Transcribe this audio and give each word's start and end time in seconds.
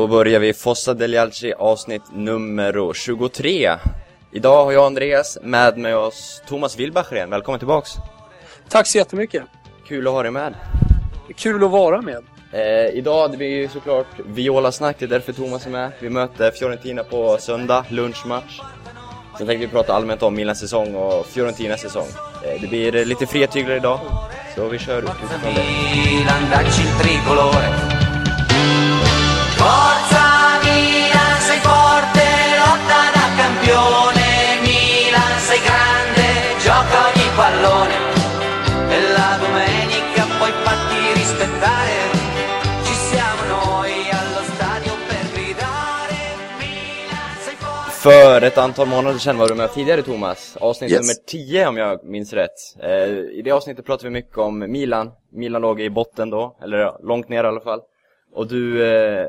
Då 0.00 0.06
börjar 0.06 0.40
vi 0.40 0.52
Fossa 0.52 0.94
del 0.94 1.12
Jalci 1.12 1.52
avsnitt 1.52 2.02
nummer 2.12 2.92
23. 2.94 3.76
Idag 4.32 4.64
har 4.64 4.72
jag 4.72 4.86
Andreas 4.86 5.38
med 5.42 5.78
med 5.78 5.96
oss 5.96 6.42
Thomas 6.48 6.78
Wilbacher 6.78 7.26
Välkommen 7.26 7.58
tillbaks! 7.58 7.90
Tack 8.68 8.86
så 8.86 8.98
jättemycket! 8.98 9.42
Kul 9.88 10.06
att 10.06 10.12
ha 10.12 10.22
dig 10.22 10.30
med! 10.32 10.54
Kul 11.36 11.64
att 11.64 11.70
vara 11.70 12.02
med! 12.02 12.24
Eh, 12.52 12.98
idag 12.98 13.22
hade 13.22 13.36
vi 13.36 13.68
såklart 13.72 14.06
Viola-snack, 14.26 14.96
det 14.98 15.04
är 15.04 15.08
därför 15.08 15.32
Thomas 15.32 15.66
är 15.66 15.70
med. 15.70 15.92
Vi 15.98 16.10
möter 16.10 16.50
Fiorentina 16.50 17.04
på 17.04 17.36
söndag, 17.40 17.84
lunchmatch. 17.88 18.60
Sen 19.38 19.46
tänkte 19.46 19.66
vi 19.66 19.72
prata 19.72 19.92
allmänt 19.92 20.22
om 20.22 20.34
Milans 20.34 20.60
säsong 20.60 20.94
och 20.94 21.26
Fiorentinas 21.26 21.80
säsong. 21.80 22.08
Eh, 22.44 22.60
det 22.60 22.66
blir 22.66 23.04
lite 23.04 23.26
fria 23.26 23.46
tyglar 23.46 23.76
idag, 23.76 24.00
så 24.54 24.68
vi 24.68 24.78
kör 24.78 24.98
utifrån 24.98 25.54
det. 25.54 25.64
Milan, 25.94 26.50
dacci 26.50 26.82
il 26.82 27.04
tricolore. 27.04 28.00
Forza 31.20 31.30
Milan, 31.30 31.40
sei 31.40 31.58
forte, 31.60 32.26
lotta 32.62 33.00
da 33.16 33.24
campione. 33.40 34.26
Milan, 34.62 35.34
sei 35.48 35.60
grande, 35.68 36.26
gioca 36.64 36.98
ogni 37.08 37.28
pallone. 37.36 37.96
E 38.94 38.98
la 39.16 39.30
domenica 39.42 40.22
puoi 40.38 40.52
farti 40.64 40.98
rispettare. 41.20 41.98
Ci 42.86 42.94
siamo 43.08 43.40
noi 43.56 43.92
allo 44.18 44.42
stadio 44.52 44.92
per 45.08 45.24
gridare. 45.34 46.18
Milan, 46.58 47.32
sei 47.44 47.54
forte. 47.56 47.90
För 47.90 48.42
ett 48.42 48.58
antal 48.58 48.86
månader 48.86 49.18
sedan 49.18 49.38
var 49.38 49.48
du 49.48 49.54
med 49.54 49.72
tidigare 49.72 50.02
Thomas, 50.02 50.56
avsnitt 50.60 50.90
Yes. 50.90 51.00
nummer 51.00 51.14
10 51.26 51.66
om 51.68 51.76
jag 51.76 52.04
minns 52.04 52.32
rätt. 52.32 52.58
Eh, 52.82 53.38
I 53.38 53.42
det 53.44 53.50
avsnittet 53.50 53.84
pratade 53.86 54.08
vi 54.08 54.12
mycket 54.12 54.38
om 54.38 54.58
Milan. 54.58 55.10
Milan 55.32 55.62
låg 55.62 55.80
i 55.80 55.90
botten 55.90 56.30
då, 56.30 56.56
eller 56.62 56.92
långt 57.06 57.28
ner 57.28 57.44
i 57.44 57.46
alla 57.46 57.60
fall. 57.60 57.80
Och 58.34 58.46
du 58.46 58.86
eh, 58.86 59.26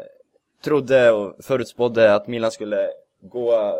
trodde 0.63 1.11
och 1.11 1.35
förutspådde 1.43 2.15
att 2.15 2.27
Milan 2.27 2.51
skulle 2.51 2.89
gå 3.21 3.77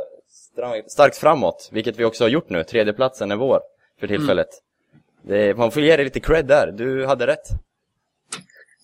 starkt 0.87 1.17
framåt, 1.17 1.69
vilket 1.71 1.99
vi 1.99 2.05
också 2.05 2.23
har 2.23 2.29
gjort 2.29 2.49
nu. 2.49 2.63
Tredjeplatsen 2.63 3.31
är 3.31 3.35
vår 3.35 3.61
för 3.99 4.07
tillfället. 4.07 4.47
Det, 5.21 5.57
man 5.57 5.71
får 5.71 5.81
ge 5.83 5.95
dig 5.95 6.05
lite 6.05 6.19
cred 6.19 6.45
där, 6.45 6.71
du 6.71 7.05
hade 7.05 7.27
rätt. 7.27 7.47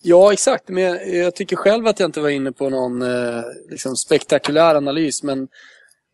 Ja, 0.02 0.32
exakt. 0.32 0.68
Men 0.68 0.82
jag, 0.82 1.08
jag 1.08 1.34
tycker 1.34 1.56
själv 1.56 1.86
att 1.86 2.00
jag 2.00 2.08
inte 2.08 2.20
var 2.20 2.28
inne 2.28 2.52
på 2.52 2.70
någon 2.70 3.02
eh, 3.02 3.42
liksom 3.70 3.96
spektakulär 3.96 4.74
analys. 4.74 5.22
Men 5.22 5.48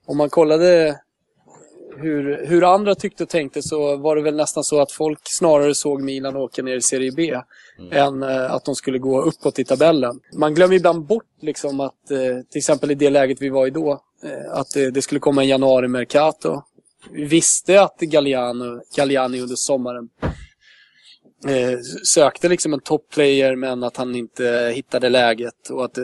om 0.06 0.16
man 0.16 0.30
kollade 0.30 1.00
hur, 1.96 2.46
hur 2.46 2.74
andra 2.74 2.94
tyckte 2.94 3.22
och 3.22 3.28
tänkte 3.28 3.62
så 3.62 3.96
var 3.96 4.16
det 4.16 4.22
väl 4.22 4.36
nästan 4.36 4.64
så 4.64 4.80
att 4.80 4.92
folk 4.92 5.18
snarare 5.22 5.74
såg 5.74 6.02
Milan 6.02 6.36
åka 6.36 6.62
ner 6.62 6.76
i 6.76 6.82
Serie 6.82 7.12
B 7.12 7.34
än 7.90 8.22
eh, 8.22 8.52
att 8.52 8.64
de 8.64 8.74
skulle 8.74 8.98
gå 8.98 9.22
uppåt 9.22 9.58
i 9.58 9.64
tabellen. 9.64 10.20
Man 10.32 10.54
glömmer 10.54 10.74
ibland 10.74 11.06
bort 11.06 11.24
liksom 11.40 11.80
att, 11.80 12.10
eh, 12.10 12.18
till 12.50 12.58
exempel 12.58 12.90
i 12.90 12.94
det 12.94 13.10
läget 13.10 13.42
vi 13.42 13.48
var 13.48 13.66
i 13.66 13.70
då, 13.70 14.00
eh, 14.22 14.52
att 14.52 14.70
det, 14.92 15.02
skulle 15.02 15.20
komma 15.20 15.42
en 15.42 15.48
januari-mercato. 15.48 16.62
Vi 17.12 17.24
visste 17.24 17.82
att 17.82 18.00
Galliano, 18.00 18.80
Galliani 18.96 19.40
under 19.40 19.56
sommaren 19.56 20.08
eh, 21.48 21.78
sökte 22.04 22.48
liksom 22.48 22.72
en 22.72 22.80
topplayer 22.80 23.56
men 23.56 23.82
att 23.82 23.96
han 23.96 24.14
inte 24.14 24.72
hittade 24.74 25.08
läget 25.08 25.70
och 25.70 25.84
att 25.84 25.98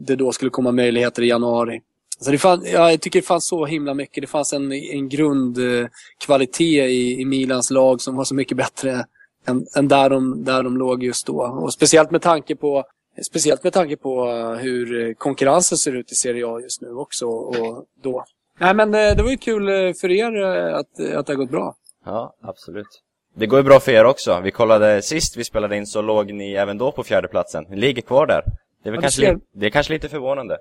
det 0.00 0.16
då 0.16 0.32
skulle 0.32 0.50
komma 0.50 0.72
möjligheter 0.72 1.22
i 1.22 1.28
januari. 1.28 1.80
Så 2.20 2.30
det 2.30 2.38
fann, 2.38 2.62
ja, 2.64 2.90
jag 2.90 3.00
tycker 3.00 3.20
det 3.20 3.26
fanns 3.26 3.48
så 3.48 3.66
himla 3.66 3.94
mycket. 3.94 4.20
Det 4.22 4.26
fanns 4.26 4.52
en, 4.52 4.72
en 4.72 5.08
grundkvalitet 5.08 6.90
i, 6.90 7.20
i 7.20 7.24
Milans 7.24 7.70
lag 7.70 8.00
som 8.00 8.16
var 8.16 8.24
så 8.24 8.34
mycket 8.34 8.56
bättre 8.56 9.04
än, 9.46 9.66
än 9.76 9.88
där, 9.88 10.10
de, 10.10 10.44
där 10.44 10.62
de 10.62 10.76
låg 10.76 11.02
just 11.04 11.26
då. 11.26 11.36
Och 11.42 11.72
speciellt 11.72 12.10
med 12.10 12.22
tanke 12.22 12.56
på 12.56 12.84
Speciellt 13.26 13.64
med 13.64 13.72
tanke 13.72 13.96
på 13.96 14.28
eh, 14.28 14.50
hur 14.52 15.14
konkurrensen 15.14 15.78
ser 15.78 15.92
ut 15.96 16.12
i 16.12 16.14
Serie 16.14 16.46
A 16.46 16.60
just 16.60 16.82
nu 16.82 16.90
också. 16.90 17.26
Och 17.26 17.84
då. 18.02 18.24
Nej, 18.58 18.74
men 18.74 18.94
eh, 18.94 19.16
det 19.16 19.22
var 19.22 19.30
ju 19.30 19.36
kul 19.36 19.68
eh, 19.68 19.92
för 20.00 20.10
er 20.10 20.42
att, 20.42 21.00
att 21.14 21.26
det 21.26 21.32
har 21.32 21.34
gått 21.34 21.50
bra. 21.50 21.74
Ja, 22.04 22.34
absolut. 22.42 22.86
Det 23.34 23.46
går 23.46 23.58
ju 23.58 23.62
bra 23.62 23.80
för 23.80 23.92
er 23.92 24.04
också. 24.04 24.40
Vi 24.40 24.50
kollade 24.50 25.02
sist 25.02 25.36
vi 25.36 25.44
spelade 25.44 25.76
in 25.76 25.86
så 25.86 26.02
låg 26.02 26.32
ni 26.32 26.52
även 26.52 26.78
då 26.78 26.92
på 26.92 27.02
fjärdeplatsen. 27.02 27.64
Ni 27.68 27.76
ligger 27.76 28.02
kvar 28.02 28.26
där. 28.26 28.42
Det 28.82 28.88
är, 28.88 28.94
Ja, 28.94 29.00
kanske, 29.00 29.32
li- 29.32 29.38
det 29.54 29.66
är 29.66 29.70
kanske 29.70 29.92
lite 29.92 30.08
förvånande. 30.08 30.58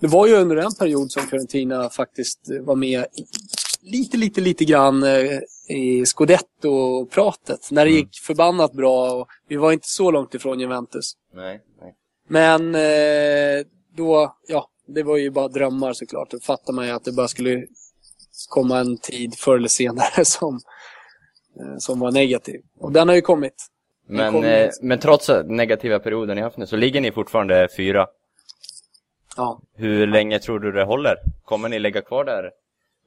Det 0.00 0.06
var 0.06 0.26
ju 0.26 0.34
under 0.34 0.56
en 0.56 0.74
period 0.74 1.10
som 1.12 1.22
Fiorentina 1.22 1.90
faktiskt 1.90 2.40
var 2.60 2.76
med 2.76 3.04
lite, 3.82 4.16
lite, 4.16 4.40
lite 4.40 4.64
grann 4.64 5.02
eh, 5.02 5.38
i 5.68 6.06
Scudetto-pratet. 6.06 7.70
När 7.70 7.84
det 7.84 7.90
Mm. 7.90 7.98
gick 8.02 8.18
förbannat 8.22 8.72
bra 8.72 9.12
och 9.12 9.28
vi 9.48 9.56
var 9.56 9.72
inte 9.72 9.88
så 9.88 10.10
långt 10.10 10.34
ifrån 10.34 10.60
Juventus. 10.60 11.12
Nej, 11.34 11.60
nej. 11.80 11.94
Men 12.28 12.74
eh, 12.74 13.66
då, 13.96 14.36
ja, 14.48 14.68
det 14.86 15.02
var 15.02 15.16
ju 15.16 15.30
bara 15.30 15.48
drömmar 15.48 15.92
såklart. 15.92 16.30
Då 16.30 16.40
fattar 16.40 16.72
man 16.72 16.86
ju 16.86 16.92
att 16.92 17.04
det 17.04 17.12
bara 17.12 17.28
skulle 17.28 17.66
komma 18.48 18.78
en 18.78 18.98
tid 18.98 19.34
förr 19.38 19.56
eller 19.56 19.68
senare 19.68 20.24
som, 20.24 20.54
eh, 21.60 21.78
som 21.78 22.00
var 22.00 22.12
negativ. 22.12 22.60
Och 22.80 22.92
den 22.92 23.08
har 23.08 23.14
ju 23.14 23.22
kommit. 23.22 23.66
Den 24.08 24.16
Men, 24.34 24.44
eh, 24.44 24.70
men 24.82 24.98
trots 24.98 25.30
negativa 25.44 25.98
perioden 25.98 26.36
ni 26.36 26.42
haft 26.42 26.56
nu 26.56 26.66
så 26.66 26.76
ligger 26.76 27.00
ni 27.00 27.12
fortfarande 27.12 27.68
fyra. 27.76 28.06
Ja. 29.36 29.60
Hur 29.74 30.06
länge 30.06 30.38
tror 30.38 30.58
du 30.58 30.72
det 30.72 30.84
håller? 30.84 31.16
Kommer 31.44 31.68
ni 31.68 31.78
lägga 31.78 32.02
kvar 32.02 32.24
där 32.24 32.50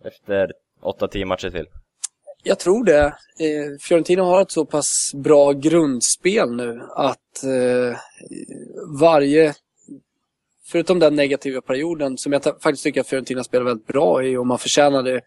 efter 0.06 0.52
8-10 0.82 1.26
matcher 1.26 1.50
till? 1.50 1.66
Jag 2.44 2.60
tror 2.60 2.84
det. 2.84 3.06
Eh, 3.40 3.78
Fiorentina 3.82 4.24
har 4.24 4.42
ett 4.42 4.52
så 4.52 4.66
pass 4.66 5.12
bra 5.14 5.52
grundspel 5.52 6.52
nu 6.56 6.82
att 6.96 7.44
eh, 7.44 7.98
varje, 9.00 9.54
förutom 10.66 11.00
den 11.00 11.16
negativa 11.16 11.62
perioden, 11.62 12.18
som 12.18 12.34
jag 12.34 12.44
faktiskt 12.44 12.84
tycker 12.84 13.02
att 13.02 13.08
Fiorentina 13.08 13.44
spelar 13.44 13.66
väldigt 13.66 13.88
bra 13.88 14.24
i 14.24 14.38
och 14.38 14.48
man 14.48 14.60
förtjänade 14.60 15.22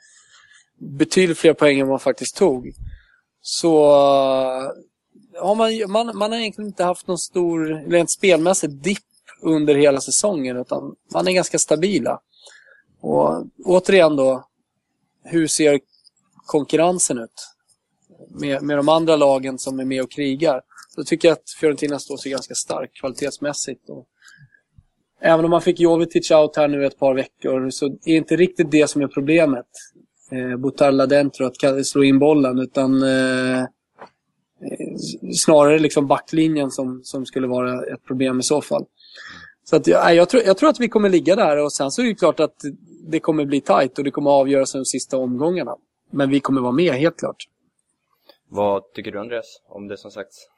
betydligt 0.79 1.39
fler 1.39 1.55
poäng 1.55 1.81
än 1.81 1.89
man 1.89 2.01
faktiskt 2.01 2.37
tog. 2.37 2.73
Så 3.41 3.85
har 5.41 5.55
man, 5.55 5.91
man, 5.93 6.19
man 6.19 6.33
har 6.33 6.39
egentligen 6.39 6.69
inte 6.69 6.85
haft 6.85 7.07
någon 7.07 7.19
stor, 7.19 7.91
rent 7.91 8.11
spelmässigt, 8.11 8.83
dipp 8.83 9.12
under 9.43 9.75
hela 9.75 10.01
säsongen 10.01 10.57
utan 10.57 10.95
man 11.15 11.29
är 11.29 11.33
ganska 11.33 11.59
stabila. 11.59 12.21
Och 13.01 13.47
återigen 13.65 14.17
då, 14.17 14.49
hur 15.25 15.47
ser 15.47 15.81
konkurrensen 16.47 17.19
ut 17.19 17.49
med, 18.31 18.63
med 18.63 18.77
de 18.77 18.89
andra 18.89 19.17
lagen 19.17 19.59
som 19.59 19.81
är 19.81 19.85
med 19.85 20.03
och 20.03 20.11
krigar. 20.11 20.61
Då 20.97 21.05
tycker 21.05 21.29
jag 21.29 21.33
att 21.33 21.51
Fiorentina 21.61 21.99
står 21.99 22.17
sig 22.17 22.33
ganska 22.33 22.55
starkt 22.55 22.97
kvalitetsmässigt. 22.97 23.89
Och 23.89 24.07
även 25.21 25.45
om 25.45 25.51
man 25.51 25.63
fick 25.63 25.81
Jovetic 25.81 26.31
out 26.31 26.57
här 26.57 26.69
nu 26.69 26.87
ett 26.87 26.99
par 26.99 27.15
veckor 27.15 27.71
så 27.71 27.87
är 27.87 28.17
inte 28.17 28.37
riktigt 28.37 28.71
det 28.71 28.89
som 28.91 29.03
är 29.03 29.07
problemet. 29.07 29.67
Eh, 30.31 30.57
Butarla 30.57 31.07
dentro, 31.07 31.47
att 31.47 31.87
slå 31.87 32.05
in 32.05 32.19
bollen, 32.19 32.59
utan 32.59 33.03
eh, 33.03 33.61
eh, 33.61 33.67
snarare 35.35 35.79
liksom 35.79 36.07
backlinjen 36.07 36.71
som, 36.71 37.01
som 37.05 37.27
skulle 37.27 37.47
vara 37.47 37.87
ett 37.87 38.05
problem 38.05 38.41
i 38.41 38.43
så 38.43 38.61
fall. 38.61 38.85
Så 39.65 39.77
att, 39.77 39.87
ja, 39.87 40.13
jag, 40.13 40.29
tror, 40.29 40.43
jag 40.43 40.59
tror 40.59 40.71
att 40.71 40.81
vi 40.81 40.89
kommer 40.89 41.09
ligga 41.09 41.37
där 41.37 41.65
och 41.65 41.73
sen 41.73 41.91
så 41.91 42.03
är 42.03 42.07
det 42.07 42.15
klart 42.15 42.41
att 42.41 42.57
det 43.07 43.21
kommer 43.21 43.45
bli 43.45 43.61
tight 43.61 43.99
och 43.99 44.05
det 44.05 44.11
kommer 44.11 44.31
avgöras 44.31 44.73
de 44.73 44.85
sista 44.85 45.17
omgångarna. 45.17 45.77
Men 46.11 46.31
vi 46.31 46.41
kommer 46.41 46.61
vara 46.61 46.73
med, 46.73 46.95
helt 46.95 47.19
klart. 47.19 47.49
Vad 48.49 48.93
tycker 48.93 49.13
du 49.13 49.21
Andreas 49.21 49.61
om 49.69 49.89
det 49.89 49.97
som 49.97 50.11
sagts? 50.11 50.49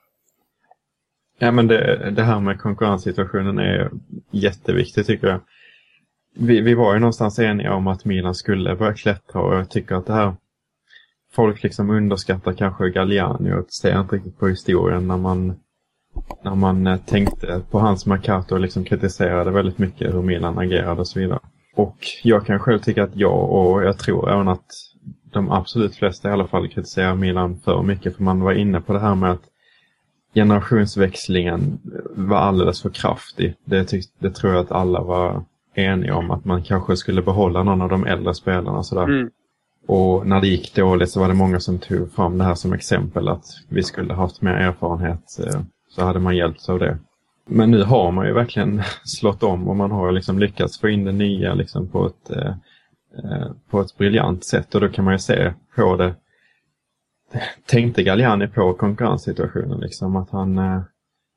Ja, 1.38 1.50
men 1.50 1.66
det, 1.66 2.10
det 2.10 2.22
här 2.22 2.41
med 2.41 2.61
konkurrenssituationen 2.61 3.58
är 3.58 3.90
jätteviktigt 4.31 5.06
tycker 5.06 5.26
jag. 5.26 5.40
Vi, 6.37 6.61
vi 6.61 6.75
var 6.75 6.94
ju 6.94 7.00
någonstans 7.00 7.38
eniga 7.38 7.75
om 7.75 7.87
att 7.87 8.05
Milan 8.05 8.34
skulle 8.34 8.76
börja 8.76 8.94
klättra 8.94 9.40
och 9.43 9.55
jag 9.55 9.70
tycker 9.70 9.94
att 9.94 10.06
det 10.06 10.12
här 10.12 10.34
folk 11.32 11.62
liksom 11.62 11.90
underskattar 11.90 12.52
kanske 12.52 12.90
Galliani 12.90 13.52
och 13.52 13.70
ser 13.70 14.00
inte 14.00 14.17
riktigt 14.17 14.38
på 14.38 14.49
historien 14.49 15.08
när 15.08 15.17
man 15.17 15.61
när 16.43 16.55
man 16.55 16.87
eh, 16.87 16.96
tänkte 16.96 17.62
på 17.70 17.78
hans 17.78 18.06
Mercato 18.06 18.55
och 18.55 18.61
liksom 18.61 18.84
kritiserade 18.84 19.50
väldigt 19.50 19.78
mycket 19.78 20.14
hur 20.14 20.22
Milan 20.22 20.58
agerade 20.58 21.00
och 21.00 21.08
så 21.08 21.20
vidare. 21.20 21.38
Och 21.76 21.96
jag 22.22 22.46
kan 22.46 22.58
själv 22.58 22.78
tycka 22.78 23.05
att 23.05 23.16
jag 23.16 23.50
och 23.50 23.84
jag 23.84 23.99
tror 23.99 24.31
även 24.31 24.49
att 24.49 24.66
de 25.32 25.50
absolut 25.50 25.96
flesta 25.96 26.28
i 26.28 26.32
alla 26.32 26.46
fall 26.46 26.69
kritiserar 26.69 27.14
Milan 27.14 27.61
för 27.64 27.82
mycket 27.82 28.16
för 28.16 28.22
man 28.22 28.40
var 28.40 28.52
inne 28.52 28.81
på 28.81 28.93
det 28.93 29.00
här 29.00 29.14
med 29.14 29.31
att 29.31 29.43
generationsväxlingen 30.34 31.78
var 32.17 32.37
alldeles 32.37 32.82
för 32.82 32.90
kraftig. 32.90 33.55
Det, 33.64 33.84
tyck, 33.84 34.05
det 34.19 34.31
tror 34.31 34.52
jag 34.52 34.64
att 34.64 34.72
alla 34.72 35.00
var 35.00 35.44
eniga 35.75 36.14
om 36.17 36.31
att 36.31 36.44
man 36.44 36.62
kanske 36.62 36.96
skulle 36.96 37.22
behålla 37.22 37.62
någon 37.62 37.82
av 37.82 37.88
de 37.88 38.06
äldre 38.06 38.34
spelarna. 38.34 38.82
Sådär. 38.82 39.05
Mm. 39.05 39.31
Och 39.87 40.26
när 40.26 40.40
det 40.40 40.46
gick 40.46 40.75
dåligt 40.75 41.10
så 41.10 41.20
var 41.20 41.28
det 41.28 41.34
många 41.34 41.60
som 41.60 41.78
tog 41.78 42.12
fram 42.12 42.38
det 42.38 42.44
här 42.44 42.55
som 42.55 42.72
exempel 42.72 43.28
att 43.28 43.44
vi 43.69 43.82
skulle 43.82 44.14
haft 44.14 44.43
mer 44.43 44.52
erfarenhet 44.52 45.38
eh, 45.46 45.60
så 45.94 46.05
hade 46.05 46.19
man 46.19 46.37
hjälpts 46.37 46.69
av 46.69 46.79
det. 46.79 46.99
Men 47.46 47.70
nu 47.70 47.82
har 47.82 48.12
man 48.12 48.26
ju 48.26 48.32
verkligen 48.32 48.82
slått 49.05 49.43
om 49.43 49.69
och 49.69 49.76
man 49.76 49.91
har 49.91 50.12
liksom 50.12 50.38
lyckats 50.38 50.81
få 50.81 50.88
in 50.88 51.05
det 51.05 51.12
nya 51.12 51.55
liksom 51.55 51.88
på 51.88 52.06
ett, 52.06 52.31
eh, 52.31 52.55
eh 53.19 53.50
på 53.70 53.81
ett 53.81 53.96
briljant 53.99 54.44
sätt 54.44 54.75
och 54.75 54.81
då 54.81 54.88
kan 54.88 55.05
man 55.05 55.14
ju 55.14 55.19
se 55.19 55.52
på 55.76 55.96
det 55.96 56.14
tänkte 57.67 58.02
Galliani 58.02 58.46
på 58.46 58.73
konkurrenssituationen 58.73 59.81
liksom 59.81 60.17
att 60.17 60.31
han, 60.31 60.58
eh, 60.58 60.81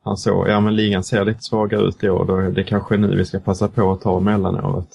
han 0.03 0.17
såg, 0.17 0.47
ja 0.47 0.59
men 0.59 0.75
ligan 0.75 1.03
ser 1.03 1.25
lite 1.25 1.43
svagare 1.43 1.87
ut 1.87 2.03
i 2.03 2.09
år, 2.09 2.25
då 2.25 2.35
är 2.35 2.51
det 2.51 2.63
kanske 2.63 2.97
nu 2.97 3.15
vi 3.15 3.25
ska 3.25 3.39
passa 3.39 3.67
på 3.67 3.91
att 3.91 4.01
ta 4.01 4.19
mellanåret. 4.19 4.89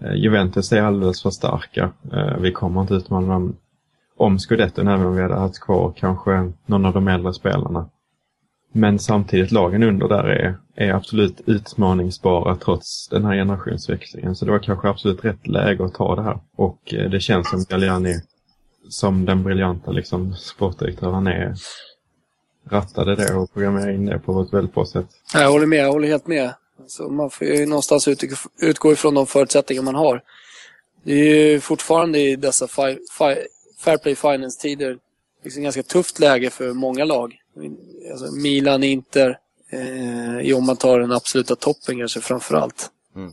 Eh, 0.00 0.14
Juventus 0.14 0.72
är 0.72 0.82
alldeles 0.82 1.22
för 1.22 1.30
starka. 1.30 1.90
Eh, 2.12 2.36
vi 2.38 2.52
kommer 2.52 2.80
inte 2.80 2.94
utmana 2.94 3.32
dem 3.32 3.56
om 4.16 4.38
scudetton 4.38 4.88
även 4.88 5.06
om 5.06 5.14
vi 5.14 5.22
hade 5.22 5.34
haft 5.34 5.60
kvar 5.60 5.92
kanske 5.96 6.52
någon 6.66 6.84
av 6.84 6.92
de 6.92 7.08
äldre 7.08 7.32
spelarna. 7.32 7.88
Men 8.72 8.98
samtidigt 8.98 9.52
lagen 9.52 9.82
under 9.82 10.08
där 10.08 10.24
är, 10.24 10.56
är 10.74 10.92
absolut 10.92 11.40
utmaningsbara 11.46 12.56
trots 12.56 13.08
den 13.08 13.24
här 13.24 13.34
generationsväxlingen. 13.34 14.36
Så 14.36 14.44
det 14.44 14.50
var 14.50 14.58
kanske 14.58 14.88
absolut 14.88 15.24
rätt 15.24 15.46
läge 15.46 15.84
att 15.84 15.94
ta 15.94 16.16
det 16.16 16.22
här. 16.22 16.38
Och 16.56 16.94
eh, 16.94 17.10
det 17.10 17.20
känns 17.20 17.50
som 17.50 17.64
Galliani, 17.68 18.14
som 18.88 19.24
den 19.24 19.42
briljanta 19.42 19.90
liksom, 19.90 20.34
sportdirektör 20.34 21.10
han 21.10 21.26
är, 21.26 21.54
rattade 22.70 23.16
det 23.16 23.34
och 23.34 23.52
programmerade 23.52 23.94
in 23.94 24.06
det 24.06 24.18
på 24.18 24.42
ett 24.42 24.52
väldigt 24.52 24.74
bra 24.74 24.86
sätt. 24.86 25.06
Jag 25.34 25.50
håller 25.50 25.66
med, 25.66 25.78
jag 25.78 25.92
håller 25.92 26.08
helt 26.08 26.26
med. 26.26 26.54
Alltså, 26.80 27.02
man 27.02 27.30
får 27.30 27.46
ju 27.46 27.66
någonstans 27.66 28.08
utgå 28.60 28.92
ifrån 28.92 29.14
de 29.14 29.26
förutsättningar 29.26 29.82
man 29.82 29.94
har. 29.94 30.22
Det 31.04 31.12
är 31.12 31.52
ju 31.52 31.60
fortfarande 31.60 32.18
i 32.18 32.36
dessa 32.36 32.68
fi, 32.68 32.98
fi, 33.18 33.36
Fair 33.84 33.98
Play 33.98 34.14
Finance-tider 34.14 34.98
liksom 35.44 35.62
ganska 35.62 35.82
tufft 35.82 36.18
läge 36.18 36.50
för 36.50 36.72
många 36.72 37.04
lag. 37.04 37.39
Alltså 38.10 38.32
Milan, 38.32 38.84
Inter, 38.84 39.38
eh, 39.70 40.56
om 40.56 40.66
man 40.66 40.76
tar 40.76 41.00
den 41.00 41.12
absoluta 41.12 41.56
toppen 41.56 41.98
kanske 41.98 42.20
framför 42.20 42.54
allt. 42.54 42.90
Mm. 43.16 43.32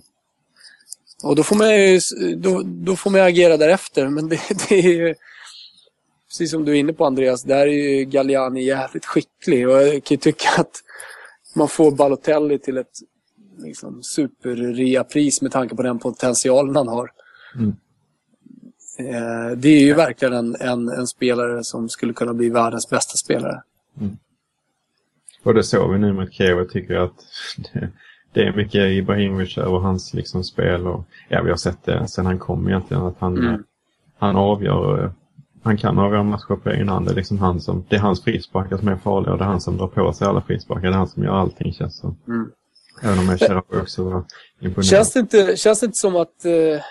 Och 1.24 1.36
då 1.36 1.44
får 1.44 1.56
man 1.56 1.76
ju 1.76 2.00
då, 2.36 2.62
då 2.66 2.96
får 2.96 3.10
man 3.10 3.22
agera 3.22 3.58
därefter. 3.58 4.08
Men 4.08 4.30
det, 4.30 4.40
det 4.70 4.76
är 4.76 4.94
ju, 4.94 5.16
precis 6.28 6.52
som 6.52 6.66
du 6.66 6.72
är 6.72 6.76
inne 6.76 6.94
på 6.94 7.06
Andreas, 7.06 7.44
där 7.44 7.68
är 7.68 7.98
ju 7.98 8.06
Galliani 8.06 8.64
jävligt 8.64 9.06
skicklig. 9.06 9.70
Och 9.70 9.82
jag 9.82 9.92
kan 9.92 10.16
ju 10.16 10.18
tycka 10.18 10.50
att 10.58 10.84
man 11.56 11.68
får 11.68 11.92
Balotelli 11.92 12.60
till 12.60 12.78
ett 12.78 13.00
liksom, 13.58 14.04
superreapris 14.04 15.42
med 15.42 15.52
tanke 15.52 15.76
på 15.76 15.82
den 15.82 16.00
potentialen 16.00 16.76
han 16.76 16.88
har. 16.88 17.12
Mm. 17.56 17.76
Eh, 19.00 19.58
det 19.58 19.70
är 19.70 19.80
ju 19.80 19.94
verkligen 19.94 20.34
en, 20.34 20.56
en, 20.56 20.90
en, 20.90 21.08
spelare 21.08 21.64
som 21.64 21.90
skulle 21.90 22.14
kunna 22.14 22.34
bli 22.34 22.50
världens 22.50 22.90
bästa 22.90 23.18
spelare. 23.18 23.62
Mm. 24.00 24.18
Och 25.44 25.54
det 25.54 25.64
såg 25.64 25.94
vi 25.94 26.00
nu 26.00 26.14
med 26.14 26.34
Kiev. 26.34 26.58
Jag 26.58 26.70
tycker 26.70 26.96
att 26.96 27.16
det, 27.58 27.90
det, 28.34 28.44
är 28.44 28.54
mycket 28.54 28.92
Ibrahimovic 28.92 29.58
över 29.58 29.80
hans 29.80 30.14
liksom, 30.14 30.44
spel. 30.44 30.88
Och, 30.88 31.06
ja, 31.30 31.42
vi 31.42 31.50
har 31.50 31.58
sett 31.58 31.84
det 31.84 32.08
sen 32.08 32.26
han 32.26 32.40
kom 32.40 32.68
egentligen. 32.68 33.04
Att 33.04 33.20
han, 33.20 33.38
mm. 33.38 33.64
han 34.18 34.36
avgör 34.36 35.14
han 35.64 35.78
kan 35.78 36.00
avgöra 36.00 36.24
matcher 36.24 36.56
på 36.56 36.70
egen 36.70 36.90
hand. 36.90 37.06
Det 37.06 37.12
är, 37.12 37.16
liksom 37.16 37.38
han 37.38 37.62
som, 37.62 37.86
det 37.90 37.96
är 37.96 38.00
hans 38.00 38.24
frisparkar 38.24 38.78
som 38.78 38.88
är 38.88 38.96
farliga 38.96 39.32
och 39.32 39.38
det 39.38 39.44
är 39.44 39.48
han 39.48 39.62
som 39.62 39.78
drar 39.78 39.88
på 39.88 40.14
sig 40.14 40.28
alla 40.28 40.42
frisparkar. 40.42 40.82
Det 40.82 40.94
är 40.94 40.98
han 40.98 41.08
som 41.08 41.24
gör 41.24 41.32
allting 41.32 41.74
känns 41.74 41.98
som. 41.98 42.18
Mm. 42.28 42.52
Även 43.04 43.20
om 43.20 43.38
jag 43.40 43.82
också 43.82 44.04
var 44.04 44.24
imponerad. 44.60 44.86
Känns 44.86 45.14
det 45.14 45.20
inte, 45.20 45.58
känns 45.58 45.80
det 45.80 45.86
inte 45.86 45.98
som 45.98 46.16
att 46.16 46.46
eh, 46.46 46.82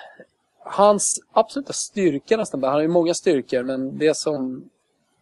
hans 0.64 1.20
absoluta 1.32 1.72
styrka 1.72 2.36
nästan, 2.36 2.62
han 2.62 2.72
har 2.72 2.80
ju 2.80 2.88
många 2.88 3.14
styrkor, 3.14 3.62
men 3.62 3.98
det 3.98 4.16
som 4.16 4.64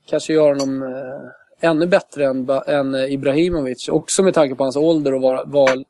kanske 0.07 0.33
gör 0.33 0.49
honom 0.49 0.83
eh, 0.83 1.31
ännu 1.61 1.87
bättre 1.87 2.27
än, 2.27 2.51
än 2.67 2.95
Ibrahimovic, 2.95 3.89
också 3.89 4.23
med 4.23 4.35
tanke 4.35 4.55
på 4.55 4.63
hans 4.63 4.77
ålder 4.77 5.15
och 5.15 5.23
vad, 5.23 5.51
vad, 5.51 5.85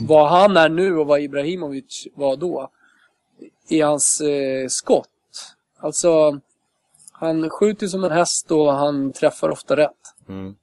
vad 0.00 0.28
han 0.28 0.56
är 0.56 0.68
nu 0.68 0.98
och 0.98 1.06
vad 1.06 1.20
Ibrahimovic 1.20 2.06
var 2.14 2.36
då, 2.36 2.70
är 3.68 3.84
hans 3.84 4.20
eh, 4.20 4.68
skott. 4.68 5.08
Alltså, 5.78 6.40
han 7.12 7.50
skjuter 7.50 7.86
som 7.86 8.04
en 8.04 8.10
häst 8.10 8.50
och 8.50 8.72
han 8.72 9.12
träffar 9.12 9.50
ofta 9.50 9.76
rätt. 9.76 9.90
Mm. 10.28 10.54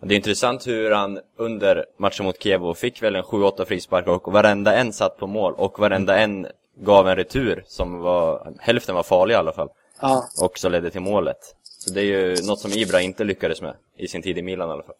Det 0.00 0.14
är 0.14 0.16
intressant 0.16 0.66
hur 0.66 0.90
han 0.90 1.20
under 1.36 1.86
matchen 1.98 2.26
mot 2.26 2.42
Kiev 2.42 2.74
fick 2.74 3.02
väl 3.02 3.16
en 3.16 3.22
7-8 3.22 3.64
frisparkar 3.64 4.12
och 4.12 4.32
varenda 4.32 4.74
en 4.74 4.92
satt 4.92 5.18
på 5.18 5.26
mål 5.26 5.54
och 5.56 5.78
varenda 5.78 6.18
en 6.18 6.46
gav 6.80 7.08
en 7.08 7.16
retur 7.16 7.64
som 7.66 7.98
var, 7.98 8.52
hälften 8.58 8.94
var 8.94 9.02
farlig 9.02 9.34
i 9.34 9.36
alla 9.36 9.52
fall. 9.52 9.68
Ja. 10.00 10.24
Och 10.40 10.58
så 10.58 10.68
ledde 10.68 10.90
till 10.90 11.00
målet. 11.00 11.38
Så 11.84 11.92
det 11.92 12.00
är 12.00 12.04
ju 12.04 12.36
något 12.46 12.60
som 12.60 12.72
Ibra 12.72 13.00
inte 13.00 13.24
lyckades 13.24 13.62
med 13.62 13.74
i 13.98 14.08
sin 14.08 14.22
tid 14.22 14.38
i 14.38 14.42
Milan 14.42 14.68
i 14.68 14.72
alla 14.72 14.82
fall. 14.82 14.94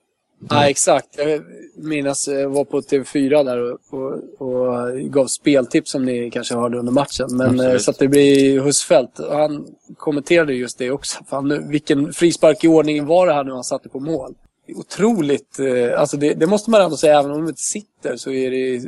Ja, 0.51 0.69
exakt. 0.69 1.19
Jag 1.19 1.43
minns, 1.77 2.29
jag 2.29 2.49
var 2.49 2.65
på 2.65 2.81
TV4 2.81 3.45
där 3.45 3.59
och, 3.59 3.79
och, 3.91 4.49
och, 4.49 5.01
gav 5.01 5.27
speltips 5.27 5.91
som 5.91 6.05
ni 6.05 6.31
kanske 6.31 6.55
hörde 6.55 6.79
under 6.79 6.93
matchen. 6.93 7.27
Men 7.31 7.51
Absolut. 7.51 7.83
så 7.83 7.91
att 7.91 7.99
det 7.99 8.09
blir 8.09 8.61
Husfeldt. 8.61 9.19
Och 9.19 9.37
han 9.37 9.67
kommenterade 9.97 10.55
just 10.55 10.79
det 10.79 10.91
också. 10.91 11.25
Fan, 11.31 11.71
vilken 11.71 12.13
frispark 12.13 12.65
i 12.65 12.69
ordningen 12.69 13.07
var 13.07 13.27
det 13.27 13.33
här 13.33 13.45
nu 13.45 13.53
han 13.53 13.65
satte 13.65 13.89
på 13.89 14.01
mål? 14.01 14.35
Otroligt. 14.75 15.59
Eh, 15.59 16.01
alltså 16.01 16.17
det, 16.17 16.35
det 16.35 16.47
måste 16.47 16.71
man 16.71 16.83
ändå 16.83 16.97
säga, 16.97 17.19
även 17.19 17.31
om 17.31 17.41
de 17.41 17.49
inte 17.49 17.63
sitter 17.63 18.17
så 18.17 18.31
är 18.31 18.51
det 18.51 18.83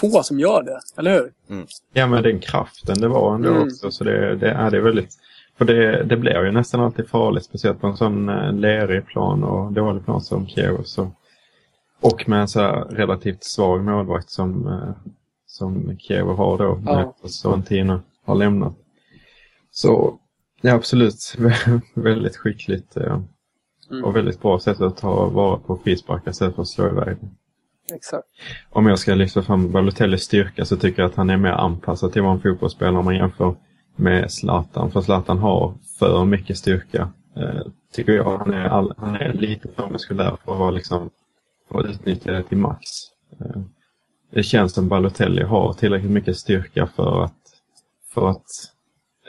få 0.00 0.22
som 0.22 0.40
gör 0.40 0.62
det, 0.62 0.80
eller 0.96 1.12
hur? 1.12 1.32
Mm. 1.50 1.66
Ja, 1.92 2.06
men 2.06 2.22
den 2.22 2.40
kraften 2.40 3.00
det 3.00 3.08
var 3.08 3.34
ändå 3.34 3.48
mm. 3.48 3.62
också. 3.62 3.90
Så 3.90 4.04
det, 4.04 4.36
det, 4.36 4.50
är 4.50 4.70
det 4.70 4.80
väldigt... 4.80 5.18
För 5.58 5.64
det, 5.64 6.04
det 6.04 6.16
blir 6.16 6.44
ju 6.44 6.52
nästan 6.52 6.80
alltid 6.80 7.08
farligt, 7.08 7.44
speciellt 7.44 7.80
på 7.80 7.86
en 7.86 7.96
sån 7.96 8.28
eh, 8.28 8.52
lerig 8.52 9.06
plan 9.06 9.44
och 9.44 9.72
dålig 9.72 10.04
plan 10.04 10.20
som 10.20 10.46
Kiev. 10.46 10.84
Och 12.00 12.28
med 12.28 12.40
en 12.40 12.48
så 12.48 12.68
relativt 12.90 13.44
svag 13.44 13.84
målvakt 13.84 14.30
som, 14.30 14.66
eh, 14.66 15.12
som 15.46 15.98
Kiev 15.98 16.26
har 16.26 16.58
då, 16.58 16.82
ja. 16.86 17.16
Sorrentino 17.24 18.00
har 18.24 18.34
lämnat. 18.34 18.74
Så 19.70 20.18
ja, 20.60 20.74
absolut 20.74 21.36
väldigt 21.94 22.36
skickligt 22.36 22.96
eh, 22.96 23.20
mm. 23.90 24.04
och 24.04 24.16
väldigt 24.16 24.40
bra 24.40 24.58
sätt 24.58 24.80
att 24.80 24.96
ta 24.96 25.28
vara 25.28 25.56
på 25.56 25.76
frisparkar 25.76 26.30
istället 26.30 26.54
för 26.54 26.62
att 26.62 26.68
slå 26.68 26.88
iväg. 26.88 27.16
Exakt. 27.94 28.26
Om 28.70 28.86
jag 28.86 28.98
ska 28.98 29.14
lyfta 29.14 29.42
fram 29.42 29.72
Balotellis 29.72 30.22
styrka 30.22 30.64
så 30.64 30.76
tycker 30.76 31.02
jag 31.02 31.10
att 31.10 31.16
han 31.16 31.30
är 31.30 31.36
mer 31.36 31.50
anpassad 31.50 32.12
till 32.12 32.22
vad 32.22 32.32
en 32.32 32.40
fotbollsspelare 32.40 32.98
om 32.98 33.04
man 33.04 33.16
jämför 33.16 33.56
med 33.96 34.32
Zlatan. 34.32 34.90
För 34.90 35.00
Zlatan 35.00 35.38
har 35.38 35.74
för 35.98 36.24
mycket 36.24 36.58
styrka. 36.58 37.12
Eh, 37.36 37.62
tycker 37.92 38.12
jag. 38.12 38.38
Han 38.38 38.54
är, 38.54 38.68
all, 38.68 38.94
han 38.96 39.14
är 39.14 39.32
lite 39.32 39.68
för 39.68 39.90
muskulär 39.90 40.36
för 40.44 40.52
att, 40.52 40.58
vara 40.58 40.70
liksom, 40.70 41.10
för 41.68 41.78
att 41.80 41.86
utnyttja 41.86 42.32
det 42.32 42.42
till 42.42 42.58
max. 42.58 42.86
Eh, 43.40 43.62
det 44.30 44.42
känns 44.42 44.72
som 44.72 44.88
Balotelli 44.88 45.42
har 45.42 45.72
tillräckligt 45.72 46.10
mycket 46.10 46.36
styrka 46.36 46.86
för 46.86 47.24
att, 47.24 47.40
för 48.14 48.30
att 48.30 48.44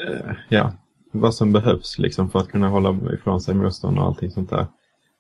eh, 0.08 0.32
ja, 0.50 0.74
vad 1.12 1.36
som 1.36 1.54
behövs 1.54 2.00
liksom 2.00 2.30
för 2.30 2.40
att 2.40 2.48
kunna 2.48 2.70
hålla 2.70 3.14
ifrån 3.14 3.42
sig 3.42 3.56
motstånd 3.56 4.00
och 4.00 4.06
allting 4.06 4.32
sånt 4.32 4.50
där. 4.50 4.68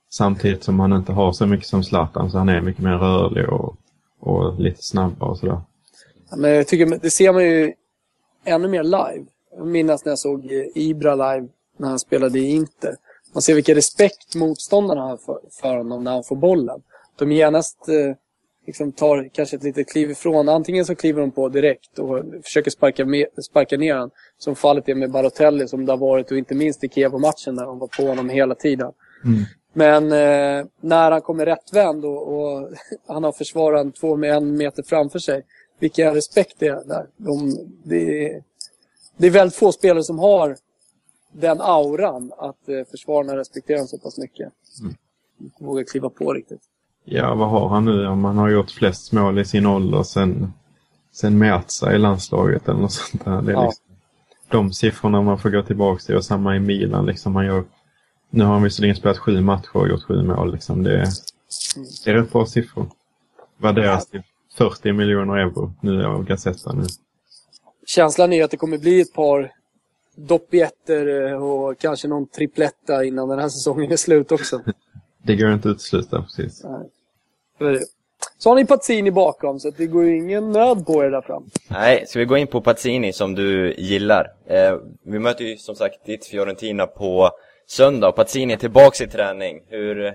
Samtidigt 0.09 0.63
som 0.63 0.79
han 0.79 0.93
inte 0.93 1.11
har 1.11 1.31
så 1.31 1.45
mycket 1.45 1.67
som 1.67 1.83
Zlatan 1.83 2.31
så 2.31 2.37
han 2.37 2.49
är 2.49 2.61
mycket 2.61 2.83
mer 2.83 2.97
rörlig 2.97 3.49
och, 3.49 3.77
och 4.19 4.59
lite 4.59 4.83
snabbare 4.83 5.29
och 5.29 5.37
sådär. 5.37 5.61
Men 6.37 6.51
jag 6.51 6.67
tycker, 6.67 6.99
det 7.01 7.09
ser 7.09 7.33
man 7.33 7.43
ju 7.43 7.73
ännu 8.43 8.67
mer 8.67 8.83
live. 8.83 9.25
Jag 9.57 9.67
minns 9.67 10.05
när 10.05 10.11
jag 10.11 10.19
såg 10.19 10.51
Ibra 10.75 11.15
live 11.15 11.47
när 11.77 11.87
han 11.89 11.99
spelade 11.99 12.39
i 12.39 12.49
Inter. 12.49 12.95
Man 13.33 13.41
ser 13.41 13.53
vilken 13.53 13.75
respekt 13.75 14.35
motståndarna 14.35 15.01
har 15.01 15.17
för, 15.17 15.39
för 15.61 15.77
honom 15.77 16.03
när 16.03 16.11
han 16.11 16.23
får 16.23 16.35
bollen. 16.35 16.81
De 17.19 17.31
genast 17.31 17.89
eh, 17.89 18.15
liksom 18.65 18.91
tar 18.91 19.29
kanske 19.33 19.55
ett 19.55 19.63
litet 19.63 19.89
kliv 19.89 20.11
ifrån. 20.11 20.49
Antingen 20.49 20.85
så 20.85 20.95
kliver 20.95 21.21
de 21.21 21.31
på 21.31 21.49
direkt 21.49 21.99
och 21.99 22.23
försöker 22.43 22.71
sparka, 22.71 23.05
med, 23.05 23.25
sparka 23.43 23.77
ner 23.77 23.93
honom. 23.93 24.11
Som 24.37 24.55
fallet 24.55 24.89
är 24.89 24.95
med 24.95 25.11
Barotelli 25.11 25.67
som 25.67 25.85
det 25.85 25.91
har 25.91 25.97
varit 25.97 26.31
och 26.31 26.37
inte 26.37 26.55
minst 26.55 26.83
i 26.83 26.89
Kiev-matchen 26.89 27.55
där 27.55 27.65
de 27.65 27.79
var 27.79 27.87
på 27.87 28.03
honom 28.03 28.29
hela 28.29 28.55
tiden. 28.55 28.91
Mm. 29.25 29.43
Men 29.73 30.03
eh, 30.03 30.65
när 30.81 31.11
han 31.11 31.21
kommer 31.21 31.45
rättvänd 31.45 32.05
och, 32.05 32.33
och 32.33 32.69
han 33.07 33.23
har 33.23 33.31
försvararen 33.31 33.91
två 33.91 34.15
med 34.15 34.33
en 34.33 34.57
meter 34.57 34.83
framför 34.83 35.19
sig. 35.19 35.43
Vilken 35.79 36.13
respekt 36.13 36.55
det 36.59 36.67
är 36.67 36.83
där. 36.87 37.07
De, 37.17 37.55
det, 37.83 38.25
är, 38.25 38.43
det 39.17 39.27
är 39.27 39.31
väldigt 39.31 39.55
få 39.55 39.71
spelare 39.71 40.03
som 40.03 40.19
har 40.19 40.57
den 41.31 41.61
auran 41.61 42.31
att 42.37 42.69
eh, 42.69 42.83
försvararna 42.91 43.37
respekterar 43.37 43.77
honom 43.77 43.87
så 43.87 43.97
pass 43.97 44.17
mycket. 44.17 44.51
Mm. 44.81 44.95
Vågar 45.59 45.83
kliva 45.83 46.09
på 46.09 46.33
riktigt. 46.33 46.61
Ja, 47.05 47.35
vad 47.35 47.49
har 47.49 47.69
han 47.69 47.85
nu? 47.85 48.07
Om 48.07 48.25
han 48.25 48.37
har 48.37 48.49
gjort 48.49 48.71
flest 48.71 49.11
mål 49.11 49.39
i 49.39 49.45
sin 49.45 49.65
ålder 49.65 50.03
sen, 50.03 50.53
sen 51.11 51.37
Mertza 51.37 51.95
i 51.95 51.97
landslaget 51.97 52.67
eller 52.67 52.79
något 52.79 52.91
sånt 52.91 53.25
där. 53.25 53.41
Det 53.41 53.51
är 53.51 53.55
ja. 53.55 53.65
liksom, 53.65 53.85
de 54.49 54.73
siffrorna 54.73 55.21
man 55.21 55.39
får 55.39 55.49
gå 55.49 55.63
tillbaka 55.63 55.99
till 55.99 56.15
och 56.15 56.25
samma 56.25 56.55
i 56.55 56.59
Milan. 56.59 57.05
Liksom, 57.05 57.35
han 57.35 57.45
gör 57.45 57.63
nu 58.29 58.43
har 58.43 58.53
han 58.53 58.63
visserligen 58.63 58.95
spelat 58.95 59.17
sju 59.17 59.41
matcher 59.41 59.77
och 59.77 59.89
gjort 59.89 60.03
sju 60.03 60.23
mål. 60.23 60.51
Liksom. 60.51 60.83
Det, 60.83 61.01
är, 61.01 61.07
det 62.05 62.11
är 62.11 62.13
rätt 62.13 62.31
bra 62.31 62.45
siffror. 62.45 62.89
Värderas 63.57 64.07
till 64.07 64.21
40 64.57 64.93
miljoner 64.93 65.37
euro 65.37 65.73
nu 65.81 66.05
av 66.05 66.23
Gazzetta. 66.23 66.73
Nu. 66.73 66.83
Känslan 67.87 68.33
är 68.33 68.43
att 68.43 68.51
det 68.51 68.57
kommer 68.57 68.77
bli 68.77 69.01
ett 69.01 69.13
par 69.13 69.51
doppietter 70.15 71.27
eh, 71.31 71.43
och 71.43 71.79
kanske 71.79 72.07
någon 72.07 72.27
tripletta 72.27 73.03
innan 73.05 73.29
den 73.29 73.39
här 73.39 73.49
säsongen 73.57 73.91
är 73.91 73.97
slut 73.97 74.31
också. 74.31 74.61
det 75.23 75.35
går 75.35 75.53
inte 75.53 75.69
att 75.69 75.75
utesluta, 75.75 76.21
precis. 76.21 76.63
Nej. 76.63 77.79
Så 78.37 78.49
har 78.49 78.55
ni 78.55 78.65
Pazzini 78.65 79.11
bakom, 79.11 79.59
så 79.59 79.71
det 79.77 79.85
går 79.87 80.05
ju 80.05 80.17
ingen 80.17 80.51
nöd 80.51 80.85
på 80.85 81.03
er 81.03 81.09
där 81.09 81.21
fram. 81.21 81.49
Nej, 81.67 82.05
ska 82.07 82.19
vi 82.19 82.25
gå 82.25 82.37
in 82.37 82.47
på 82.47 82.61
Pazzini 82.61 83.13
som 83.13 83.35
du 83.35 83.73
gillar? 83.77 84.31
Eh, 84.45 84.77
vi 85.03 85.19
möter 85.19 85.45
ju 85.45 85.57
som 85.57 85.75
sagt 85.75 86.05
ditt 86.05 86.25
Fiorentina 86.25 86.87
på 86.87 87.31
söndag 87.67 88.09
och 88.09 88.15
Pazzini 88.15 88.53
är 88.53 88.57
tillbaks 88.57 89.01
i 89.01 89.07
träning. 89.07 89.61
Hur, 89.67 90.13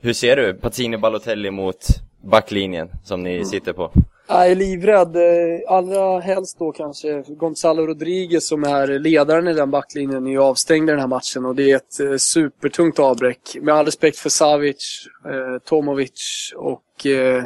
Hur 0.00 0.12
ser 0.12 0.36
du 0.36 0.54
Pazzini 0.54 0.96
Balotelli 0.96 1.50
mot 1.50 1.86
backlinjen 2.22 2.90
som 3.04 3.22
ni 3.22 3.44
sitter 3.44 3.72
på? 3.72 3.92
Jag 4.30 4.50
är 4.50 4.54
livrädd. 4.54 5.16
Eh, 5.16 5.60
allra 5.68 6.20
helst 6.20 6.58
då 6.58 6.72
kanske 6.72 7.22
Gonzalo 7.28 7.86
Rodriguez 7.86 8.48
som 8.48 8.64
är 8.64 8.98
ledaren 8.98 9.48
i 9.48 9.54
den 9.54 9.70
backlinjen 9.70 10.26
är 10.26 10.38
avstängd 10.38 10.88
i 10.88 10.92
den 10.92 11.00
här 11.00 11.06
matchen 11.06 11.44
och 11.44 11.54
det 11.54 11.70
är 11.70 11.76
ett 11.76 12.00
eh, 12.00 12.16
supertungt 12.16 12.98
avbräck. 12.98 13.56
Med 13.60 13.74
all 13.74 13.84
respekt 13.84 14.18
för 14.18 14.30
Savic, 14.30 15.06
eh, 15.24 15.58
Tomovic 15.64 16.52
och 16.56 17.06
eh, 17.06 17.44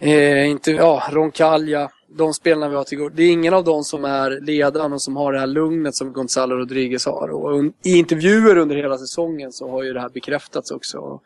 eh, 0.00 0.50
inte, 0.50 0.70
ja, 0.70 1.02
Roncaglia. 1.10 1.90
De 2.08 2.34
spelarna 2.34 2.68
vi 2.68 2.76
har 2.76 2.84
till 2.84 3.10
Det 3.14 3.22
är 3.22 3.32
ingen 3.32 3.54
av 3.54 3.64
dem 3.64 3.84
som 3.84 4.04
är 4.04 4.30
ledaren 4.40 4.92
och 4.92 5.02
som 5.02 5.16
har 5.16 5.32
det 5.32 5.38
här 5.38 5.46
lugnet 5.46 5.94
som 5.94 6.12
Gonzalo 6.12 6.56
Rodriguez 6.56 7.06
har. 7.06 7.28
Och 7.28 7.64
i 7.84 7.98
intervjuer 7.98 8.58
under 8.58 8.76
hela 8.76 8.98
säsongen 8.98 9.52
så 9.52 9.70
har 9.70 9.82
ju 9.82 9.92
det 9.92 10.00
här 10.00 10.08
bekräftats 10.08 10.70
också. 10.70 11.20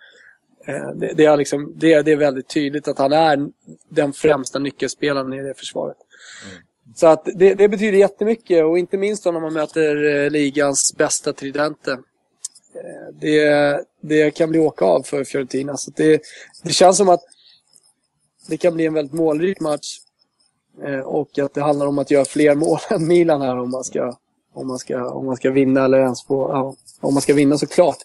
Eh, 0.67 0.91
Det, 0.95 1.13
det, 1.15 1.25
är 1.25 1.37
liksom, 1.37 1.73
det, 1.77 2.03
det 2.03 2.13
är 2.13 2.17
väldigt 2.17 2.49
tydligt 2.49 2.89
att 2.89 2.99
han 2.99 3.13
är 3.13 3.49
den 3.89 4.13
främsta 4.13 4.59
nyckelspelaren 4.59 5.33
i 5.33 5.43
det 5.43 5.55
försvaret. 5.55 5.97
Så 6.95 7.07
att 7.07 7.29
det, 7.35 7.55
det 7.55 7.69
betyder 7.69 7.99
jättemycket 7.99 8.65
och 8.65 8.79
inte 8.79 8.97
minst 8.97 9.25
då 9.25 9.31
när 9.31 9.41
man 9.41 9.53
möter 9.53 10.05
eh, 10.25 10.31
ligans 10.31 10.95
bästa 10.97 11.33
tridente. 11.33 11.93
Eh, 11.93 13.15
Det, 13.21 13.85
det 14.01 14.31
kan 14.31 14.51
bli 14.51 14.59
åka 14.59 14.85
av 14.85 15.03
för 15.03 15.25
Fiorentina. 15.25 15.77
Så 15.77 15.91
det, 15.97 16.23
det 16.63 16.73
känns 16.73 16.97
som 16.97 17.09
att 17.09 17.23
det 18.49 18.57
kan 18.57 18.75
bli 18.75 18.87
en 18.87 18.95
väldigt 18.95 19.15
målrik 19.15 19.61
match. 19.61 19.99
Och 21.05 21.39
att 21.39 21.55
det 21.55 21.63
handlar 21.63 21.87
om 21.87 21.99
att 21.99 22.11
göra 22.11 22.25
fler 22.25 22.55
mål 22.55 22.79
än 22.91 23.07
Milan 23.07 23.41
här 23.41 23.59
om 23.59 23.71
man 23.71 23.85
ska, 23.85 24.17
om 24.55 24.67
man 24.67 24.79
ska, 24.79 25.11
om 25.11 25.27
man 25.27 25.37
ska 25.37 25.51
vinna 25.51 25.85
eller 25.85 25.99
ens 25.99 26.25
få, 26.25 26.51
ja, 26.51 26.75
om 27.01 27.15
man 27.15 27.23
ska 27.23 27.35
vinna 27.35 27.59
såklart. 27.59 27.97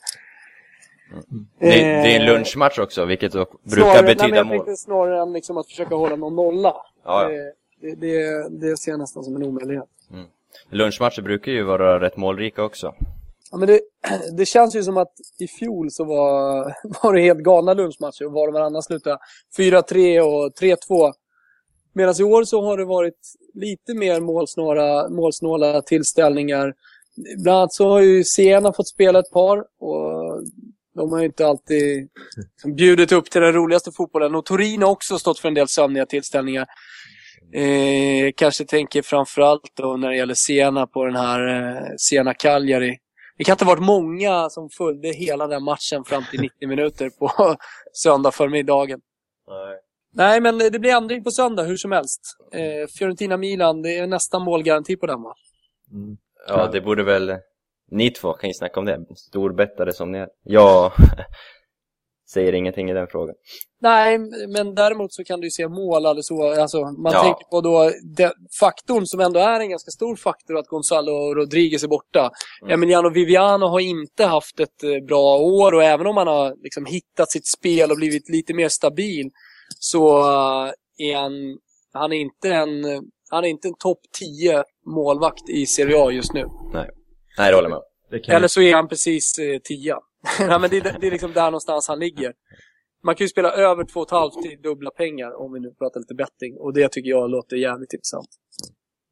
Det, 1.60 1.68
det 1.68 2.15
är 2.15 2.20
en 2.20 2.27
Eh, 2.27 2.34
lunchmatch 2.34 2.80
också, 2.80 3.06
vilket 3.06 3.32
brukar 3.32 3.46
Snarare, 3.68 3.94
nej, 3.94 4.03
men 4.03 4.15
betyda 4.18 4.38
jag 4.38 4.48
mål. 4.48 4.58
tänkte 4.58 4.77
snarare 4.77 5.22
än 5.22 5.34
liksom 5.34 5.58
att 5.58 5.68
försöka 5.68 5.96
hålla 5.96 6.15
någon 6.15 6.36
nolla. 6.36 6.75
Ja, 7.06 7.32
ja. 7.32 7.51
Det, 7.82 7.96
det, 7.96 8.50
det 8.50 8.77
ser 8.77 8.91
jag 8.91 9.00
nästan 9.00 9.24
som 9.24 9.36
en 9.36 9.44
omöjlighet. 9.44 9.89
Lunchmatcher 10.70 11.22
brukar 11.22 11.51
ju 11.51 11.63
vara 11.63 12.00
rätt 12.00 12.18
målrika 12.18 12.63
också. 12.63 12.94
Ja, 13.51 13.58
men 13.58 13.68
det, 13.68 13.82
det 14.38 14.46
känns 14.46 14.75
ju 14.75 14.84
som 14.84 14.98
att 14.98 15.13
i 15.39 15.48
fjol 15.48 15.91
så 15.91 16.03
var, 16.03 16.63
var 17.03 17.13
det 17.13 17.22
helt 17.22 17.39
galna 17.39 17.74
lunchmatcher 17.74 18.25
och 18.25 18.32
var 18.32 18.48
och 18.48 18.53
varannan 18.53 18.84
slutade 18.84 19.18
4-3 19.58 20.20
och 20.20 20.51
3-2. 20.62 21.13
Medan 21.94 22.15
i 22.20 22.24
år 22.24 22.44
så 22.44 22.62
har 22.62 22.77
det 22.77 22.86
varit 22.86 23.20
lite 23.53 23.94
mer 23.94 24.20
målsnåla, 24.20 25.10
målsnåla 25.10 25.82
tillställningar. 25.82 26.74
Bland 27.38 27.58
annat 27.58 27.74
så 27.74 27.89
har 27.89 28.00
ju 28.00 28.24
Siena 28.24 28.74
fått 28.74 28.88
spela 28.88 29.20
ett 29.20 29.32
par 29.32 29.58
och 29.80 30.44
de 31.01 31.12
har 31.12 31.20
ju 31.20 31.25
inte 31.25 31.48
alltid 31.48 32.10
bjudit 32.77 33.12
upp 33.12 33.29
till 33.29 33.41
den 33.41 33.53
roligaste 33.53 33.91
fotbollen. 33.91 34.36
Och 34.36 34.46
Torino 34.46 34.86
har 34.86 34.91
också 34.91 35.20
stått 35.20 35.39
för 35.39 35.48
en 35.48 35.53
del 35.53 35.67
sömniga 35.67 36.05
tillställningar. 36.05 36.67
Eh, 37.53 38.31
kanske 38.36 38.65
tänker 38.65 39.01
framförallt 39.01 39.72
då 39.74 39.98
när 39.98 40.10
det 40.10 40.15
gäller 40.15 40.34
Siena 40.34 40.88
på 40.88 41.05
den 41.05 41.15
här 41.15 41.48
eh, 41.48 41.84
Siena 41.98 42.34
Cagliari. 42.34 42.98
Det 43.38 43.43
kan 43.43 43.53
inte 43.53 43.65
ha 43.65 43.72
varit 43.72 43.84
många 43.84 44.50
som 44.50 44.70
följde 44.70 45.08
hela 45.08 45.48
den 45.48 45.63
matchen 45.63 46.03
fram 46.05 46.24
till 46.31 46.41
90 46.41 46.67
minuter 46.67 47.10
på 47.10 47.55
söndag 47.93 48.31
förmiddagen. 48.31 49.00
Nej, 50.13 50.41
men 50.41 50.58
det 50.58 50.79
blir 50.79 50.91
ändring 50.91 51.24
på 51.24 51.31
söndag 51.31 51.63
hur 51.63 51.77
som 51.77 51.91
helst. 51.91 52.22
Eh, 52.53 52.88
Fiorentina-Milan, 52.98 53.81
det 53.81 53.98
är 53.98 54.08
nästan 54.08 54.41
målgaranti 54.41 54.96
på 54.96 55.05
den 55.05 55.22
va? 55.22 55.34
Mm. 55.91 56.17
Ja, 56.48 56.70
det 56.72 56.81
borde 56.81 57.03
väl... 57.03 57.36
Ni 57.91 58.12
två 58.12 58.33
kan 58.33 58.50
ju 58.50 58.53
snacka 58.53 58.79
om 58.79 58.86
det. 58.86 59.05
Storbettare 59.15 59.93
som 59.93 60.12
ni 60.12 60.17
är. 60.17 60.27
Jag 60.43 60.91
säger 62.33 62.53
ingenting 62.53 62.89
i 62.89 62.93
den 62.93 63.07
frågan. 63.07 63.36
Nej, 63.81 64.17
men 64.53 64.75
däremot 64.75 65.13
så 65.13 65.24
kan 65.24 65.39
du 65.39 65.48
ju 65.48 65.51
se 65.51 65.67
mål 65.67 66.05
alldeles 66.05 66.27
så. 66.27 66.62
Alltså, 66.62 66.81
man 66.81 67.13
Ja. 67.13 67.21
tänker 67.24 67.43
på 67.50 67.62
då 67.62 67.91
den 68.15 68.31
faktorn 68.60 69.05
som 69.05 69.19
ändå 69.19 69.39
är 69.39 69.60
en 69.60 69.69
ganska 69.69 69.91
stor 69.91 70.15
faktor 70.15 70.57
att 70.57 70.67
Gonzalo 70.67 71.33
Rodriguez 71.33 71.83
är 71.83 71.88
borta. 71.88 72.31
Emiliano 72.69 73.10
Viviano 73.10 73.65
har 73.65 73.79
inte 73.79 74.25
haft 74.25 74.60
ett 74.60 74.83
eh, 74.83 75.05
bra 75.07 75.38
år 75.38 75.74
och 75.74 75.83
även 75.83 76.07
om 76.07 76.17
han 76.17 76.27
har 76.27 76.55
liksom 76.63 76.86
hittat 76.86 77.31
sitt 77.31 77.48
spel 77.48 77.91
och 77.91 77.98
blivit 77.98 78.29
lite 78.29 78.53
mer 78.53 78.69
stabil 78.69 79.29
så 79.79 80.19
eh, 80.19 80.71
är 80.98 81.15
han, 81.15 81.31
han 81.93 82.12
är 82.13 82.17
inte 82.17 82.50
en, 82.50 82.83
han 83.29 83.43
är 83.43 83.48
inte 83.48 83.67
en 83.67 83.77
topp 83.79 84.00
10 84.19 84.63
målvakt 84.86 85.50
i 85.50 85.65
Serie 85.65 85.98
A 85.98 86.12
just 86.12 86.33
nu. 86.33 86.45
Nej, 86.74 86.89
Nej 87.38 87.52
det 87.52 87.56
håller 87.58 87.70
jag 87.70 87.82
med 88.12 88.30
Eller 88.36 88.48
så 88.48 88.62
är 88.62 88.76
han 88.76 88.88
precis 88.88 89.40
eh, 89.40 89.60
10. 89.64 89.96
Nej, 90.40 90.60
men 90.60 90.70
det, 90.70 90.78
är- 90.78 90.98
det 91.02 91.08
är 91.08 91.12
liksom 91.12 91.34
där 91.34 91.46
någonstans 91.46 91.88
han 91.88 92.00
ligger. 92.00 92.34
Man 93.04 93.16
kan 93.16 93.26
ju 93.26 93.30
spela 93.30 93.52
över 93.52 93.84
2,5 93.84 94.42
till 94.42 94.62
dubbla 94.62 94.90
pengar 94.92 95.42
om 95.42 95.54
vi 95.54 95.60
nu 95.60 95.72
pratar 95.74 96.00
lite 96.00 96.16
betting. 96.16 96.58
Och 96.58 96.74
det 96.74 96.90
tycker 96.92 97.10
jag 97.10 97.30
låter 97.30 97.56
jävligt 97.56 97.94
intressant. 97.94 98.28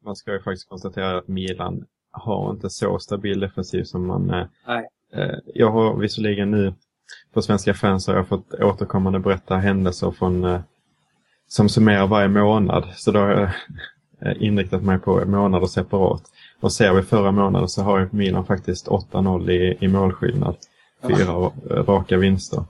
man 0.04 0.16
ska 0.16 0.32
ju 0.32 0.42
faktiskt 0.42 0.68
konstatera 0.68 1.18
att 1.18 1.28
Milan 1.28 1.84
har 2.12 2.50
inte 2.50 2.70
så 2.70 2.98
stabil 2.98 3.40
defensiv 3.40 3.84
som 3.84 4.06
man... 4.06 4.30
eh, 4.30 4.46
Nej. 4.66 4.86
Eh, 5.14 5.38
jag 5.54 5.70
har 5.70 5.96
visserligen 6.00 6.50
nu 6.50 6.74
på 7.32 7.42
Svenska 7.42 7.74
fans 7.74 8.06
har 8.06 8.14
jag 8.14 8.28
fått 8.28 8.54
återkommande 8.54 9.18
berätta 9.18 9.56
händelser 9.56 10.10
från 10.10 10.44
eh, 10.44 10.60
som 11.46 11.68
summerar 11.68 12.06
varje 12.06 12.28
månad. 12.28 12.88
Så 12.96 13.10
då 13.10 13.18
har 13.20 13.28
jag 13.30 13.42
eh, 13.42 13.50
inriktat 14.38 14.82
mig 14.82 14.98
på 14.98 15.24
månader 15.24 15.66
separat. 15.66 16.22
Och 16.60 16.72
ser 16.72 16.94
vi 16.94 17.02
förra 17.02 17.32
månaden 17.32 17.68
så 17.68 17.82
har 17.82 18.08
Milan 18.12 18.46
faktiskt 18.46 18.88
8-0 18.88 19.50
i, 19.50 19.76
i 19.80 19.88
målskillnad. 19.88 20.56
Fyra 21.02 21.50
eh, 21.70 21.84
raka 21.84 22.16
vinster. 22.16 22.64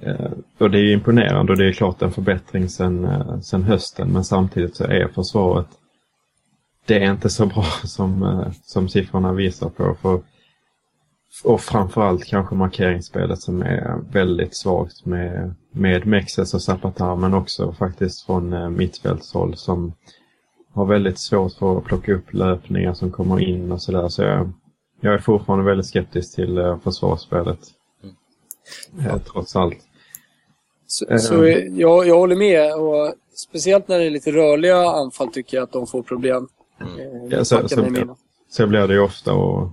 Eh, 0.00 0.30
och 0.58 0.70
det 0.70 0.78
är 0.78 0.82
ju 0.82 0.92
imponerande 0.92 1.52
och 1.52 1.58
det 1.58 1.68
är 1.68 1.72
klart 1.72 2.02
en 2.02 2.12
förbättring 2.12 2.68
sen, 2.68 3.04
eh, 3.04 3.40
sen 3.40 3.62
hösten. 3.62 4.08
Men 4.12 4.24
samtidigt 4.24 4.76
så 4.76 4.84
är 4.84 5.08
försvaret 5.08 5.66
det 6.86 7.04
är 7.04 7.10
inte 7.10 7.30
så 7.30 7.46
bra 7.46 7.62
som, 7.84 8.22
eh, 8.22 8.52
som 8.62 8.88
siffrorna 8.88 9.32
visar 9.32 9.68
på. 9.68 9.96
För, 10.02 10.20
och 11.44 11.60
framförallt 11.60 12.24
kanske 12.24 12.54
markeringsspelet 12.54 13.40
som 13.40 13.62
är 13.62 13.98
väldigt 14.12 14.56
svagt 14.56 15.04
med, 15.04 15.54
med 15.70 16.06
Mexes 16.06 16.54
och 16.54 16.62
Zapatar 16.62 17.16
men 17.16 17.34
också 17.34 17.72
faktiskt 17.72 18.26
från 18.26 18.52
eh, 18.52 18.68
mittfältshåll 18.68 19.56
som 19.56 19.92
har 20.72 20.84
väldigt 20.86 21.18
svårt 21.18 21.52
för 21.52 21.78
att 21.78 21.84
plocka 21.84 22.12
upp 22.14 22.32
löpningar 22.32 22.94
som 22.94 23.10
kommer 23.10 23.40
in 23.40 23.72
och 23.72 23.82
sådär. 23.82 24.08
Så 24.08 24.22
jag, 24.22 24.52
jag 25.00 25.14
är 25.14 25.18
fortfarande 25.18 25.64
väldigt 25.64 25.86
skeptisk 25.86 26.34
till 26.34 26.58
eh, 26.58 26.78
försvarsspelet. 26.78 27.58
Eh, 29.00 29.18
trots 29.18 29.56
allt. 29.56 29.78
Så, 30.86 31.06
Eh. 31.08 31.16
så 31.18 31.46
jag, 31.70 32.06
jag 32.08 32.18
håller 32.18 32.36
med. 32.36 32.74
Och 32.74 33.14
speciellt 33.34 33.88
när 33.88 33.98
det 33.98 34.04
är 34.04 34.10
lite 34.10 34.32
rörliga 34.32 34.76
anfall 34.90 35.28
tycker 35.32 35.56
jag 35.56 35.64
att 35.64 35.72
de 35.72 35.86
får 35.86 36.02
problem. 36.02 36.48
Eh, 36.80 36.86
Ja, 37.30 37.44
så- 37.44 37.68
så- 37.68 37.82
Milan. 37.82 38.16
Så 38.50 38.66
blir 38.66 38.88
det 38.88 38.94
ju 38.94 39.00
ofta 39.00 39.32
och 39.34 39.68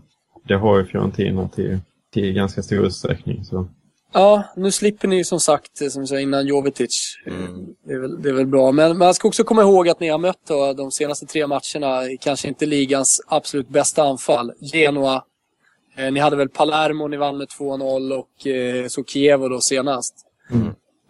det 0.47 0.55
har 0.55 0.77
ju 0.79 0.85
Fiorentina 0.85 1.47
till, 1.49 1.79
till 2.13 2.33
ganska 2.33 2.63
stor 2.63 2.85
utsträckning. 2.85 3.45
Så. 3.45 3.67
Ja, 4.13 4.43
nu 4.55 4.71
slipper 4.71 5.07
ni 5.07 5.15
ju 5.17 5.23
som 5.23 5.39
sagt, 5.39 5.81
eh, 5.81 5.87
som 5.87 6.01
jag 6.01 6.09
sa 6.09 6.19
innan, 6.19 6.47
Jovetic. 6.47 7.15
Eh, 7.25 7.33
Mm. 7.33 7.65
Det, 7.83 7.93
är 7.93 7.99
väl, 7.99 8.21
det 8.21 8.29
är 8.29 8.33
väl 8.33 8.45
bra. 8.47 8.71
Men 8.71 8.97
man 8.97 9.13
ska 9.13 9.27
också 9.27 9.43
komma 9.43 9.61
ihåg 9.61 9.89
att 9.89 9.99
ni 9.99 10.07
har 10.09 10.17
mött 10.17 10.39
då, 10.47 10.73
de 10.73 10.91
senaste 10.91 11.25
tre 11.25 11.47
matcherna, 11.47 12.01
kanske 12.21 12.47
inte 12.47 12.65
ligans 12.65 13.21
absolut 13.27 13.69
bästa 13.69 14.03
anfall. 14.03 14.51
Genoa. 14.59 15.23
Eh, 15.97 16.11
ni 16.11 16.19
hade 16.19 16.35
väl 16.35 16.49
Palermo, 16.49 17.07
ni 17.07 17.17
vann 17.17 17.37
med 17.37 17.47
2-0 17.47 18.11
och 18.19 18.47
eh, 18.47 18.87
så 18.87 19.03
Kiev 19.03 19.39
då 19.49 19.61
senast. 19.61 20.15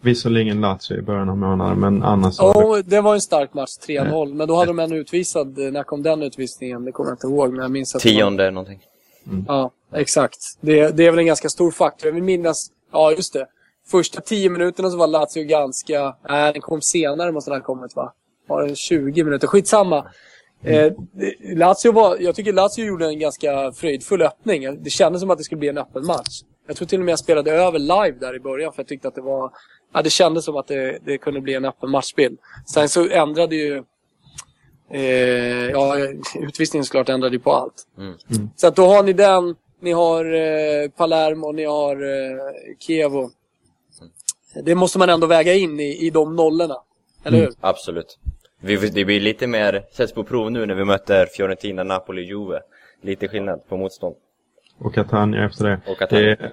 Visserligen 0.02 0.60
Lazio 0.60 0.98
i 0.98 1.02
början 1.02 1.28
av 1.28 1.36
månaden 1.36 1.80
men 1.80 2.02
annars 2.02 2.34
så 2.34 2.42
har 2.52 2.54
det 2.72 2.76
Ja, 2.76 2.82
det 2.86 3.00
var 3.00 3.14
en 3.14 3.20
stark 3.20 3.54
match, 3.54 3.70
3-0. 3.88 4.34
Men 4.34 4.48
då 4.48 4.54
hade 4.56 4.66
de 4.66 4.78
en 4.78 4.92
utvisad. 4.92 5.58
Eh, 5.58 5.72
När 5.72 5.82
kom 5.82 6.02
den 6.02 6.22
utvisningen? 6.22 6.84
Det 6.84 6.92
kommer 6.92 7.10
jag 7.10 7.14
inte 7.14 7.26
ihåg, 7.26 7.50
men 7.52 7.60
jag 7.62 7.70
minns 7.70 7.94
att... 7.94 8.02
det 8.02 8.08
var- 8.08 8.14
Tionde 8.16 8.50
någonting. 8.50 8.80
Ja, 9.48 9.70
exakt. 9.94 10.38
Det, 10.60 10.96
det 10.96 11.06
är 11.06 11.10
väl 11.10 11.18
en 11.18 11.26
ganska 11.26 11.48
stor 11.48 11.70
faktor. 11.70 12.06
Jag 12.08 12.14
vill 12.14 12.22
minnas... 12.22 12.70
Ja, 12.92 13.12
just 13.12 13.32
det. 13.32 13.46
Första 13.86 14.20
tio 14.20 14.50
minuterna 14.50 14.90
så 14.90 14.96
var 14.96 15.06
Lazio 15.06 15.44
ganska... 15.44 16.16
Nej, 16.28 16.52
den 16.52 16.62
kom 16.62 16.80
senare 16.82 17.32
måste 17.32 17.50
den 17.50 17.60
ha 17.60 17.66
kommit 17.66 17.96
va? 17.96 18.12
Var 18.48 18.66
det 18.66 18.76
20 18.76 19.24
minuter? 19.24 19.46
Skitsamma. 19.46 19.98
Eh, 20.64 20.92
det- 21.12 21.56
Lazio 21.58 21.92
var, 21.92 22.16
jag 22.20 22.34
tycker 22.34 22.52
Lazio 22.52 22.84
gjorde 22.84 23.06
en 23.06 23.18
ganska 23.18 23.72
fröjdfull 23.72 24.22
öppning. 24.22 24.82
Det 24.82 24.90
kändes 24.90 25.20
som 25.20 25.30
att 25.30 25.38
det 25.38 25.44
skulle 25.44 25.58
bli 25.58 25.68
en 25.68 25.78
öppen 25.78 26.06
match. 26.06 26.40
Jag 26.66 26.76
tror 26.76 26.86
till 26.88 26.98
och 27.00 27.04
med 27.04 27.12
jag 27.12 27.18
spelade 27.18 27.52
över 27.52 27.78
live 27.78 28.16
där 28.20 28.36
i 28.36 28.40
början 28.40 28.72
för 28.72 28.82
jag 28.82 28.86
tyckte 28.88 29.08
att 29.08 29.14
det 29.14 29.20
var... 29.20 29.52
Ja, 29.94 30.02
det 30.02 30.10
kändes 30.10 30.44
som 30.44 30.56
att 30.56 30.66
det, 30.66 30.98
det 31.04 31.18
kunde 31.18 31.40
bli 31.40 31.54
en 31.54 31.64
öppen 31.64 31.90
matchbild. 31.90 32.38
Sen 32.74 32.88
så 32.88 33.08
ändrade 33.08 33.56
ju... 33.56 33.82
Eh, 34.90 35.70
ja, 35.70 35.96
utvisningen 36.34 36.84
såklart 36.84 37.08
ändrade 37.08 37.36
ju 37.36 37.40
på 37.40 37.52
allt. 37.52 37.86
Så 38.56 38.66
att 38.66 38.76
då 38.76 38.86
har 38.86 39.02
ni 39.02 39.12
den, 39.12 39.54
ni 39.80 39.92
har 39.92 40.24
eh, 40.24 40.90
Palermo, 40.90 41.52
ni 41.52 41.64
har 41.64 41.96
eh, 41.96 42.38
Kievo. 42.78 43.30
Det 44.64 44.74
måste 44.74 44.98
man 44.98 45.08
ändå 45.08 45.26
väga 45.26 45.54
in 45.54 45.80
i, 45.80 46.06
i 46.06 46.10
de 46.10 46.36
nollorna. 46.36 46.76
Eller 47.24 47.38
hur? 47.38 47.50
Absolut. 47.60 48.18
Vi, 48.60 48.76
det 48.76 49.04
blir 49.04 49.20
lite 49.20 49.46
mer, 49.46 49.84
sätts 49.92 50.12
på 50.12 50.24
prov 50.24 50.50
nu 50.50 50.66
när 50.66 50.74
vi 50.74 50.84
möter 50.84 51.26
Fiorentina, 51.26 51.84
Napoli, 51.84 52.22
Juve. 52.22 52.60
Lite 53.02 53.28
skillnad 53.28 53.68
på 53.68 53.76
motstånd. 53.76 54.14
och 54.78 54.94
Catania 54.94 55.44
efter 55.44 55.64
det. 55.64 55.80
Och 55.86 55.98
Catania. 55.98 56.36
det 56.36 56.52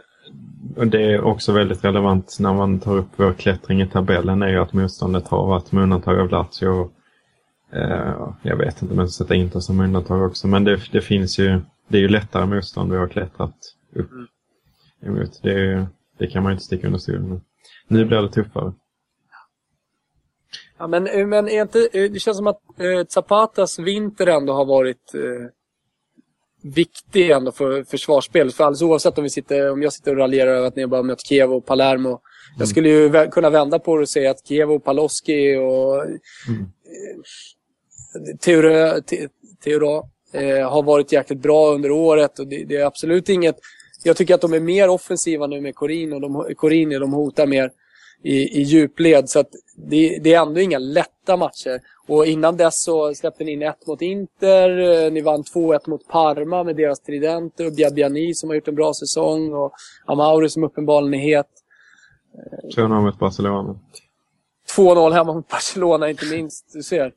det 0.86 1.04
är 1.04 1.22
också 1.22 1.52
väldigt 1.52 1.84
relevant 1.86 2.38
när 2.40 2.54
man 2.54 2.80
tar 2.80 2.98
upp 2.98 3.10
vår 3.16 3.34
klättring 3.34 3.82
i 3.82 3.88
tabellen 3.88 4.42
är 4.42 4.48
ju 4.48 4.58
att 4.58 4.74
motståndet 4.74 5.28
har 5.28 5.48
varit 5.48 5.72
med 5.72 5.84
undantag 5.84 6.20
av 6.20 6.30
Lazio. 6.30 6.92
Eh, 7.74 8.28
jag 8.42 8.58
vet 8.58 8.82
inte 8.82 8.94
om 8.94 9.00
jag 9.00 9.10
ska 9.10 9.24
sätta 9.24 9.36
Inter 9.36 9.60
som 9.60 9.80
undantag 9.80 10.22
också, 10.22 10.48
men 10.48 10.64
det, 10.64 10.80
det 10.92 11.02
finns 11.02 11.40
ju, 11.40 11.62
det 11.88 11.98
är 11.98 12.02
ju 12.02 12.08
lättare 12.08 12.46
motstånd 12.46 12.92
vi 12.92 12.98
har 12.98 13.08
klättrat 13.08 13.56
upp 13.96 14.12
Mm. 14.12 14.28
emot. 15.18 15.40
Det, 15.44 15.88
det 16.18 16.28
kan 16.28 16.44
man 16.44 16.52
inte 16.52 16.64
sticka 16.64 16.88
under 16.88 17.00
stol 17.00 17.20
med. 17.20 17.42
Nu 17.88 18.06
blir 18.06 18.22
det 18.22 18.30
tuffare. 18.32 18.74
Ja, 20.78 20.88
men, 20.88 21.08
eh, 21.08 21.28
men 21.28 21.50
är 21.50 21.62
inte, 21.62 21.90
eh, 21.94 22.12
det 22.12 22.20
känns 22.20 22.38
som 22.38 22.48
att 22.48 22.62
eh, 22.80 23.06
Zapatas 23.10 23.80
vinter 23.80 24.28
ändå 24.28 24.54
har 24.54 24.66
varit 24.66 25.14
eh, 25.16 25.48
viktig 26.74 27.30
ändå 27.32 27.52
för 27.52 27.84
försvarsspelet. 27.84 28.54
För 28.56 28.64
alldeles 28.64 28.82
oavsett 28.82 29.18
om, 29.18 29.24
vi 29.24 29.30
sitter, 29.30 29.72
om 29.72 29.82
jag 29.82 29.94
sitter 29.94 30.12
och 30.12 30.18
raljerar 30.18 30.52
över 30.52 30.68
att 30.68 30.76
ni 30.76 30.88
bara 30.88 31.04
mött 31.04 31.26
Kiev 31.28 31.54
och 31.54 31.66
Palermo. 31.66 32.22
Jag 32.60 32.68
skulle 32.68 32.90
ju 32.90 33.30
kunna 33.32 33.50
vända 33.50 33.80
på 33.80 33.96
det 33.96 34.02
och 34.02 34.10
säga 34.10 34.32
att 34.32 34.48
Kiev 34.48 34.72
och 34.72 34.84
Paloski 34.84 35.56
och 35.56 36.04
Mm. 36.04 36.62
eh, 36.62 38.38
Teora, 38.40 39.02
te, 39.02 39.28
Teora 39.64 40.04
eh, 40.32 40.70
har 40.70 40.84
varit 40.84 41.12
jäkligt 41.12 41.40
bra 41.40 41.70
under 41.74 41.92
året. 41.92 42.40
Och 42.40 42.48
det, 42.48 42.64
det 42.64 42.76
är 42.76 42.86
absolut 42.86 43.30
inget... 43.30 43.56
Jag 44.04 44.18
tycker 44.18 44.36
att 44.36 44.42
de 44.42 44.54
är 44.54 44.60
mer 44.60 44.90
offensiva 44.90 45.48
nu 45.48 45.62
med 45.62 45.76
Corin 45.76 46.14
och 46.14 46.22
de, 46.22 46.54
Corin, 46.56 46.90
de 46.90 47.14
hotar 47.14 47.48
mer 47.48 47.72
i, 48.24 48.60
i 48.60 48.62
djupled. 48.62 49.30
Så 49.30 49.44
det, 49.76 50.20
det 50.24 50.34
är 50.34 50.42
ändå 50.42 50.60
inga 50.62 50.80
lätta 50.80 51.38
matcher. 51.38 51.82
Och 52.08 52.26
innan 52.26 52.58
dess 52.58 52.84
så 52.84 53.14
släppte 53.16 53.44
ni 53.44 53.52
in 53.52 53.62
ett 53.62 53.88
mot 53.88 54.02
Inter. 54.02 55.04
eh, 55.06 55.12
Ni 55.12 55.22
vann 55.22 55.44
2-1 55.44 55.90
mot 55.90 56.08
Parma 56.08 56.64
med 56.64 56.76
deras 56.76 57.00
tridenter. 57.00 57.66
Och 57.66 57.74
Biabiani 57.74 58.34
som 58.34 58.50
har 58.50 58.56
gjort 58.56 58.68
en 58.68 58.76
bra 58.76 58.94
säsong. 58.94 59.54
Och 59.54 59.74
Amauri 60.06 60.50
som 60.50 60.64
uppenbarligen 60.64 61.14
är 61.14 61.38
het. 61.38 61.48
2-0 62.78 63.02
mot 63.02 63.20
Barcelona. 63.20 63.80
2-0 64.76 65.12
hemma 65.14 65.34
mot 65.34 65.48
Barcelona 65.48 66.10
inte 66.10 66.26
minst. 66.26 66.74
Du 66.74 66.84
ser. 66.84 67.14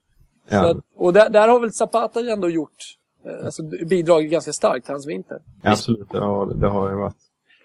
Ja, 0.48 0.70
att, 0.70 0.76
och 0.96 1.12
där, 1.12 1.30
där 1.30 1.48
har 1.48 1.60
väl 1.60 1.72
Zapata 1.72 2.20
ändå 2.20 2.50
gjort, 2.50 2.96
alltså 3.44 3.62
bidragit 3.62 4.30
ganska 4.30 4.52
starkt 4.52 4.84
till 4.84 4.92
hans 4.92 5.06
vinter. 5.06 5.38
absolut, 5.62 6.10
det 6.10 6.18
har, 6.18 6.54
det 6.54 6.68
har 6.68 6.90
ju 6.90 6.96
varit. 6.96 7.16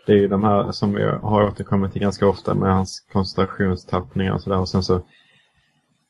Det 0.05 0.11
är 0.11 0.17
ju 0.17 0.27
de 0.27 0.43
här 0.43 0.71
som 0.71 0.93
vi 0.93 1.03
har 1.03 1.43
återkommit 1.43 1.91
till 1.91 2.01
ganska 2.01 2.27
ofta 2.27 2.53
med 2.53 2.73
hans 2.73 2.99
koncentrationstappningar 3.11 4.33
och 4.33 4.41
sådär. 4.41 4.59
Och 4.59 4.69
sen 4.69 4.83
så, 4.83 5.01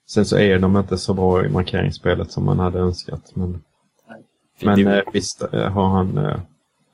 sen 0.07 0.25
så 0.25 0.37
är 0.37 0.59
de 0.59 0.77
inte 0.77 0.97
så 0.97 1.13
bra 1.13 1.45
i 1.45 1.49
markeringsspelet 1.49 2.31
som 2.31 2.45
man 2.45 2.59
hade 2.59 2.79
önskat. 2.79 3.35
Men, 3.35 3.63
men 4.61 4.83
det, 4.83 4.97
eh, 4.97 5.03
visst 5.13 5.41
eh, 5.53 5.69
har 5.71 5.87
han, 5.87 6.17
eh, 6.17 6.39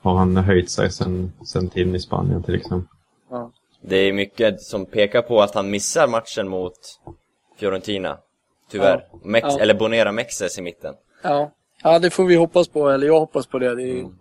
har 0.02 0.16
han 0.16 0.38
höjt 0.38 0.70
sig 0.70 0.92
sen, 0.92 1.32
sen 1.46 1.70
tiden 1.70 1.96
i 1.96 2.00
Spanien 2.00 2.44
till 2.44 2.56
exempel. 2.56 2.98
Ja. 3.30 3.52
det 3.82 3.96
är 3.96 4.14
mycket 4.14 4.62
som 4.62 4.86
pekar 4.86 5.22
på 5.22 5.42
att 5.42 5.56
han 5.56 5.70
missar 5.70 6.08
matchen 6.08 6.48
mot 6.48 6.74
Fiorentina. 7.58 8.18
Tyvärr. 8.72 9.08
Mex, 9.24 9.48
Ja. 9.50 9.60
Eller 9.60 9.74
Bonera 9.74 10.12
Mexes 10.12 10.58
i 10.58 10.62
mitten. 10.62 10.96
Ja. 11.24 11.52
Ja, 11.84 12.00
det 12.00 12.10
får 12.10 12.26
vi 12.26 12.36
hoppas 12.36 12.68
på. 12.68 12.90
Eller 12.90 13.08
jag 13.08 13.20
hoppas 13.20 13.46
på 13.48 13.60
det. 13.60 13.76
det 13.76 13.84
är, 13.84 14.00
Mm. 14.00 14.14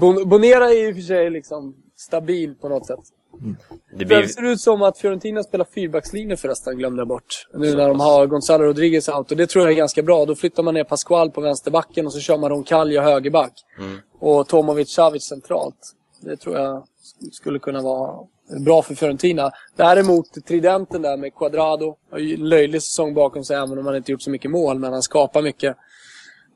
Bon- 0.00 0.24
Bonera 0.28 0.70
är 0.70 0.88
i 0.88 0.92
och 0.92 0.96
för 0.96 1.02
sig 1.02 1.30
liksom 1.30 1.74
stabil 1.96 2.54
på 2.60 2.68
något 2.68 2.86
sätt. 2.86 2.98
Det 3.38 3.96
Det 3.98 4.04
blir, 4.04 4.26
ser 4.26 4.42
ut 4.42 4.60
som 4.60 4.82
att 4.82 4.98
Fiorentina 4.98 5.42
spelar 5.42 5.66
fyrbackslinje 5.74 6.36
förresten, 6.36 6.78
glömde 6.78 7.00
jag 7.00 7.08
bort. 7.08 7.46
Nu 7.54 7.74
när 7.76 7.88
de 7.88 8.00
har 8.00 8.26
Gonzalo 8.26 8.64
Rodriguez 8.64 9.08
out. 9.08 9.30
Och 9.30 9.36
det 9.36 9.46
tror 9.46 9.64
jag 9.64 9.72
är 9.72 9.76
ganska 9.76 10.02
bra. 10.02 10.24
Då 10.24 10.34
flyttar 10.34 10.62
man 10.62 10.74
ner 10.74 10.84
Pascual 10.84 11.30
på 11.30 11.40
vänsterbacken 11.40 12.06
och 12.06 12.12
så 12.12 12.20
kör 12.20 12.38
man 12.38 12.50
Roncalio 12.50 13.00
högerback. 13.00 13.52
Mm. 13.78 13.98
Och 14.18 14.48
Tomovic 14.48 14.90
Savic 14.94 15.22
centralt. 15.24 15.92
Det 16.20 16.36
tror 16.36 16.56
jag 16.58 16.76
sk- 16.76 17.30
skulle 17.32 17.58
kunna 17.58 17.82
vara 17.82 18.18
bra 18.64 18.82
för 18.82 18.94
Fiorentina. 18.94 19.50
Däremot 19.76 20.46
tridenten 20.46 21.02
där 21.02 21.16
med 21.16 21.34
Quadrado. 21.34 21.96
Har 22.10 22.18
ju 22.18 22.36
löjlig 22.36 22.82
säsong 22.82 23.14
bakom 23.14 23.44
sig 23.44 23.56
även 23.56 23.78
om 23.78 23.86
han 23.86 23.96
inte 23.96 24.12
gjort 24.12 24.22
så 24.22 24.30
mycket 24.30 24.50
mål. 24.50 24.78
Men 24.78 24.92
han 24.92 25.02
skapar 25.02 25.42
mycket. 25.42 25.76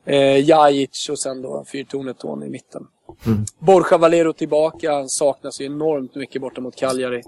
Eh, 0.05 0.39
Jajic 0.49 1.09
och 1.09 1.19
sen 1.19 1.41
då 1.41 1.65
fyrtornet 1.71 2.19
Tony 2.19 2.45
i 2.45 2.49
mitten. 2.49 2.87
Mm. 3.25 3.45
Borja 3.59 3.97
Valero 3.97 4.33
tillbaka. 4.33 4.93
Han 4.93 5.09
saknas 5.09 5.61
ju 5.61 5.65
enormt 5.65 6.15
mycket 6.15 6.41
borta 6.41 6.61
mot 6.61 6.75
Cagliari. 6.75 7.23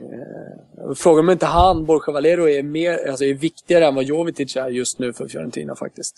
Eh, 0.00 0.94
frågan 0.96 1.24
om 1.24 1.30
inte 1.30 1.46
han, 1.46 1.84
Borja 1.84 2.12
Valero, 2.12 2.48
är, 2.48 2.62
mer, 2.62 3.08
alltså 3.08 3.24
är 3.24 3.34
viktigare 3.34 3.86
än 3.86 3.94
vad 3.94 4.04
Jovetic 4.04 4.56
är 4.56 4.68
just 4.68 4.98
nu 4.98 5.12
för 5.12 5.28
Fiorentina 5.28 5.76
faktiskt. 5.76 6.16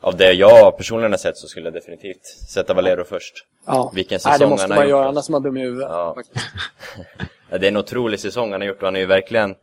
av 0.00 0.16
det 0.16 0.32
jag 0.32 0.76
personligen 0.76 1.12
har 1.12 1.18
sett 1.18 1.36
så 1.36 1.48
skulle 1.48 1.66
jag 1.66 1.74
definitivt 1.74 2.26
sätta 2.26 2.74
Valero 2.74 3.04
först. 3.04 3.34
Ja. 3.66 3.92
Vilken 3.94 4.20
Nej, 4.24 4.32
det 4.32 4.38
säsong 4.38 4.50
måste 4.50 4.62
han 4.64 4.70
har 4.70 4.76
man 4.76 4.84
gjort. 4.84 4.90
göra, 4.90 5.08
annars 5.08 5.28
är 5.28 5.32
man 5.32 5.42
dum 5.42 5.56
i 5.56 5.60
huvudet. 5.60 5.88
Ja. 5.90 6.16
Ja, 7.50 7.58
det 7.58 7.66
är 7.66 7.68
en 7.68 7.76
otrolig 7.76 8.20
säsong 8.20 8.52
han 8.52 8.60
har 8.60 8.68
gjort 8.68 8.76
och 8.82 8.86
han 8.86 8.94
har 8.94 9.00
ju 9.00 9.06
verkligen 9.06 9.54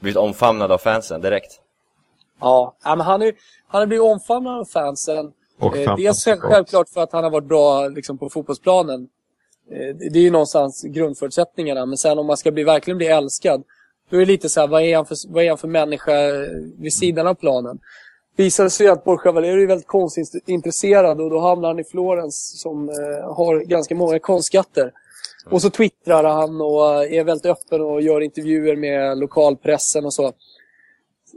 blivit 0.00 0.16
omfamnad 0.16 0.72
av 0.72 0.78
fansen 0.78 1.20
direkt. 1.20 1.60
Ja, 2.40 2.76
ja 2.84 2.96
men 2.96 3.06
han, 3.06 3.22
är, 3.22 3.32
han 3.74 3.82
har 3.82 3.86
blivit 3.86 4.02
omfamnad 4.02 4.60
av 4.60 4.64
fansen. 4.64 5.32
Och 5.58 5.76
Eh, 5.76 5.96
dels 5.96 6.24
självklart 6.24 6.88
för 6.88 7.02
att 7.02 7.12
han 7.12 7.24
har 7.24 7.30
varit 7.30 7.48
bra 7.48 7.88
liksom, 7.88 8.18
på 8.18 8.28
fotbollsplanen. 8.30 9.08
Eh, 9.70 9.96
det 9.96 10.18
är 10.18 10.22
ju 10.22 10.30
någonstans 10.30 10.82
grundförutsättningarna. 10.82 11.86
Men 11.86 11.98
sen 11.98 12.18
om 12.18 12.26
man 12.26 12.36
ska 12.36 12.50
bli, 12.50 12.64
verkligen 12.64 12.98
bli 12.98 13.06
älskad. 13.06 13.62
Då 14.10 14.16
är 14.16 14.20
det 14.20 14.26
lite 14.26 14.48
så 14.48 14.60
här, 14.60 14.68
vad 14.68 14.82
är 14.82 14.96
han 14.96 15.06
för, 15.06 15.16
vad 15.28 15.44
är 15.44 15.48
han 15.48 15.58
för 15.58 15.68
människa 15.68 16.12
vid 16.78 16.94
sidan 16.94 17.26
av 17.26 17.34
planen? 17.34 17.78
Visar 18.36 18.68
sig 18.68 18.88
att 18.88 19.04
Borja 19.04 19.32
Valero 19.32 19.62
är 19.62 19.66
väldigt 19.66 19.86
konstintresserad 19.86 21.20
och 21.20 21.30
då 21.30 21.40
hamnar 21.40 21.68
han 21.68 21.78
i 21.78 21.84
Florens 21.84 22.60
som 22.60 22.88
eh, 22.88 23.34
har 23.34 23.60
ganska 23.60 23.94
många 23.94 24.18
konstskatter. 24.18 24.92
Och 25.50 25.62
så 25.62 25.70
twittrar 25.70 26.24
han 26.24 26.60
och 26.60 27.04
är 27.04 27.24
väldigt 27.24 27.46
öppen 27.46 27.80
och 27.80 28.02
gör 28.02 28.20
intervjuer 28.20 28.76
med 28.76 29.18
lokalpressen 29.18 30.04
och 30.04 30.14
så. 30.14 30.32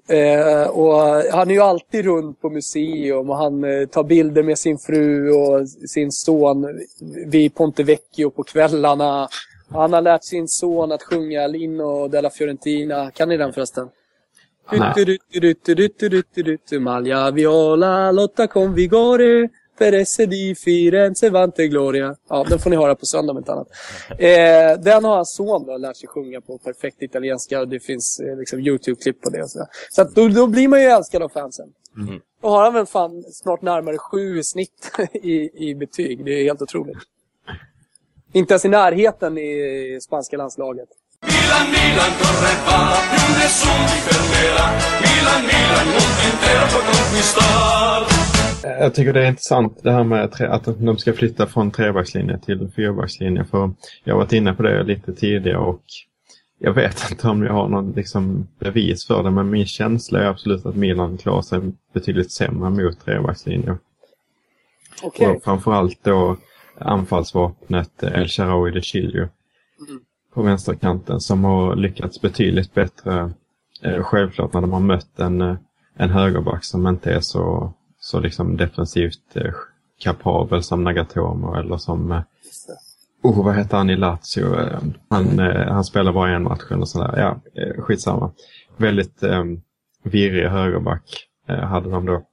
Eh, 0.07 0.69
och 0.69 0.99
han 1.31 1.49
är 1.49 1.53
ju 1.53 1.61
alltid 1.61 2.05
runt 2.05 2.41
på 2.41 2.49
museum 2.49 3.29
och 3.29 3.37
han 3.37 3.63
eh, 3.63 3.87
tar 3.87 4.03
bilder 4.03 4.43
med 4.43 4.57
sin 4.57 4.77
fru 4.77 5.31
och 5.31 5.69
sin 5.69 6.11
son 6.11 6.67
vid 7.25 7.55
Ponte 7.55 7.83
Vecchio 7.83 8.29
på 8.29 8.43
kvällarna. 8.43 9.29
Han 9.69 9.93
har 9.93 10.01
lärt 10.01 10.23
sin 10.23 10.47
son 10.47 10.91
att 10.91 11.03
sjunga 11.03 11.47
Lino 11.47 12.07
della 12.07 12.29
Fiorentina. 12.29 13.11
Kan 13.11 13.29
ni 13.29 13.37
den 13.37 13.53
förresten? 13.53 13.89
Maglia 16.79 17.31
viola 17.31 18.11
lotta 18.11 18.47
con 18.47 18.73
vigore 18.73 19.49
per 19.77 19.93
esse 19.93 20.25
di 20.25 20.55
Firenze 20.55 21.29
vante 21.29 21.67
gloria. 21.67 22.15
Ja, 22.29 22.45
den 22.49 22.59
får 22.59 22.69
ni 22.69 22.75
höra 22.75 22.95
på 22.95 23.05
söndag 23.05 23.31
om 23.31 23.37
inte 23.37 23.51
annat. 23.51 23.67
Eh, 24.09 24.79
den 24.79 25.03
har 25.03 25.15
hans 25.15 25.35
son 25.35 25.65
då 25.65 25.77
lärt 25.77 25.97
sig 25.97 26.09
sjunga 26.09 26.41
på 26.41 26.57
perfekt 26.57 27.01
italienska 27.01 27.59
och 27.59 27.67
det 27.67 27.79
finns 27.79 28.19
eh, 28.19 28.37
liksom 28.37 28.59
YouTube-klipp 28.59 29.21
på 29.21 29.29
det. 29.29 29.43
Och 29.43 29.49
så 29.49 29.65
så 29.91 30.01
att 30.01 30.15
då, 30.15 30.27
då 30.27 30.47
blir 30.47 30.67
man 30.67 30.81
ju 30.81 30.85
älskad 30.85 31.23
av 31.23 31.29
fansen. 31.29 31.67
Mm. 31.97 32.21
Då 32.41 32.49
har 32.49 32.63
han 32.63 32.73
väl 32.73 32.85
fan 32.85 33.23
snart 33.23 33.61
närmare 33.61 33.97
sju 33.97 34.39
i 34.39 34.43
snitt 34.43 34.91
i, 35.13 35.69
i 35.69 35.75
betyg. 35.75 36.25
Det 36.25 36.31
är 36.31 36.43
helt 36.43 36.61
otroligt. 36.61 36.97
Inte 38.33 38.53
ens 38.53 38.65
i 38.65 38.69
närheten 38.69 39.37
i 39.37 39.99
spanska 40.01 40.37
landslaget. 40.37 40.89
Milan, 41.21 41.71
Milan, 41.71 42.11
corre 42.19 42.53
va, 42.65 42.97
più 43.09 43.35
nessuno 43.37 43.85
ti 43.87 43.99
fermerà. 44.07 44.65
Milan, 45.01 45.41
Milan, 45.45 45.87
mondo 45.87 46.21
intero 46.31 46.67
può 46.67 46.79
conquistar. 46.79 48.36
Jag 48.63 48.93
tycker 48.95 49.13
det 49.13 49.23
är 49.23 49.29
intressant 49.29 49.83
det 49.83 49.91
här 49.91 50.03
med 50.03 50.23
att 50.39 50.65
de 50.79 50.97
ska 50.97 51.13
flytta 51.13 51.47
från 51.47 51.71
trebackslinje 51.71 52.39
till 52.39 52.69
fyrbackslinje. 52.75 53.43
För 53.43 53.71
jag 54.03 54.13
har 54.13 54.19
varit 54.19 54.33
inne 54.33 54.53
på 54.53 54.63
det 54.63 54.83
lite 54.83 55.13
tidigare 55.13 55.57
och 55.57 55.81
jag 56.59 56.73
vet 56.73 57.11
inte 57.11 57.27
om 57.27 57.43
jag 57.43 57.53
har 57.53 57.67
någon 57.67 57.91
liksom 57.91 58.47
bevis 58.59 59.07
för 59.07 59.23
det. 59.23 59.31
Men 59.31 59.49
min 59.49 59.65
känsla 59.65 60.19
är 60.19 60.25
absolut 60.25 60.65
att 60.65 60.75
Milan 60.75 61.17
klarar 61.17 61.41
sig 61.41 61.59
betydligt 61.93 62.31
sämre 62.31 62.69
mot 62.69 63.05
trebackslinje. 63.05 63.77
Okej. 65.03 65.27
Och 65.27 65.43
framförallt 65.43 66.03
då 66.03 66.37
anfallsvapnet 66.77 68.03
El 68.03 68.27
Shaarawy 68.27 68.71
de 68.71 68.81
Chilio 68.81 69.27
Mm. 69.89 70.01
på 70.33 70.41
vänsterkanten 70.41 71.19
som 71.19 71.43
har 71.43 71.75
lyckats 71.75 72.21
betydligt 72.21 72.73
bättre. 72.73 73.31
Eh, 73.83 74.03
självklart 74.03 74.53
när 74.53 74.61
de 74.61 74.71
har 74.73 74.79
mött 74.79 75.19
en, 75.19 75.41
eh, 75.41 75.55
en 75.97 76.09
högerback 76.09 76.63
som 76.63 76.87
inte 76.87 77.11
är 77.13 77.19
så, 77.19 77.73
så 78.07 78.19
liksom 78.19 78.57
defensivt 78.57 79.35
eh, 79.35 79.53
kapabel 79.99 80.63
som 80.63 80.83
Nagatomo 80.83 81.55
eller 81.55 81.77
som 81.77 82.11
eh. 82.11 82.21
Oh, 83.23 83.45
vad 83.45 83.55
heter 83.55 83.77
han 83.77 83.89
i 83.89 83.95
Lazio? 83.95 84.59
Eh, 84.59 84.79
Han, 85.09 85.39
eh, 85.39 85.71
han 85.73 85.83
spelar 85.83 86.13
bara 86.13 86.35
en 86.35 86.43
match 86.43 86.71
eller 86.71 86.85
sådär. 86.85 87.13
Ja, 87.17 87.61
eh, 87.61 87.81
skitsamma. 87.81 88.31
Väldigt 88.77 89.23
eh, 89.23 89.43
virrig 90.03 90.47
högerback 90.47 91.27
eh, 91.47 91.59
hade 91.59 91.89
de 91.89 92.05
då. 92.05 92.23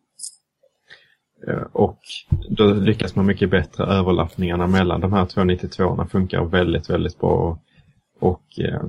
Eh, 1.47 1.63
och 1.73 1.99
då 2.49 2.65
lyckas 2.65 3.17
man 3.17 3.27
mycket 3.27 3.51
bättre. 3.51 3.85
Överlappningarna 3.85 4.67
mellan 4.67 5.01
de 5.01 5.13
här 5.13 5.27
två 5.27 5.41
92orna 5.41 6.07
funkar 6.07 6.45
väldigt, 6.45 6.91
väldigt 6.91 7.19
bra. 7.19 7.59
Och 8.21 8.61
eh, 8.61 8.83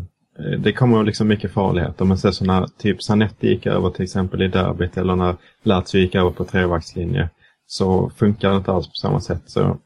det 0.65 0.73
kommer 0.73 1.04
liksom 1.04 1.28
mycket 1.28 1.51
farligheter. 1.51 2.06
Men 2.06 2.17
sen 2.17 2.34
så 2.34 2.45
när 2.45 2.67
typ 2.78 3.04
Sanetti 3.04 3.47
gick 3.47 3.65
över 3.65 3.89
till 3.89 4.04
exempel 4.04 4.41
i 4.41 4.47
derbyt 4.47 4.97
eller 4.97 5.15
när 5.15 5.36
Lazio 5.63 5.99
gick 5.99 6.15
över 6.15 6.32
på 6.32 6.45
trevaktslinje 6.45 7.30
så 7.67 8.10
funkar 8.10 8.49
det 8.49 8.58
inte 8.58 8.71
alls 8.71 8.88
på 8.88 8.93
samma 8.93 9.19
sätt. 9.19 9.41
Så 9.45 9.78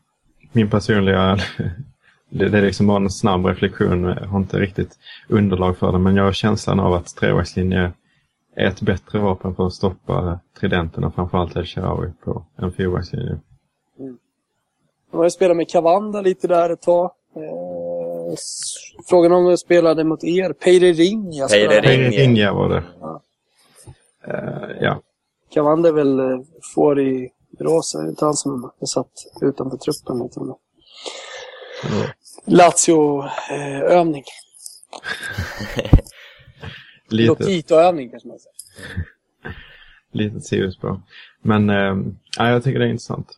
min 0.52 0.70
personliga 0.70 1.38
det, 2.30 2.50
det 2.50 2.58
är 2.58 2.62
liksom 2.62 2.88
bara 2.88 2.98
en 2.98 3.10
snabb 3.10 3.46
reflektion. 3.46 4.04
Jag 4.04 4.28
har 4.28 4.40
inte 4.40 4.60
riktigt 4.60 5.00
underlag 5.30 5.78
för 5.78 5.92
det, 5.92 6.00
men 6.00 6.16
jag 6.16 6.24
har 6.24 6.34
känslan 6.34 6.80
av 6.80 6.94
att 6.94 7.16
trevaktslinje 7.16 7.92
är 8.56 8.68
ett 8.68 8.82
bättre 8.82 9.20
vapen 9.20 9.56
för 9.56 9.68
att 9.68 9.74
stoppa 9.74 10.40
tridenterna, 10.60 11.12
framförallt 11.12 11.56
El 11.56 11.66
Sharawi, 11.66 12.12
på 12.24 12.46
en 12.58 12.72
fyrvägslinje. 12.72 13.40
Nu 13.98 14.06
mm. 14.06 14.18
har 15.12 15.24
jag 15.24 15.32
spelat 15.32 15.58
med 15.58 15.70
Cavanda 15.70 16.22
lite 16.22 16.48
där 16.48 16.70
ett 16.70 16.82
tag. 16.82 17.12
Eh, 17.36 17.69
Frågan 19.10 19.32
om 19.32 19.46
jag 19.46 19.60
spelade 19.60 20.04
mot 20.04 20.24
er. 20.24 20.54
Peire 20.54 20.94
Ring. 20.94 21.34
Jag 21.34 21.50
Peire 21.50 21.68
spelade. 21.68 21.88
Ring. 21.88 22.02
Ring, 22.02 22.20
Ringa 22.20 22.54
var 22.54 22.70
det. 22.70 22.84
Ja. 23.00 23.22
Eh, 24.28 24.78
ja. 24.82 25.02
Cavanda 25.54 25.90
är 25.90 25.94
väl 25.94 26.20
eh, 26.20 26.40
får 26.76 27.00
i 27.00 27.30
rosa. 27.60 27.98
Det 28.00 28.06
är 28.06 28.10
inte 28.10 28.26
han 28.26 28.34
som 28.34 28.72
är 28.82 28.86
satt 28.86 29.12
utanför 29.42 29.78
truppen. 29.78 30.26
Utan 30.26 30.56
Lazio-övning. 32.46 34.24
Lite, 37.10 37.28
Lotito-övning 37.28 38.10
kanske 38.10 38.28
man 38.28 38.40
säger. 38.40 38.56
lite 40.12 40.42
Sirius 40.42 40.78
på. 40.78 41.02
Men 41.42 41.70
ja, 42.38 42.50
jag 42.50 42.64
tycker 42.64 42.80
det 42.80 42.86
är 42.86 42.90
intressant. 42.90 43.38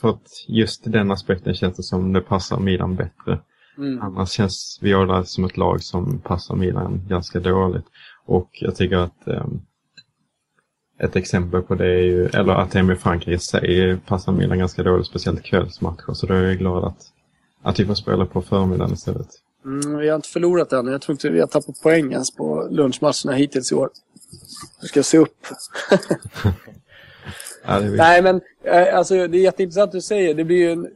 För 0.00 0.08
att 0.08 0.44
just 0.48 0.82
den 0.84 1.10
aspekten 1.10 1.54
känns 1.54 1.76
det 1.76 1.82
som 1.82 2.12
det 2.12 2.20
passar 2.20 2.58
Milan 2.58 2.96
bättre. 2.96 3.40
Mm. 3.78 4.02
Annars 4.02 4.30
känns 4.30 4.78
Viola 4.82 5.24
som 5.24 5.44
ett 5.44 5.56
lag 5.56 5.82
som 5.82 6.18
passar 6.18 6.54
Milan 6.54 7.06
ganska 7.08 7.40
dåligt. 7.40 7.84
Och 8.26 8.50
jag 8.52 8.76
tycker 8.76 8.96
att 8.96 9.26
ehm, 9.26 9.60
ett 10.98 11.16
exempel 11.16 11.62
på 11.62 11.74
det 11.74 11.86
är 11.86 12.02
ju, 12.02 12.26
eller 12.26 12.52
att 12.52 12.74
Emil 12.74 12.96
Frankrike 12.96 13.32
i 13.32 13.38
sig 13.38 13.96
passar 14.06 14.32
Milan 14.32 14.58
ganska 14.58 14.82
dåligt, 14.82 15.06
speciellt 15.06 15.42
kvällsmatcher. 15.42 16.12
Så 16.12 16.26
då 16.26 16.34
är 16.34 16.42
jag 16.42 16.58
glad 16.58 16.84
att, 16.84 17.02
att 17.62 17.80
vi 17.80 17.86
får 17.86 17.94
spela 17.94 18.26
på 18.26 18.42
förmiddagen 18.42 18.92
istället. 18.94 19.28
Mm, 19.64 19.98
vi 19.98 20.08
har 20.08 20.16
inte 20.16 20.28
förlorat 20.28 20.72
än. 20.72 20.86
Jag 20.86 21.02
tror 21.02 21.14
inte 21.14 21.28
vi 21.28 21.40
har 21.40 21.46
tappat 21.46 21.82
poäng 21.82 22.12
ens 22.12 22.30
på 22.30 22.68
lunchmatcherna 22.70 23.32
hittills 23.32 23.72
i 23.72 23.74
år. 23.74 23.90
Jag 24.80 24.88
ska 24.88 25.02
se 25.02 25.18
upp. 25.18 25.46
Ja. 27.66 27.80
Nej, 27.96 28.22
men 28.22 28.40
eh, 28.64 28.98
alltså, 28.98 29.14
det 29.14 29.38
är 29.38 29.42
jätteintressant 29.42 29.92
du 29.92 30.00
säger. 30.00 30.34
Det 30.34 30.44
blir 30.44 30.56
ju 30.56 30.72
en 30.72 30.88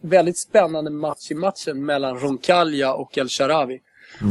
väldigt 0.00 0.38
spännande 0.38 0.90
match 0.90 1.30
i 1.30 1.34
matchen 1.34 1.84
mellan 1.84 2.18
Roncaglia 2.18 2.94
och 2.94 3.18
El 3.18 3.28
Sharawi. 3.28 3.80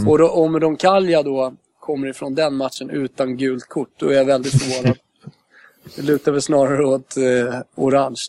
Och 0.08 0.18
då, 0.18 0.30
om 0.30 0.60
Roncaglia 0.60 1.24
då 1.24 1.54
kommer 1.80 2.08
ifrån 2.08 2.36
den 2.36 2.56
matchen 2.56 2.90
utan 2.90 3.38
gult 3.38 3.68
kort, 3.68 3.90
då 3.98 4.10
är 4.10 4.14
jag 4.14 4.26
väldigt 4.26 4.64
förvånad. 4.64 4.98
det 5.96 6.02
lutar 6.02 6.32
väl 6.32 6.42
snarare 6.42 6.86
åt 6.86 7.18
eh, 7.18 7.60
orange. 7.76 8.22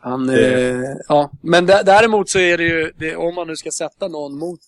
Han, 0.00 0.28
eh, 0.28 0.80
ja. 1.08 1.30
Men 1.40 1.66
dä- 1.66 1.82
däremot 1.84 2.28
så 2.28 2.38
är 2.38 2.58
det 2.58 2.64
ju, 2.64 2.92
det, 2.96 3.16
om 3.16 3.34
man 3.34 3.46
nu 3.46 3.56
ska 3.56 3.70
sätta 3.70 4.08
någon 4.08 4.38
mot 4.38 4.60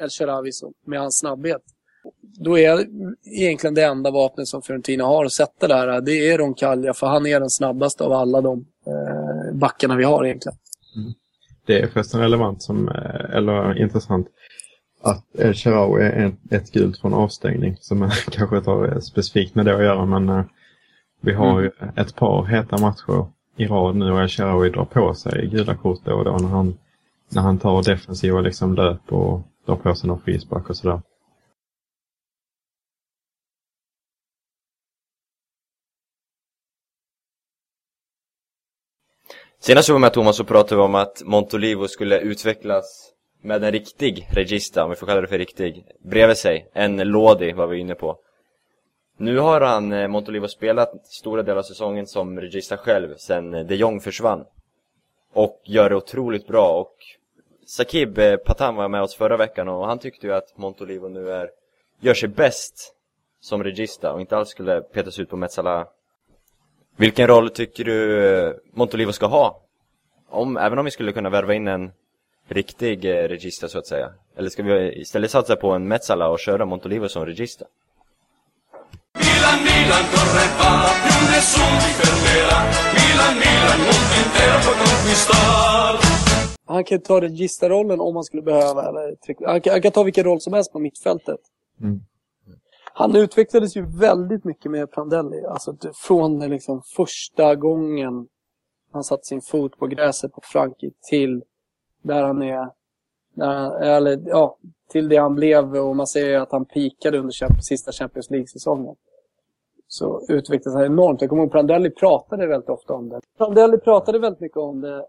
El 0.00 0.10
Sharawi 0.10 0.50
med 0.86 1.00
hans 1.00 1.18
snabbhet, 1.18 1.62
då 2.22 2.58
är 2.58 2.86
egentligen 3.24 3.74
det 3.74 3.84
enda 3.84 4.10
vapnet 4.10 4.48
som 4.48 4.62
Fiorentina 4.62 5.04
har 5.04 5.24
att 5.24 5.32
sätta 5.32 5.68
där, 5.68 6.00
det 6.00 6.30
är 6.30 6.38
Roncaglia, 6.38 6.94
för 6.94 7.06
han 7.06 7.26
är 7.26 7.40
den 7.40 7.50
snabbaste 7.50 8.04
av 8.04 8.12
alla 8.12 8.40
de 8.40 8.66
eh, 8.86 9.54
backarna 9.54 9.96
vi 9.96 10.04
har 10.04 10.24
egentligen. 10.24 10.58
Det 11.66 11.80
är 11.80 11.86
förresten 11.86 12.20
relevant 12.20 12.62
som, 12.62 12.88
eh, 12.88 13.36
eller 13.36 13.82
intressant, 13.82 14.26
att 15.02 15.24
El 15.38 15.54
Sharawi 15.54 16.02
är 16.02 16.36
ett 16.50 16.72
gult 16.72 16.98
från 16.98 17.14
avstängning 17.14 17.76
som 17.80 18.10
kanske 18.30 18.56
inte 18.56 18.70
har 18.70 18.88
eh, 18.88 18.98
specifikt 18.98 19.54
med 19.54 19.66
det 19.66 19.74
att 19.76 19.82
göra 19.82 20.04
men 20.04 20.28
eh, 20.28 20.44
vi 21.20 21.32
har 21.32 21.60
ju 21.60 21.70
ett 21.96 22.16
par 22.16 22.44
heta 22.44 22.78
matcher 22.78 23.26
i 23.56 23.66
rad 23.66 23.96
nu 23.96 24.12
och 24.12 24.20
El 24.20 24.28
Sharawi 24.28 24.70
drar 24.70 24.84
på 24.84 25.14
sig 25.14 25.46
gula 25.46 25.76
kort 25.76 26.04
då 26.04 26.14
och 26.14 26.24
då 26.24 26.36
när 26.36 26.48
han, 26.48 26.78
när 27.28 27.42
han 27.42 27.58
tar 27.58 27.82
defensiva 27.82 28.40
liksom 28.40 28.74
löp 28.74 29.12
och 29.12 29.42
drar 29.66 29.76
på 29.76 29.94
sig 29.94 30.08
någon 30.08 30.20
frispark 30.20 30.70
och 30.70 30.76
sådär. 30.76 31.00
Senast 39.58 39.88
jag 39.88 39.94
var 39.94 40.00
med 40.00 40.12
Thomas 40.12 40.36
så 40.36 40.44
pratade 40.44 40.76
vi 40.76 40.82
om 40.82 40.94
att 40.94 41.22
Montolivo 41.24 41.88
skulle 41.88 42.20
utvecklas 42.20 43.12
med 43.42 43.64
en 43.64 43.72
riktig 43.72 44.28
regista, 44.30 44.84
om 44.84 44.90
vi 44.90 44.96
får 44.96 45.06
kalla 45.06 45.20
det 45.20 45.28
för 45.28 45.38
riktig, 45.38 45.84
bredvid 46.04 46.36
sig. 46.36 46.70
En 46.72 46.96
Lodi 46.96 47.52
var 47.52 47.66
vi 47.66 47.78
inne 47.78 47.94
på. 47.94 48.18
Nu 49.18 49.38
har 49.38 49.60
han, 49.60 49.92
eh, 49.92 50.08
Montolivo, 50.08 50.48
spelat 50.48 51.06
stora 51.06 51.42
delar 51.42 51.58
av 51.58 51.62
säsongen 51.62 52.06
som 52.06 52.40
regista 52.40 52.76
själv 52.76 53.14
sen 53.16 53.54
eh, 53.54 53.66
de 53.66 53.74
Jong 53.74 54.00
försvann. 54.00 54.44
Och 55.32 55.60
gör 55.64 55.88
det 55.88 55.96
otroligt 55.96 56.46
bra 56.46 56.80
och 56.80 56.94
Sakib 57.66 58.18
eh, 58.18 58.36
Patan 58.36 58.76
var 58.76 58.88
med 58.88 59.02
oss 59.02 59.14
förra 59.14 59.36
veckan 59.36 59.68
och 59.68 59.86
han 59.86 59.98
tyckte 59.98 60.26
ju 60.26 60.32
att 60.32 60.56
Montolivo 60.58 61.08
nu 61.08 61.30
är, 61.30 61.50
gör 62.00 62.14
sig 62.14 62.28
bäst 62.28 62.94
som 63.40 63.64
regista 63.64 64.12
och 64.12 64.20
inte 64.20 64.36
alls 64.36 64.48
skulle 64.48 64.80
petas 64.80 65.18
ut 65.18 65.30
på 65.30 65.36
Metsala 65.36 65.86
vilken 66.96 67.26
roll 67.26 67.50
tycker 67.50 67.84
du 67.84 68.28
eh, 68.28 68.52
Montolivo 68.72 69.12
ska 69.12 69.26
ha? 69.26 69.60
Om, 70.28 70.56
även 70.56 70.78
om 70.78 70.84
vi 70.84 70.90
skulle 70.90 71.12
kunna 71.12 71.30
värva 71.30 71.54
in 71.54 71.68
en 71.68 71.92
riktig 72.48 73.04
eh, 73.04 73.28
regista 73.28 73.68
så 73.68 73.78
att 73.78 73.86
säga. 73.86 74.12
Eller 74.36 74.50
ska 74.50 74.62
vi 74.62 75.00
istället 75.00 75.30
satsa 75.30 75.56
på 75.56 75.70
en 75.70 75.88
Metsala 75.88 76.28
och 76.28 76.38
köra 76.38 76.64
Montolivo 76.64 77.08
som 77.08 77.26
regista? 77.26 77.64
Milan, 79.18 79.58
Milan, 79.68 80.04
corre 80.12 80.46
va, 80.58 80.70
più 81.02 81.18
nessuno 81.32 81.76
ti 81.82 81.90
fermerà. 82.00 82.58
Milan, 82.98 83.34
Milan, 83.42 83.78
mondo 83.86 84.14
intero 84.24 84.56
può 84.64 84.72
conquistar. 84.82 85.92
Han 86.66 86.84
kan 86.84 87.00
ta 87.00 87.20
registerrollen 87.20 88.00
om 88.00 88.14
han 88.14 88.24
skulle 88.24 88.42
behöva. 88.42 88.88
Eller, 88.88 89.16
han, 89.46 89.60
kan, 89.60 89.72
han 89.72 89.82
kan 89.82 89.92
ta 89.92 90.02
vilken 90.02 90.24
roll 90.24 90.40
som 90.40 90.52
helst 90.52 90.72
på 90.72 90.78
mittfältet. 90.78 91.40
Mm. 91.80 92.00
Han 92.98 93.16
utvecklades 93.16 93.76
ju 93.76 93.86
väldigt 93.98 94.44
mycket 94.44 94.70
med 94.70 94.90
Prandelli. 94.90 95.44
Alltså 95.44 95.76
från 95.94 96.38
liksom 96.38 96.82
första 96.96 97.54
gången 97.54 98.28
han 98.92 99.04
satte 99.04 99.24
sin 99.24 99.40
fot 99.40 99.78
på 99.78 99.86
gräset 99.86 100.32
på 100.32 100.40
Frankrike 100.44 100.96
till 101.10 101.44
där 102.02 102.22
han 102.22 102.42
är. 102.42 102.70
Där 103.34 103.54
han, 103.54 103.72
eller 103.72 104.22
ja, 104.26 104.58
till 104.88 105.08
det 105.08 105.16
han 105.16 105.34
blev 105.34 105.76
och 105.76 105.96
man 105.96 106.06
ju 106.16 106.36
att 106.36 106.52
han 106.52 106.64
pikade 106.64 107.18
under 107.18 107.62
sista 107.62 107.92
Champions 107.92 108.30
League-säsongen. 108.30 108.96
Så 109.88 110.20
utvecklades 110.28 110.76
han 110.76 110.84
enormt. 110.84 111.20
Jag 111.20 111.30
kommer 111.30 111.42
ihåg 111.42 111.52
Prandelli 111.52 111.90
pratade 111.90 112.46
väldigt 112.46 112.70
ofta 112.70 112.94
om 112.94 113.08
det. 113.08 113.20
Prandelli 113.38 113.78
pratade 113.78 114.18
väldigt 114.18 114.40
mycket 114.40 114.58
om 114.58 114.80
det. 114.80 115.06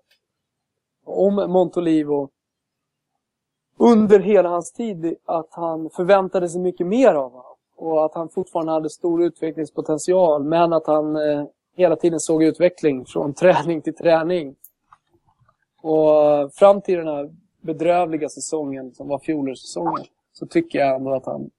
Om 1.05 1.35
Montolivo 1.35 2.29
under 3.77 4.19
hela 4.19 4.49
hans 4.49 4.71
tid 4.71 5.15
att 5.25 5.49
han 5.51 5.89
förväntade 5.89 6.49
sig 6.49 6.61
mycket 6.61 6.87
mer 6.87 7.13
av 7.13 7.31
honom. 7.31 7.46
Och 7.77 8.05
att 8.05 8.13
han 8.13 8.29
fortfarande 8.29 8.71
hade 8.71 8.89
stor 8.89 9.23
utvecklingspotential. 9.23 10.43
Men 10.43 10.73
att 10.73 10.87
han 10.87 11.15
eh, 11.15 11.45
hela 11.75 11.95
tiden 11.95 12.19
såg 12.19 12.43
utveckling 12.43 13.05
från 13.05 13.33
träning 13.41 13.81
till 13.81 13.95
träning. 13.95 14.55
Och 15.81 16.53
fram 16.53 16.81
till 16.81 16.97
den 16.97 17.07
här 17.07 17.29
bedrövliga 17.61 18.29
säsongen 18.29 18.91
som 18.91 19.07
var 19.07 19.19
fjolårssäsongen. 19.19 20.05
Så 20.33 20.45
tycker 20.45 20.79
jag 20.79 20.95
ändå 20.95 21.13
att 21.13 21.25
han 21.25 21.49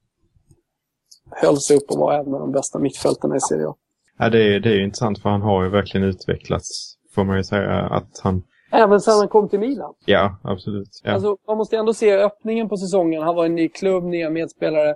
höll 1.30 1.56
sig 1.56 1.76
upp 1.76 1.90
och 1.90 1.98
var 1.98 2.12
en 2.12 2.34
av 2.34 2.40
de 2.40 2.52
bästa 2.52 2.78
mittfältarna 2.78 3.36
i 3.36 3.40
Serie 3.40 3.68
A. 3.68 3.74
Ja, 4.18 4.28
det, 4.28 4.54
är, 4.54 4.60
det 4.60 4.70
är 4.70 4.80
intressant 4.80 5.22
för 5.22 5.28
han 5.28 5.42
har 5.42 5.64
ju 5.64 5.70
verkligen 5.70 6.06
utvecklats, 6.06 6.96
får 7.14 7.24
man 7.24 7.36
ju 7.36 7.44
säga, 7.44 7.80
att 7.80 8.20
han, 8.22 8.42
Även 8.72 9.00
sedan 9.00 9.18
han 9.18 9.28
kom 9.28 9.48
till 9.48 9.58
Milan. 9.60 9.94
ja 10.04 10.38
absolut. 10.42 11.00
Ja. 11.04 11.12
Alltså, 11.12 11.36
man 11.46 11.56
måste 11.56 11.76
ändå 11.76 11.94
se 11.94 12.16
öppningen 12.16 12.68
på 12.68 12.76
säsongen. 12.76 13.22
Han 13.22 13.34
var 13.34 13.46
en 13.46 13.54
ny 13.54 13.68
klubb, 13.68 14.04
nya 14.04 14.30
medspelare. 14.30 14.94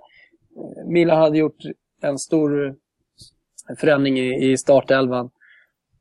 Mila 0.56 0.84
Milan 0.86 1.18
hade 1.18 1.38
gjort 1.38 1.62
en 2.02 2.18
stor 2.18 2.74
förändring 3.78 4.18
i, 4.18 4.50
i 4.52 4.56
startelvan. 4.56 5.30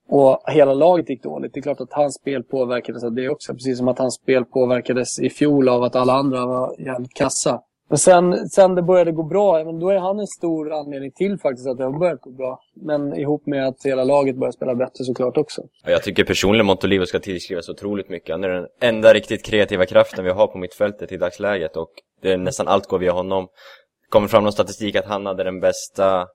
Och 0.09 0.43
hela 0.47 0.73
laget 0.73 1.09
gick 1.09 1.23
dåligt. 1.23 1.53
Det 1.53 1.59
är 1.59 1.61
klart 1.61 1.81
att 1.81 1.93
hans 1.93 2.15
spel 2.15 2.43
påverkades 2.43 3.03
av 3.03 3.13
det 3.13 3.29
också. 3.29 3.53
Precis 3.53 3.77
som 3.77 3.87
att 3.87 3.99
hans 3.99 4.15
spel 4.15 4.45
påverkades 4.45 5.19
i 5.19 5.29
fjol 5.29 5.69
av 5.69 5.83
att 5.83 5.95
alla 5.95 6.13
andra 6.13 6.45
var 6.45 6.75
jävligt 6.79 7.13
kassa. 7.13 7.61
Men 7.91 7.97
sen, 7.97 8.49
sen 8.49 8.75
det 8.75 8.81
började 8.81 9.11
gå 9.11 9.23
bra, 9.23 9.63
men 9.63 9.79
då 9.79 9.89
är 9.89 9.97
han 9.97 10.19
en 10.19 10.27
stor 10.27 10.73
anledning 10.73 11.11
till 11.11 11.37
faktiskt 11.37 11.67
att 11.67 11.77
det 11.77 11.83
har 11.83 11.99
börjat 11.99 12.21
gå 12.21 12.31
bra. 12.31 12.59
Men 12.75 13.15
ihop 13.15 13.45
med 13.45 13.67
att 13.67 13.75
hela 13.85 14.03
laget 14.03 14.35
börjar 14.35 14.51
spela 14.51 14.75
bättre 14.75 15.03
såklart 15.03 15.37
också. 15.37 15.61
Jag 15.85 16.03
tycker 16.03 16.23
personligen 16.23 16.65
Montolivo 16.65 17.05
ska 17.05 17.19
tillskrivas 17.19 17.69
otroligt 17.69 18.09
mycket. 18.09 18.33
Han 18.33 18.43
är 18.43 18.49
den 18.49 18.67
enda 18.81 19.13
riktigt 19.13 19.45
kreativa 19.45 19.85
kraften 19.85 20.25
vi 20.25 20.31
har 20.31 20.47
på 20.47 20.57
mittfältet 20.57 21.11
i 21.11 21.17
dagsläget 21.17 21.77
och 21.77 21.89
det 22.21 22.31
är 22.31 22.37
nästan 22.37 22.67
allt 22.67 22.87
går 22.87 22.99
via 22.99 23.11
honom. 23.11 23.47
Kommer 24.11 24.27
fram 24.27 24.43
någon 24.43 24.53
statistik 24.53 24.95
att 24.95 25.05
han 25.05 25.25
hade 25.25 25.43
den 25.43 25.59
bästa, 25.59 26.27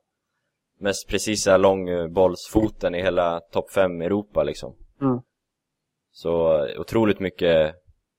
mest 0.80 1.08
precisa 1.08 1.56
långbollsfoten 1.56 2.94
i 2.94 3.02
hela 3.02 3.40
topp 3.40 3.70
5 3.70 4.00
Europa 4.00 4.42
liksom. 4.42 4.74
Mm. 5.02 5.20
Så 6.12 6.66
otroligt 6.78 7.20
mycket 7.20 7.74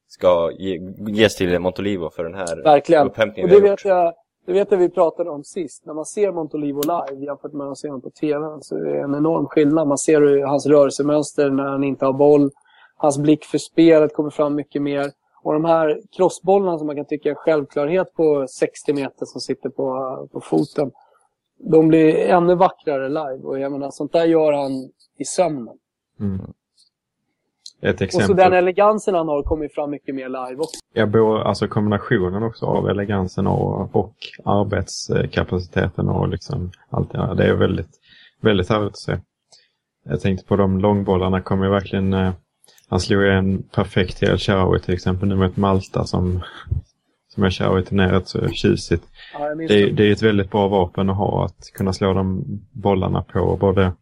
ska 0.08 0.52
ge, 0.52 0.80
ges 1.08 1.36
till 1.36 1.60
Montolivo 1.60 2.10
för 2.10 2.24
den 2.24 2.34
här 2.34 2.63
Verkligen. 2.63 3.08
upphämtningen 3.08 3.52
Och 3.52 3.62
det 3.62 3.70
vet, 3.70 3.86
jag, 3.86 4.13
det 4.46 4.54
vet 4.54 4.72
jag 4.72 4.78
vi 4.78 4.89
pratade 4.89 5.30
om 5.30 5.43
sist. 5.43 5.86
När 5.86 5.93
man 5.93 6.06
ser 6.06 6.32
Montolivo 6.32 6.82
live 6.82 7.26
jämfört 7.26 7.54
med 7.54 7.67
att 7.67 7.78
se 7.78 7.88
honom 7.88 8.02
på 8.02 8.10
TV 8.10 8.58
så 8.62 8.76
är 8.76 8.82
det 8.82 9.00
en 9.00 9.15
enorm 9.15 9.46
skillnad. 9.46 9.88
Man 9.88 9.98
ser 9.98 10.22
hur 10.22 10.43
hans 10.43 10.65
rörelsemönster 10.65 11.50
när 11.50 11.63
han 11.63 11.84
inte 11.84 12.06
har 12.06 12.13
boll. 12.13 12.50
Hans 12.98 13.17
blick 13.17 13.46
för 13.46 13.58
spelet 13.58 14.13
kommer 14.13 14.30
fram 14.30 14.56
mycket 14.56 14.82
mer. 14.82 15.12
Och 15.47 15.53
de 15.53 15.65
här 15.65 16.01
crossbollarna 16.17 16.77
som 16.77 16.88
man 16.88 16.95
kan 16.95 17.05
tycka 17.05 17.29
är 17.29 17.36
självklarhet 17.36 18.13
på 18.13 18.45
60 18.60 18.93
meter 18.93 19.25
som 19.25 19.41
sitter 19.41 19.69
på, 19.69 20.27
på 20.31 20.41
foten. 20.41 20.91
De 21.60 21.88
blir 21.88 22.17
ännu 22.17 22.55
vackrare 22.55 23.10
live. 23.10 23.43
Och 23.43 23.60
jag 23.60 23.71
menar, 23.71 23.91
sånt 23.91 24.12
där 24.12 24.25
gör 24.25 24.53
han 24.53 24.71
i 25.17 25.25
sömnen. 25.25 25.77
Mm. 26.19 26.39
Ett 27.81 27.93
Och 27.93 27.97
så 27.99 28.03
exempel. 28.03 28.36
den 28.36 28.53
elegansen 28.53 29.15
han 29.15 29.27
har 29.27 29.43
kommer 29.43 29.67
fram 29.67 29.91
mycket 29.91 30.15
mer 30.15 30.29
live 30.29 30.55
också. 30.60 30.79
Jag 30.93 31.12
bor, 31.12 31.39
alltså 31.39 31.67
kombinationen 31.67 32.43
också 32.43 32.65
av 32.65 32.89
elegansen 32.89 33.47
och, 33.47 33.95
och 33.95 34.15
arbetskapaciteten 34.43 36.10
och 36.10 36.27
liksom 36.29 36.71
allt 36.89 37.12
det. 37.12 37.36
Det 37.38 37.43
är 37.43 37.53
väldigt, 37.53 37.99
väldigt 38.41 38.69
härligt 38.69 38.89
att 38.89 38.97
se. 38.97 39.17
Jag 40.03 40.21
tänkte 40.21 40.45
på 40.45 40.55
de 40.55 40.79
långbollarna 40.79 41.41
kommer 41.41 41.69
verkligen... 41.69 42.13
Han 42.89 43.00
slog 43.00 43.23
en 43.26 43.63
perfekt 43.63 44.17
till 44.17 44.28
El 44.28 44.38
Shaarawy 44.38 44.80
till 44.80 44.93
exempel 44.93 45.30
nu 45.30 45.36
mot 45.36 45.58
Malta 45.58 46.04
som, 46.06 46.43
som 47.34 47.43
El 47.43 47.52
Shaarawy 47.52 47.84
ner 47.89 48.10
rätt 48.10 48.28
så 48.28 48.47
tjusigt. 48.50 49.04
Ja, 49.34 49.56
Det, 49.56 49.89
det. 49.91 50.04
är 50.08 50.12
ett 50.12 50.21
väldigt 50.21 50.52
bra 50.52 50.67
vapen 50.67 51.10
att 51.10 51.17
ha 51.17 51.45
att 51.45 51.71
kunna 51.73 51.93
slå 51.93 52.13
de 52.13 52.43
bollarna 52.71 53.21
på 53.23 53.58
både 53.60 53.93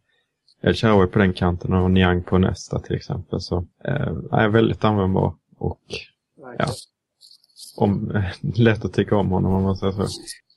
El 0.62 0.74
Shaarawy 0.74 1.06
på 1.06 1.18
den 1.18 1.32
kanten 1.32 1.72
och 1.72 1.90
Niang 1.90 2.22
på 2.22 2.38
nästa 2.38 2.78
till 2.78 2.96
exempel. 2.96 3.40
Så 3.40 3.66
eh, 3.84 4.12
är 4.32 4.48
väldigt 4.48 4.84
användbar 4.84 5.34
och 5.58 5.80
Verkligen. 6.42 6.70
om, 7.76 8.22
lätt 8.56 8.84
att 8.84 8.92
tycka 8.92 9.16
om 9.16 9.30
honom 9.30 9.52
om 9.54 9.62
man 9.62 9.76
säger 9.76 9.92
så. 9.92 10.06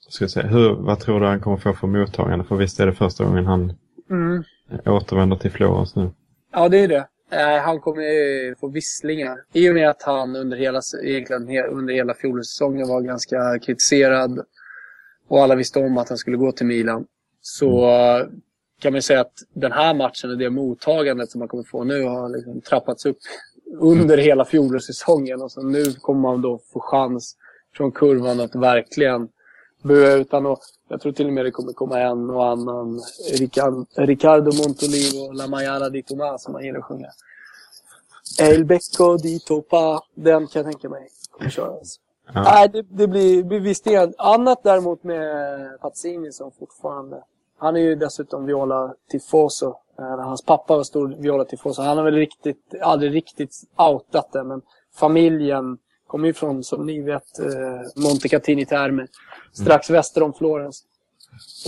Ska 0.09 0.23
jag 0.23 0.31
säga, 0.31 0.47
hur, 0.47 0.69
vad 0.75 0.99
tror 0.99 1.19
du 1.19 1.25
han 1.27 1.39
kommer 1.39 1.57
få 1.57 1.73
för 1.73 1.87
mottagande? 1.87 2.45
För 2.45 2.55
visst 2.55 2.79
är 2.79 2.85
det 2.85 2.93
första 2.93 3.23
gången 3.25 3.45
han 3.45 3.73
Mm. 4.11 4.43
återvänder 4.85 5.37
till 5.37 5.51
Florens 5.51 5.95
nu. 5.95 6.11
Ja, 6.53 6.69
det 6.69 6.77
är 6.77 6.87
det. 6.87 7.07
Eh, 7.31 7.61
han 7.61 7.79
kommer 7.79 8.01
ju 8.01 8.55
få 8.59 8.67
visslingar. 8.67 9.37
I 9.53 9.69
och 9.69 9.73
med 9.73 9.89
att 9.89 10.03
han 10.03 10.35
under 10.35 10.57
hela, 10.57 10.81
egentligen 11.03 11.65
under 11.65 11.93
hela 11.93 12.13
fjolårssäsongen 12.13 12.87
var 12.87 13.01
ganska 13.01 13.59
kritiserad 13.59 14.45
och 15.27 15.43
alla 15.43 15.55
visste 15.55 15.79
om 15.79 15.97
att 15.97 16.09
han 16.09 16.17
skulle 16.17 16.37
gå 16.37 16.51
till 16.51 16.65
Milan. 16.65 17.05
Så 17.41 17.89
eh, 17.89 18.27
kan 18.79 18.93
man 18.93 19.01
säga 19.01 19.21
att 19.21 19.33
den 19.53 19.71
här 19.71 19.93
matchen 19.93 20.29
och 20.29 20.37
det 20.37 20.49
mottagandet 20.49 21.31
som 21.31 21.39
man 21.39 21.47
kommer 21.47 21.63
få 21.63 21.83
nu 21.83 22.03
har 22.03 22.29
liksom 22.29 22.61
trappats 22.61 23.05
upp 23.05 23.17
under 23.79 24.17
hela 24.17 24.45
fjolårssäsongen. 24.45 25.41
Och 25.41 25.51
så 25.51 25.61
nu 25.61 25.85
kommer 25.93 26.21
man 26.21 26.41
då 26.41 26.59
få 26.73 26.79
chans 26.79 27.35
från 27.75 27.91
kurvan 27.91 28.39
att 28.39 28.55
verkligen 28.55 29.29
bua 29.81 30.13
utan 30.13 30.45
och 30.45 30.59
jag 30.87 31.01
tror 31.01 31.11
till 31.11 31.27
och 31.27 31.33
med 31.33 31.45
det 31.45 31.51
kommer 31.51 31.73
komma 31.73 31.99
en 31.99 32.29
och 32.29 32.47
annan 32.47 32.99
Rican- 33.39 33.85
Ricardo 33.95 34.51
Montolivo, 34.51 35.31
La 35.31 35.47
Maiara 35.47 35.89
di 35.89 36.03
Tomás 36.03 36.43
som 36.43 36.53
man 36.53 36.63
gillar 36.63 36.79
att 36.79 36.85
sjunga. 36.85 37.09
El 38.41 38.65
Becco 38.65 39.17
di 39.17 39.39
Topa, 39.39 40.01
den 40.15 40.47
kan 40.47 40.63
jag 40.63 40.71
tänka 40.71 40.89
mig 40.89 41.09
kommer 41.31 41.49
köras. 41.51 41.99
Ja. 42.33 42.43
Nej, 42.43 42.69
det, 42.69 42.81
det 42.81 43.07
blir, 43.07 43.43
blir 43.43 43.59
visst 43.59 43.83
det. 43.83 44.13
Annat 44.17 44.63
däremot 44.63 45.03
med 45.03 45.81
Pazzini 45.81 46.31
som 46.31 46.51
fortfarande... 46.51 47.23
Han 47.57 47.75
är 47.75 47.79
ju 47.79 47.95
dessutom 47.95 48.45
Viola 48.45 48.93
Tifoso. 49.11 49.75
Eh, 49.99 50.19
Hans 50.19 50.41
pappa 50.41 50.75
var 50.77 50.83
stor 50.83 51.15
Viola 51.19 51.45
Tifoso. 51.45 51.81
Han 51.81 51.97
har 51.97 52.05
väl 52.05 52.13
riktigt, 52.13 52.75
aldrig 52.81 53.13
riktigt 53.13 53.55
outat 53.77 54.31
det, 54.31 54.43
men 54.43 54.61
familjen 54.95 55.77
kommer 56.09 56.27
ju 56.27 56.33
från, 56.33 56.63
som 56.63 56.85
ni 56.85 57.01
vet, 57.01 57.39
eh, 57.39 58.03
Montecatini 58.03 58.65
Terme. 58.65 59.07
Strax 59.53 59.89
väster 59.89 60.23
om 60.23 60.33
Florens. 60.33 60.83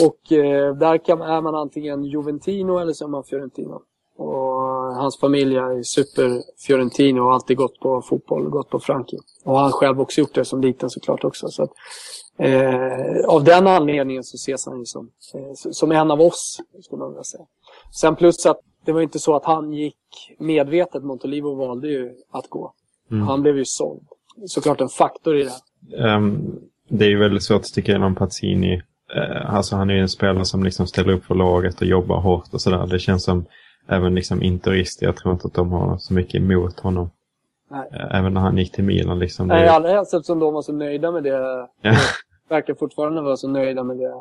Och 0.06 0.32
eh, 0.32 0.76
där 0.76 0.98
kan, 0.98 1.22
är 1.22 1.42
man 1.42 1.56
antingen 1.56 2.04
Juventino 2.04 2.80
eller 2.80 2.94
så 2.94 3.06
är 3.06 3.10
man 3.10 3.24
Fiorentino. 3.24 3.82
Och 4.18 4.96
hans 4.96 5.20
familj 5.20 5.56
är 5.56 5.84
super 5.84 6.42
Fiorentino 6.68 7.20
och 7.20 7.26
har 7.26 7.34
alltid 7.34 7.58
gått 7.58 7.80
på 7.80 8.02
fotboll 8.02 8.46
och 8.46 8.52
gått 8.52 8.70
på 8.70 8.80
Frankie. 8.80 9.20
Och 9.44 9.58
han 9.58 9.72
själv 9.72 10.02
också 10.02 10.22
gjort 10.22 10.36
det 10.36 10.46
som 10.46 10.62
liten 10.62 10.90
såklart 10.90 11.24
också. 11.24 11.48
Så 11.48 11.64
att, 11.64 11.72
eh, 12.38 13.26
av 13.28 13.44
den 13.44 13.68
anledningen 13.68 14.24
så 14.24 14.36
ses 14.36 14.66
han 14.66 14.80
ju 14.80 14.86
som, 14.86 15.10
eh, 15.34 15.72
som 15.72 15.92
en 15.92 16.12
av 16.12 16.22
oss, 16.22 16.60
skulle 16.82 17.00
man 17.00 17.10
vilja 17.10 17.24
säga. 17.24 17.46
Sen 17.94 18.16
plus 18.16 18.46
att 18.46 18.60
det 18.86 18.92
var 18.92 19.02
inte 19.02 19.20
så 19.20 19.36
att 19.36 19.46
han 19.46 19.74
gick 19.74 20.36
medvetet. 20.40 21.04
Montolivo 21.04 21.56
valde 21.56 21.88
ju 21.88 22.16
att 22.32 22.48
gå. 22.48 22.74
Mm. 23.12 23.28
Han 23.28 23.42
blev 23.42 23.58
ju 23.58 23.66
såld. 23.66 24.08
Såklart 24.48 24.82
en 24.82 24.90
faktor 24.90 25.38
i 25.38 25.44
det. 25.44 26.08
Ehm, 26.08 26.60
det 26.90 27.06
är 27.06 27.10
ju 27.10 27.20
väldigt 27.20 27.44
svårt 27.44 27.60
att 27.60 27.66
sticka 27.66 27.92
igenom 27.92 28.16
Pazzini. 28.16 28.82
Uh, 29.16 29.56
alltså 29.56 29.76
han 29.76 29.90
är 29.90 29.94
ju 29.94 30.02
en 30.02 30.10
spelare 30.10 30.46
som 30.46 30.64
liksom 30.64 30.88
ställer 30.88 31.14
upp 31.14 31.26
för 31.26 31.36
laget 31.36 31.82
och 31.82 31.88
jobbar 31.88 32.22
hårt 32.22 32.54
och 32.54 32.62
sådär. 32.62 32.88
Det 32.88 33.00
känns 33.00 33.24
som 33.24 33.46
även 33.88 34.16
liksom 34.16 34.44
interister, 34.44 35.06
jag 35.06 35.16
tror 35.16 35.34
inte 35.34 35.48
att 35.48 35.54
de 35.54 35.72
har 35.72 35.98
så 35.98 36.14
mycket 36.14 36.36
emot 36.36 36.80
honom. 36.80 37.10
Nej. 37.72 37.90
Eh, 37.94 38.20
även 38.20 38.34
när 38.34 38.42
han 38.42 38.58
gick 38.58 38.72
till 38.72 38.84
Milan 38.84 39.20
liksom. 39.20 39.48
Det, 39.48 39.54
Nej, 39.54 39.68
allra 39.68 39.90
helst 39.90 40.14
eftersom 40.14 40.40
de 40.40 40.54
var 40.54 40.62
så 40.62 40.74
nöjda 40.74 41.12
med 41.12 41.24
det. 41.24 41.68
Ja. 41.82 41.96
Verkar 42.50 42.74
fortfarande 42.74 43.22
vara 43.22 43.38
så 43.38 43.48
nöjda 43.48 43.84
med 43.84 43.98
det. 43.98 44.14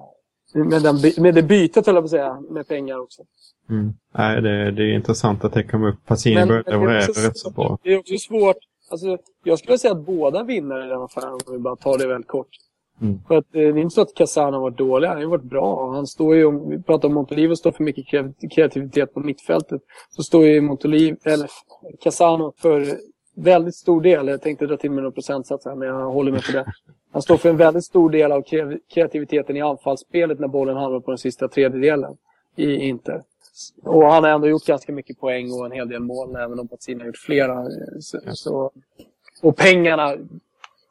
Med, 0.54 0.82
den, 0.82 0.96
med 1.22 1.34
det 1.34 1.42
bytet, 1.42 1.86
höll 1.86 1.94
jag 1.94 2.02
på 2.02 2.06
att 2.06 2.10
säga. 2.10 2.40
Med 2.50 2.68
pengar 2.68 2.98
också. 2.98 3.22
mm. 3.68 3.94
Nej, 4.14 4.42
det, 4.42 4.70
det 4.70 4.82
är 4.82 4.94
intressant 4.94 5.44
att 5.44 5.52
det 5.52 5.62
kommer 5.62 5.88
upp. 5.88 6.06
Pazzini 6.06 6.36
är 6.36 6.46
leverera 6.46 6.98
rätt 6.98 7.38
så 7.38 7.50
bra. 7.50 7.78
Det 7.82 7.92
är 7.94 7.98
också 7.98 8.14
svårt. 8.18 8.56
Alltså, 8.90 9.18
jag 9.44 9.58
skulle 9.58 9.78
säga 9.78 9.92
att 9.92 10.06
båda 10.06 10.42
vinner 10.42 10.86
i 10.86 10.88
den 10.88 11.02
affären, 11.02 11.32
om 11.32 11.52
vi 11.52 11.58
bara 11.58 11.76
tar 11.76 11.98
det 11.98 12.06
väldigt 12.06 12.28
kort. 12.28 12.48
Mm. 13.02 13.18
För 13.28 13.34
att, 13.34 13.44
eh, 13.44 13.60
det 13.60 13.66
är 13.68 13.78
inte 13.78 13.94
så 13.94 14.00
att 14.00 14.14
Casano 14.14 14.52
har 14.56 14.60
varit 14.60 14.78
dålig, 14.78 15.08
han 15.08 15.16
har 15.16 15.22
ju 15.22 15.28
varit 15.28 15.42
bra. 15.42 15.92
Han 15.92 16.06
står 16.06 16.36
ju, 16.36 16.44
om 16.44 16.68
vi 16.68 16.82
pratar 16.82 17.08
om 17.08 17.14
Montolivo 17.14 17.56
står 17.56 17.72
för 17.72 17.84
mycket 17.84 18.06
kreat- 18.06 18.48
kreativitet 18.54 19.14
på 19.14 19.20
mittfältet. 19.20 19.82
Så 20.10 20.22
står 20.22 20.44
ju 20.44 20.60
Montolivo, 20.60 21.16
eller 21.24 21.48
Casano 22.00 22.52
för 22.56 22.86
väldigt 23.36 23.74
stor 23.76 24.00
del, 24.00 24.28
jag 24.28 24.42
tänkte 24.42 24.66
dra 24.66 24.76
till 24.76 24.90
med 24.90 25.02
några 25.02 25.14
procentsats 25.14 25.64
här, 25.64 25.74
men 25.74 25.88
jag 25.88 26.10
håller 26.10 26.32
mig 26.32 26.42
på 26.42 26.52
det. 26.52 26.66
Han 27.12 27.22
står 27.22 27.36
för 27.36 27.48
en 27.48 27.56
väldigt 27.56 27.84
stor 27.84 28.10
del 28.10 28.32
av 28.32 28.42
kre- 28.42 28.78
kreativiteten 28.94 29.56
i 29.56 29.60
anfallsspelet 29.60 30.40
när 30.40 30.48
bollen 30.48 30.76
hamnar 30.76 31.00
på 31.00 31.10
den 31.10 31.18
sista 31.18 31.48
tredjedelen 31.48 32.16
i 32.56 32.74
Inter. 32.74 33.22
Och 33.82 34.12
han 34.12 34.24
har 34.24 34.30
ändå 34.30 34.48
gjort 34.48 34.66
ganska 34.66 34.92
mycket 34.92 35.20
poäng 35.20 35.52
och 35.52 35.66
en 35.66 35.72
hel 35.72 35.88
del 35.88 36.00
mål, 36.00 36.36
även 36.36 36.58
om 36.58 36.68
Pazzini 36.68 37.00
har 37.00 37.06
gjort 37.06 37.16
flera. 37.16 37.64
Så, 38.00 38.20
så, 38.32 38.72
och 39.42 39.56
pengarna 39.56 40.16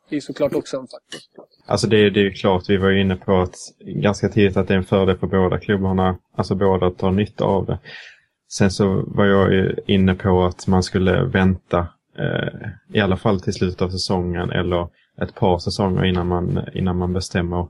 är 0.10 0.19
såklart 0.19 0.55
också 0.55 0.77
en 0.77 0.88
faktor. 0.88 1.45
Alltså 1.65 1.88
det, 1.88 2.10
det 2.10 2.19
är 2.19 2.23
ju 2.23 2.32
klart, 2.32 2.69
vi 2.69 2.77
var 2.77 2.89
ju 2.89 3.01
inne 3.01 3.15
på 3.15 3.41
att 3.41 3.55
ganska 3.79 4.29
tidigt 4.29 4.58
att 4.58 4.67
det 4.67 4.73
är 4.73 4.77
en 4.77 4.84
fördel 4.84 5.17
för 5.17 5.27
båda 5.27 5.60
klubbarna. 5.60 6.17
Alltså 6.36 6.55
båda 6.55 6.91
tar 6.91 7.12
nytta 7.12 7.43
av 7.45 7.65
det. 7.65 7.79
Sen 8.51 8.71
så 8.71 9.03
var 9.08 9.25
jag 9.25 9.53
ju 9.53 9.75
inne 9.86 10.15
på 10.15 10.43
att 10.43 10.67
man 10.67 10.84
skulle 10.84 11.23
vänta 11.23 11.88
eh, 12.17 12.69
i 12.93 12.99
alla 12.99 13.17
fall 13.17 13.41
till 13.41 13.53
slutet 13.53 13.82
av 13.82 13.89
säsongen 13.89 14.51
eller 14.51 14.88
ett 15.21 15.36
par 15.36 15.60
säsonger 15.60 16.05
innan 16.05 16.27
man, 16.27 16.60
innan 16.73 16.97
man 16.97 17.13
bestämmer 17.13 17.67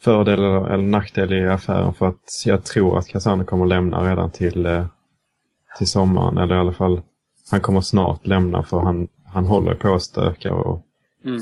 fördel 0.00 0.38
eller, 0.38 0.68
eller 0.68 0.84
nackdel 0.84 1.32
i 1.32 1.48
affären. 1.48 1.94
För 1.94 2.06
att 2.06 2.42
jag 2.44 2.64
tror 2.64 2.98
att 2.98 3.08
Casano 3.08 3.44
kommer 3.44 3.66
lämna 3.66 4.10
redan 4.10 4.30
till, 4.30 4.66
eh, 4.66 4.86
till 5.78 5.88
sommaren. 5.88 6.38
Eller 6.38 6.54
i 6.54 6.58
alla 6.58 6.72
fall, 6.72 7.02
han 7.50 7.60
kommer 7.60 7.80
snart 7.80 8.26
lämna 8.26 8.62
för 8.62 8.80
han, 8.80 9.08
han 9.24 9.44
håller 9.44 9.74
på 9.74 9.94
att 9.94 10.02
stöka. 10.02 10.54
Och, 10.54 10.84
Mm. 11.24 11.40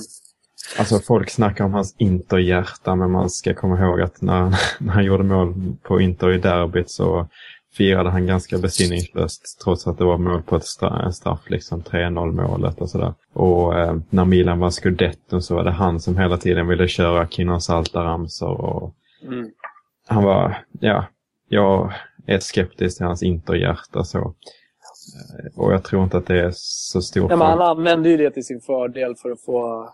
Alltså 0.79 0.99
folk 0.99 1.31
snackar 1.31 1.65
om 1.65 1.75
hans 1.75 1.95
Interhjärta 1.99 2.95
men 2.95 3.11
man 3.11 3.31
ska 3.31 3.55
komma 3.55 3.81
ihåg 3.81 4.01
att 4.01 4.23
när, 4.23 4.55
när 4.81 4.93
han 4.93 5.05
gjorde 5.05 5.25
mål 5.25 5.55
på 5.83 6.01
Inter 6.01 6.33
i 6.33 6.39
derbyt 6.39 6.91
så 6.91 7.29
firade 7.77 8.11
han 8.11 8.27
ganska 8.27 8.59
besinningslöst 8.59 9.61
trots 9.65 9.87
att 9.87 9.99
det 9.99 10.05
var 10.05 10.19
mål 10.19 10.43
på 10.43 10.57
ett 10.57 10.65
straff, 11.15 11.51
liksom 11.51 11.83
3-0 11.83 12.33
målet 12.33 12.81
och 12.81 12.91
sådär. 12.91 13.15
Och 13.33 13.79
eh, 13.79 13.97
när 14.11 14.25
Milan 14.25 14.59
var 14.59 14.71
skudetten 14.71 15.43
så 15.43 15.55
var 15.55 15.65
det 15.65 15.71
han 15.71 16.01
som 16.01 16.17
hela 16.19 16.37
tiden 16.37 16.67
ville 16.69 16.89
köra 16.89 17.29
Kinon 17.29 17.61
Salta-ramsor 17.61 18.61
och 18.61 18.95
Mm. 19.23 19.51
han 20.07 20.25
var, 20.25 20.65
ja, 20.81 21.05
jag 21.49 21.93
är 22.27 22.39
skeptisk 22.39 22.97
till 22.97 23.07
hans 23.07 23.23
Interhjärta 23.23 24.05
så. 24.05 24.19
Eh, 24.19 25.59
Och 25.61 25.73
jag 25.73 25.85
tror 25.85 26.05
inte 26.05 26.17
att 26.17 26.27
det 26.27 26.41
är 26.41 26.53
så 26.55 27.03
stor 27.03 27.31
Ja, 27.31 27.37
men 27.37 27.47
han 27.47 27.63
använde 27.63 28.09
ju 28.09 28.17
det 28.17 28.31
till 28.31 28.45
sin 28.45 28.61
fördel 28.61 29.17
för 29.17 29.31
att 29.31 29.41
få 29.45 29.89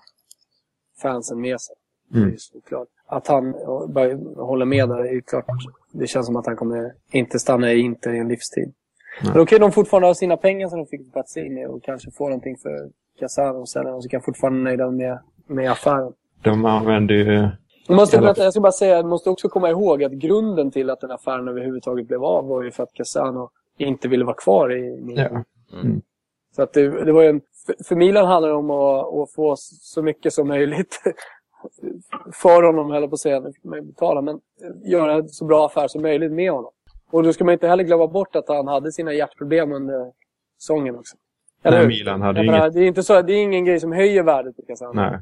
fansen 1.02 1.40
med 1.40 1.60
sig. 1.60 1.74
Det 2.12 2.18
är 2.18 2.22
Mm. 2.22 2.36
såklart. 2.38 2.88
Att 3.06 3.26
han 3.26 3.54
håller 4.36 4.64
med 4.64 4.88
där 4.88 4.98
är 4.98 5.12
ju 5.12 5.20
klart. 5.22 5.44
Det 5.92 6.06
känns 6.06 6.26
som 6.26 6.36
att 6.36 6.46
han 6.46 6.56
kommer 6.56 6.92
inte 7.12 7.38
stanna 7.38 7.72
i 7.72 7.78
Inter 7.80 8.12
i 8.14 8.18
en 8.18 8.28
livstid. 8.28 8.72
Men 9.24 9.34
då 9.34 9.46
kan 9.46 9.60
de 9.60 9.72
fortfarande 9.72 10.08
ha 10.08 10.14
sina 10.14 10.36
pengar 10.36 10.68
som 10.68 10.78
de 10.78 10.86
fick 10.86 11.12
på 11.12 11.20
Pazzini 11.20 11.66
och 11.66 11.82
kanske 11.82 12.10
få 12.10 12.24
någonting 12.24 12.56
för 12.56 12.90
Casano 13.18 13.66
sen. 13.66 13.86
Och 13.86 14.02
så 14.02 14.08
kan 14.08 14.22
fortfarande 14.22 14.60
nöjda 14.60 14.90
med, 14.90 15.18
med 15.46 15.70
affären. 15.70 16.12
De 16.42 16.64
använder 16.64 17.14
ju 17.14 17.48
Jag, 17.88 17.96
måste, 17.96 18.16
Eller- 18.18 18.34
jag 18.38 18.52
ska 18.52 18.60
bara 18.60 18.72
säga, 18.72 18.96
jag 18.96 19.06
måste 19.06 19.30
också 19.30 19.48
komma 19.48 19.70
ihåg 19.70 20.04
att 20.04 20.12
grunden 20.12 20.70
till 20.70 20.90
att 20.90 21.00
den 21.00 21.10
affären 21.10 21.48
överhuvudtaget 21.48 22.08
blev 22.08 22.24
av 22.24 22.46
var 22.46 22.62
ju 22.62 22.70
för 22.70 22.82
att 22.82 22.92
Casano 22.92 23.50
inte 23.78 24.08
ville 24.08 24.24
vara 24.24 24.36
kvar 24.36 24.72
i 24.72 25.00
Milan. 25.02 25.44
Ja. 25.72 25.78
Så 26.56 26.62
att 26.62 26.72
det, 26.72 27.04
det 27.04 27.12
var 27.12 27.22
ju 27.22 27.28
en, 27.28 27.40
för- 27.66 27.84
för 27.84 27.96
Milan 27.96 28.26
handlar 28.26 28.48
det 28.48 28.54
om 28.54 28.70
att, 28.70 29.14
att 29.14 29.32
få 29.32 29.54
så 29.58 30.02
mycket 30.02 30.32
som 30.32 30.48
möjligt 30.48 31.00
för 32.32 32.62
honom, 32.62 32.90
höll 32.90 33.08
på 33.08 33.14
att 33.14 33.20
säga, 33.20 33.40
nu 33.40 33.52
fick 33.52 33.64
man 33.64 33.78
ju 33.78 33.84
betala, 33.84 34.20
men 34.20 34.40
göra 34.84 35.12
en 35.12 35.28
så 35.28 35.44
bra 35.44 35.66
affär 35.66 35.88
som 35.88 36.02
möjligt 36.02 36.32
med 36.32 36.52
honom. 36.52 36.70
Och 37.10 37.22
då 37.22 37.32
ska 37.32 37.44
man 37.44 37.52
inte 37.52 37.68
heller 37.68 37.84
glömma 37.84 38.06
bort 38.06 38.36
att 38.36 38.48
han 38.48 38.68
hade 38.68 38.92
sina 38.92 39.12
hjärtproblem 39.12 39.72
under 39.72 40.12
säsongen 40.60 40.96
också. 40.96 41.16
Eller 41.62 41.78
Nej? 41.78 41.86
Milan 41.86 42.22
hade 42.22 42.40
ju 42.40 42.46
menar, 42.46 42.64
inget... 42.64 42.74
det, 42.74 42.80
är 42.80 42.86
inte 42.86 43.02
så, 43.02 43.22
det 43.22 43.32
är 43.32 43.42
ingen 43.42 43.64
grej 43.64 43.80
som 43.80 43.92
höjer 43.92 44.22
värdet 44.22 44.56
på 44.56 44.62
Cassandra. 44.62 45.10
Nej. 45.10 45.20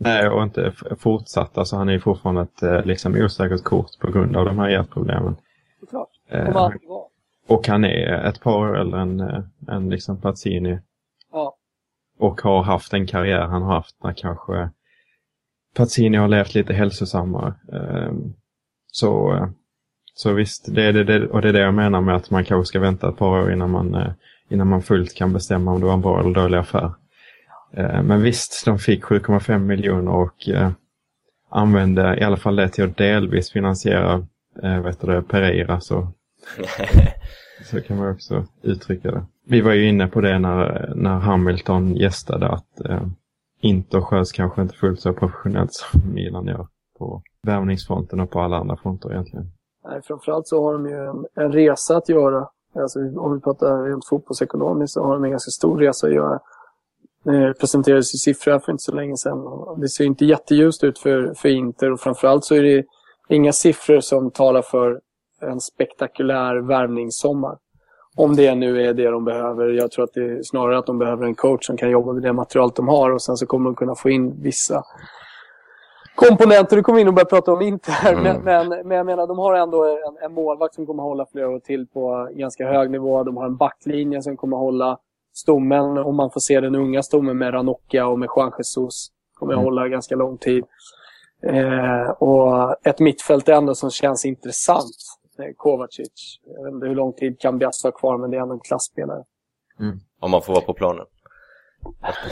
Nej, 0.00 0.28
och 0.28 0.42
inte 0.42 0.72
fortsatt. 0.98 1.58
Alltså 1.58 1.76
han 1.76 1.88
är 1.88 1.92
ju 1.92 2.00
fortfarande 2.00 2.42
ett 2.42 2.62
eh, 2.62 2.84
liksom 2.84 3.14
osäkert 3.14 3.62
kort 3.62 3.98
på 4.00 4.10
grund 4.12 4.36
av 4.36 4.44
de 4.44 4.58
här 4.58 4.68
hjärtproblemen. 4.68 5.36
Såklart. 5.80 6.08
Eh, 6.28 6.44
Kommer 6.44 6.60
alltid 6.60 6.88
vara. 6.88 7.04
och 7.48 7.68
han 7.68 7.84
är 7.84 8.24
ett 8.28 8.40
par 8.40 8.56
år 8.58 8.78
äldre 8.78 9.00
än, 9.00 9.20
eh, 9.20 9.42
än 9.68 9.90
liksom 9.90 10.20
Pazzini. 10.20 10.78
Ja. 11.32 11.56
Och 12.18 12.40
har 12.40 12.62
haft 12.62 12.90
den 12.90 13.06
karriär 13.06 13.46
han 13.46 13.62
har 13.62 13.74
haft 13.74 14.02
när 14.02 14.12
kanske 14.12 14.70
Pazzini 15.78 16.16
har 16.16 16.28
levt 16.28 16.54
lite 16.54 16.74
hälsosammare. 16.74 17.54
Eh, 17.72 18.12
så, 18.86 19.38
så 20.14 20.32
visst, 20.32 20.74
det 20.74 20.82
är 20.82 20.92
det, 20.92 21.26
och 21.26 21.42
det 21.42 21.48
är 21.48 21.52
det 21.52 21.60
jag 21.60 21.74
menar 21.74 22.00
med 22.00 22.16
att 22.16 22.30
man 22.30 22.44
kanske 22.44 22.68
ska 22.68 22.80
vänta 22.80 23.08
ett 23.08 23.16
par 23.16 23.42
år 23.42 23.52
innan 23.52 23.70
man, 23.70 23.94
eh, 23.94 24.12
innan 24.48 24.66
man 24.66 24.82
fullt 24.82 25.14
kan 25.14 25.32
bestämma 25.32 25.72
om 25.72 25.80
det 25.80 25.86
var 25.86 25.94
en 25.94 26.00
bra 26.00 26.20
eller 26.20 26.34
dålig 26.34 26.58
affär. 26.58 26.92
Eh, 27.72 28.02
men 28.02 28.22
visst, 28.22 28.64
de 28.64 28.78
fick 28.78 29.04
7,5 29.04 29.58
miljoner 29.58 30.12
och 30.12 30.48
eh, 30.48 30.70
använde 31.50 32.18
i 32.20 32.22
alla 32.22 32.36
fall 32.36 32.56
det 32.56 32.68
till 32.68 32.84
att 32.84 32.96
delvis 32.96 33.52
finansiera 33.52 34.26
eh, 34.62 34.80
vet 34.80 35.00
du 35.00 35.22
Pereira. 35.22 35.80
Så, 35.80 36.12
så 37.64 37.80
kan 37.80 37.96
man 37.96 38.12
också 38.12 38.46
uttrycka 38.62 39.10
det. 39.10 39.26
Vi 39.46 39.60
var 39.60 39.72
ju 39.72 39.88
inne 39.88 40.06
på 40.06 40.20
det 40.20 40.38
när, 40.38 40.92
när 40.94 41.18
Hamilton 41.18 41.96
gästade 41.96 42.48
att 42.48 42.80
inte 43.60 43.96
Inter 43.96 44.00
sköts 44.00 44.32
kanske 44.32 44.62
inte 44.62 44.74
fullt 44.74 45.00
så 45.00 45.12
professionellt 45.12 45.72
som 45.72 46.14
Milan 46.14 46.46
gör 46.46 46.66
på 46.98 47.22
värvningsfronten 47.46 48.20
och 48.20 48.30
på 48.30 48.40
alla 48.40 48.56
andra 48.56 48.76
fronter 48.76 49.12
egentligen. 49.12 49.46
Nej, 49.84 50.00
framförallt 50.04 50.48
så 50.48 50.64
har 50.64 50.72
de 50.72 50.86
ju 50.86 50.96
en, 50.96 51.26
en 51.34 51.52
resa 51.52 51.96
att 51.96 52.08
göra. 52.08 52.48
Alltså, 52.74 52.98
om 52.98 53.34
vi 53.34 53.40
pratar 53.40 53.84
rent 53.84 54.06
fotbollsekonomiskt 54.08 54.94
så 54.94 55.04
har 55.04 55.14
de 55.14 55.24
en 55.24 55.30
ganska 55.30 55.50
stor 55.50 55.78
resa 55.78 56.06
att 56.06 56.12
göra. 56.12 56.38
Det 57.24 57.54
presenterades 57.60 58.14
ju 58.14 58.18
siffror 58.18 58.52
här 58.52 58.58
för 58.58 58.72
inte 58.72 58.82
så 58.82 58.94
länge 58.94 59.16
sedan. 59.16 59.38
Det 59.80 59.88
ser 59.88 60.04
inte 60.04 60.24
jätteljust 60.24 60.84
ut 60.84 60.98
för, 60.98 61.34
för 61.34 61.48
Inter 61.48 61.92
och 61.92 62.00
framförallt 62.00 62.44
så 62.44 62.54
är 62.54 62.62
det 62.62 62.84
inga 63.28 63.52
siffror 63.52 64.00
som 64.00 64.30
talar 64.30 64.62
för 64.62 65.00
en 65.40 65.60
spektakulär 65.60 66.56
värvningssommar. 66.56 67.58
Om 68.18 68.36
det 68.36 68.54
nu 68.54 68.82
är 68.82 68.94
det 68.94 69.10
de 69.10 69.24
behöver. 69.24 69.68
Jag 69.68 69.90
tror 69.90 70.04
att 70.04 70.14
det 70.14 70.20
är 70.20 70.42
snarare 70.42 70.78
att 70.78 70.86
de 70.86 70.98
behöver 70.98 71.26
en 71.26 71.34
coach 71.34 71.66
som 71.66 71.76
kan 71.76 71.90
jobba 71.90 72.12
med 72.12 72.22
det 72.22 72.32
material 72.32 72.70
de 72.74 72.88
har 72.88 73.10
och 73.10 73.22
sen 73.22 73.36
så 73.36 73.46
kommer 73.46 73.64
de 73.70 73.74
kunna 73.74 73.94
få 73.94 74.10
in 74.10 74.42
vissa 74.42 74.82
komponenter. 76.14 76.76
Du 76.76 76.82
kommer 76.82 77.00
in 77.00 77.08
och 77.08 77.14
börjar 77.14 77.24
prata 77.24 77.52
om 77.52 77.62
Inter. 77.62 78.12
Mm. 78.12 78.22
Men, 78.22 78.44
men, 78.44 78.88
men 78.88 78.96
jag 78.96 79.06
menar, 79.06 79.26
de 79.26 79.38
har 79.38 79.54
ändå 79.54 79.84
en, 79.84 80.24
en 80.24 80.32
målvakt 80.32 80.74
som 80.74 80.86
kommer 80.86 81.02
hålla 81.02 81.26
flera 81.32 81.48
år 81.48 81.60
till 81.60 81.86
på 81.86 82.28
ganska 82.32 82.66
hög 82.66 82.90
nivå. 82.90 83.24
De 83.24 83.36
har 83.36 83.46
en 83.46 83.56
backlinje 83.56 84.22
som 84.22 84.36
kommer 84.36 84.56
hålla 84.56 84.98
stommen, 85.34 85.98
om 85.98 86.16
man 86.16 86.30
får 86.30 86.40
se 86.40 86.60
den 86.60 86.74
unga 86.74 87.02
stommen 87.02 87.38
med 87.38 87.54
Ranocchia 87.54 88.06
och 88.06 88.18
med 88.18 88.28
Juan 88.36 88.52
Jesus. 88.58 89.08
Kommer 89.34 89.52
Mm. 89.52 89.64
hålla 89.64 89.88
ganska 89.88 90.16
lång 90.16 90.38
tid. 90.38 90.64
Eh, 91.46 92.10
och 92.10 92.76
ett 92.86 93.00
mittfält 93.00 93.48
ändå 93.48 93.74
som 93.74 93.90
känns 93.90 94.24
intressant. 94.24 94.96
Eh, 95.38 95.44
Kovacic. 95.56 96.40
Jag 96.44 96.64
vet 96.64 96.72
inte 96.74 96.86
hur 96.86 96.94
lång 96.94 97.12
tid 97.12 97.40
kan 97.40 97.58
Bias 97.58 97.82
ha 97.82 97.90
kvar, 97.92 98.18
men 98.18 98.30
det 98.30 98.36
är 98.36 98.40
ändå 98.42 98.54
en 98.54 98.60
klassspelare. 98.60 99.24
Om 100.20 100.30
man 100.30 100.42
får 100.42 100.52
vara 100.52 100.64
på 100.64 100.74
planen. 100.74 101.06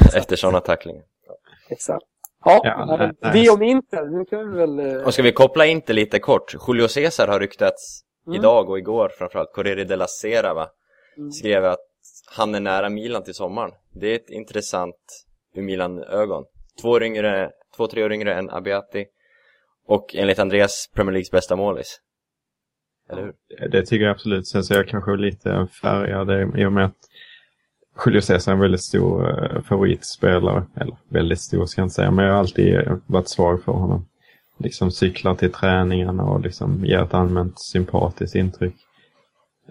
Efter, 0.03 0.19
efter 0.19 0.37
sådana 0.37 0.61
tacklingar. 0.61 1.05
Exakt. 1.69 2.05
Ja, 2.45 2.61
Ja, 2.65 2.97
nej. 3.23 3.33
det 3.43 3.51
om 3.51 3.63
Inter. 3.63 4.19
Nu 4.19 4.25
kan 4.25 4.51
vi 4.53 4.59
väl... 4.59 4.79
Eh, 4.97 5.03
Och 5.07 5.15
ska 5.15 5.23
vi 5.23 5.33
koppla 5.33 5.67
in 5.67 5.83
det 5.87 5.93
lite 5.93 6.19
kort? 6.19 6.55
Julio 6.69 6.89
Cesar 6.89 7.29
har 7.29 7.41
ryktats 7.41 8.03
Mm. 8.27 8.39
idag 8.41 8.71
och 8.71 8.79
igår 8.79 9.09
framförallt. 9.19 9.53
Corriere 9.53 9.85
della 9.85 10.07
Sera 10.07 10.55
va? 10.55 10.69
Mm. 11.17 11.31
skrev 11.33 11.65
att 11.65 11.79
han 12.37 12.55
är 12.55 12.61
nära 12.61 12.89
Milan 12.89 13.23
till 13.25 13.35
sommaren. 13.35 13.71
Det 13.93 14.07
är 14.11 14.15
ett 14.17 14.31
intressant 14.31 14.97
ur 15.55 15.63
Milan-ögon. 15.63 16.45
Två, 16.83 17.01
yngre, 17.01 17.51
två, 17.77 17.87
tre 17.87 18.05
år 18.05 18.13
yngre 18.13 18.35
än 18.35 18.51
Abiati. 18.51 19.07
Och 19.87 20.15
enligt 20.15 20.39
Andreas 20.39 20.91
Premier 20.95 21.13
Leagues 21.13 21.31
bästa 21.31 21.57
målis. 21.57 22.01
Eller 23.11 23.23
hur? 23.23 23.69
Det 23.69 23.87
tycker 23.87 24.05
jag 24.05 24.13
absolut. 24.13 24.47
Sen 24.47 24.65
så 24.65 24.75
är 24.75 24.79
jag 24.79 24.89
kanske 24.89 25.17
lite 25.17 25.67
färgad 25.83 26.59
i 26.61 26.65
och 26.65 26.73
med 26.73 26.85
att 26.85 26.97
Julio 28.07 28.21
Cesar 28.21 28.53
är 28.53 28.55
en 28.55 28.61
väldigt 28.61 28.83
stor 28.83 29.29
eh, 29.29 29.63
favoritspelare. 29.63 30.67
Eller 30.75 30.97
väldigt 31.09 31.41
stor 31.41 31.67
ska 31.67 31.81
jag 31.81 31.87
inte 31.87 31.95
säga, 31.95 32.11
men 32.11 32.25
jag 32.25 32.33
har 32.33 32.39
alltid 32.39 32.75
eh, 32.75 32.97
varit 33.07 33.29
svag 33.29 33.63
för 33.63 33.73
honom. 33.73 34.07
Liksom 34.59 34.91
cyklar 34.91 35.35
till 35.35 35.53
träningarna 35.53 36.23
och 36.23 36.41
liksom 36.41 36.85
ger 36.85 37.03
ett 37.03 37.15
allmänt 37.15 37.61
sympatiskt 37.61 38.35
intryck. 38.35 38.75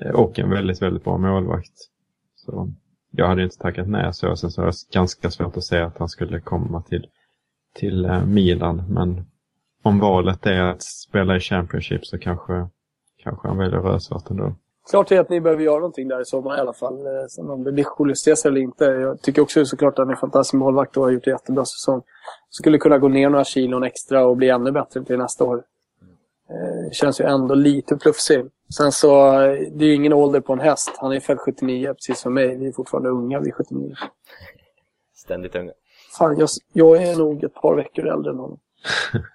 Eh, 0.02 0.12
och 0.12 0.40
en 0.40 0.50
väldigt, 0.50 0.82
väldigt 0.82 1.04
bra 1.04 1.18
målvakt. 1.18 1.74
Så 2.36 2.72
jag 3.12 3.28
hade 3.28 3.44
inte 3.44 3.58
tackat 3.58 3.88
nej 3.88 4.14
så. 4.14 4.36
Sen 4.36 4.52
så 4.52 4.62
har 4.62 4.68
jag 4.68 4.76
ganska 4.94 5.32
svårt 5.32 5.58
att 5.58 5.64
säga 5.64 5.86
att 5.86 5.98
han 5.98 6.10
skulle 6.10 6.40
komma 6.40 6.82
till, 6.82 7.08
till 7.76 8.22
Milan. 8.26 8.84
Men 8.90 9.26
om 9.84 10.00
valet 10.00 10.46
är 10.46 10.62
att 10.62 10.84
spela 10.84 11.36
i 11.36 11.40
Championship 11.40 12.06
så 12.06 12.18
kanske, 12.18 12.68
kanske 13.26 13.48
han 13.48 13.58
väljer 13.58 13.80
rödsvart 13.80 14.30
ändå. 14.30 14.54
Klart 14.90 15.12
är 15.12 15.20
att 15.20 15.30
ni 15.30 15.42
behöver 15.42 15.64
göra 15.64 15.76
någonting 15.80 16.08
där 16.08 16.22
i 16.22 16.26
sommar 16.26 16.58
i 16.58 16.60
alla 16.60 16.74
fall. 16.74 17.06
Eh, 17.06 17.26
Sen 17.30 17.50
om 17.50 17.64
det 17.64 17.72
blir 17.72 17.86
Julio 18.00 18.16
Cesar 18.16 18.50
eller 18.50 18.62
inte. 18.62 18.86
Jag 18.86 19.22
tycker 19.22 19.42
också 19.42 19.66
såklart 19.66 19.94
att 19.94 19.98
han 19.98 20.08
är 20.10 20.14
en 20.14 20.18
fantastisk 20.20 20.54
målvakt 20.54 20.98
och 20.98 21.04
har 21.04 21.12
gjort 21.12 21.28
en 21.28 21.32
jättebra 21.34 21.66
säsong. 21.66 22.02
Skulle 22.50 22.78
kunna 22.78 22.98
gå 22.98 23.08
ner 23.08 23.30
några 23.30 23.44
kilon 23.44 23.84
extra 23.84 24.26
och 24.26 24.38
bli 24.38 24.50
ännu 24.50 24.72
bättre 24.72 25.04
till 25.04 25.18
nästa 25.18 25.44
år. 25.44 25.64
Eh, 26.50 26.92
Känns 26.92 27.22
ju 27.22 27.26
ändå 27.26 27.56
lite 27.56 27.98
plufsig. 27.98 28.46
Sen 28.78 28.92
så, 28.92 29.32
eh, 29.42 29.60
det 29.72 29.86
är 29.86 29.90
ju 29.90 29.94
ingen 29.94 30.14
ålder 30.14 30.40
på 30.40 30.54
en 30.54 30.60
häst. 30.60 30.92
Han 30.98 31.12
är 31.14 31.20
född 31.20 31.40
79, 31.40 31.94
precis 31.94 32.20
som 32.20 32.34
mig. 32.34 32.58
Vi 32.58 32.68
är 32.68 32.72
fortfarande 32.72 33.10
unga, 33.10 33.40
vi 33.40 33.50
är 33.50 33.54
79. 33.54 33.96
Ständigt 35.16 35.56
unga. 35.56 35.72
Fan, 36.18 36.38
jag, 36.38 36.50
jag 36.74 37.04
är 37.04 37.16
nog 37.16 37.44
ett 37.44 37.54
par 37.54 37.76
veckor 37.76 38.08
äldre 38.08 38.32
än 38.32 38.38
honom. 38.38 38.60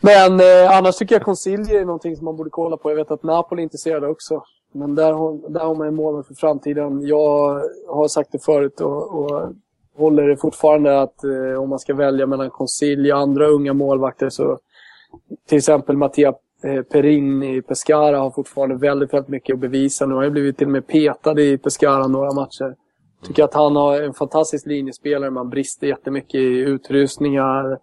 Men 0.00 0.40
eh, 0.40 0.76
annars 0.78 0.96
tycker 0.96 1.14
jag 1.14 1.22
Consiglio 1.22 1.80
är 1.80 1.84
någonting 1.84 2.16
som 2.16 2.24
man 2.24 2.36
borde 2.36 2.50
kolla 2.50 2.76
på. 2.76 2.90
Jag 2.90 2.96
vet 2.96 3.10
att 3.10 3.22
Napoli 3.22 3.62
är 3.62 3.64
intresserade 3.64 4.08
också. 4.08 4.42
Men 4.72 4.94
där 4.94 5.12
har, 5.12 5.52
där 5.52 5.60
har 5.60 5.74
man 5.74 5.86
en 5.86 5.94
mål 5.94 6.24
för 6.24 6.34
framtiden. 6.34 7.06
Jag 7.06 7.60
har 7.88 8.08
sagt 8.08 8.32
det 8.32 8.44
förut 8.44 8.80
och, 8.80 9.14
och 9.14 9.52
håller 9.96 10.28
det 10.28 10.36
fortfarande 10.36 11.00
att 11.00 11.24
eh, 11.24 11.62
om 11.62 11.68
man 11.68 11.78
ska 11.78 11.94
välja 11.94 12.26
mellan 12.26 12.50
Consiglio 12.50 13.12
och 13.12 13.18
andra 13.18 13.46
unga 13.46 13.72
målvakter 13.72 14.28
så 14.28 14.58
till 15.48 15.58
exempel 15.58 15.96
Mattia 15.96 16.34
eh, 16.64 16.82
Perin 16.82 17.42
i 17.42 17.62
Pescara 17.62 18.18
har 18.18 18.30
fortfarande 18.30 18.74
väldigt, 18.76 19.12
väldigt 19.12 19.28
mycket 19.28 19.54
att 19.54 19.60
bevisa. 19.60 20.06
Nu 20.06 20.14
har 20.14 20.22
han 20.22 20.32
blivit 20.32 20.58
till 20.58 20.66
och 20.66 20.72
med 20.72 20.86
petad 20.86 21.40
i 21.40 21.58
Pescara 21.58 22.06
några 22.06 22.32
matcher. 22.32 22.74
Tycker 23.26 23.44
att 23.44 23.54
han 23.54 23.76
har 23.76 24.02
en 24.02 24.14
fantastisk 24.14 24.66
linjespelare. 24.66 25.30
Man 25.30 25.50
brister 25.50 25.86
jättemycket 25.86 26.34
i 26.34 26.58
utrustningar, 26.58 27.78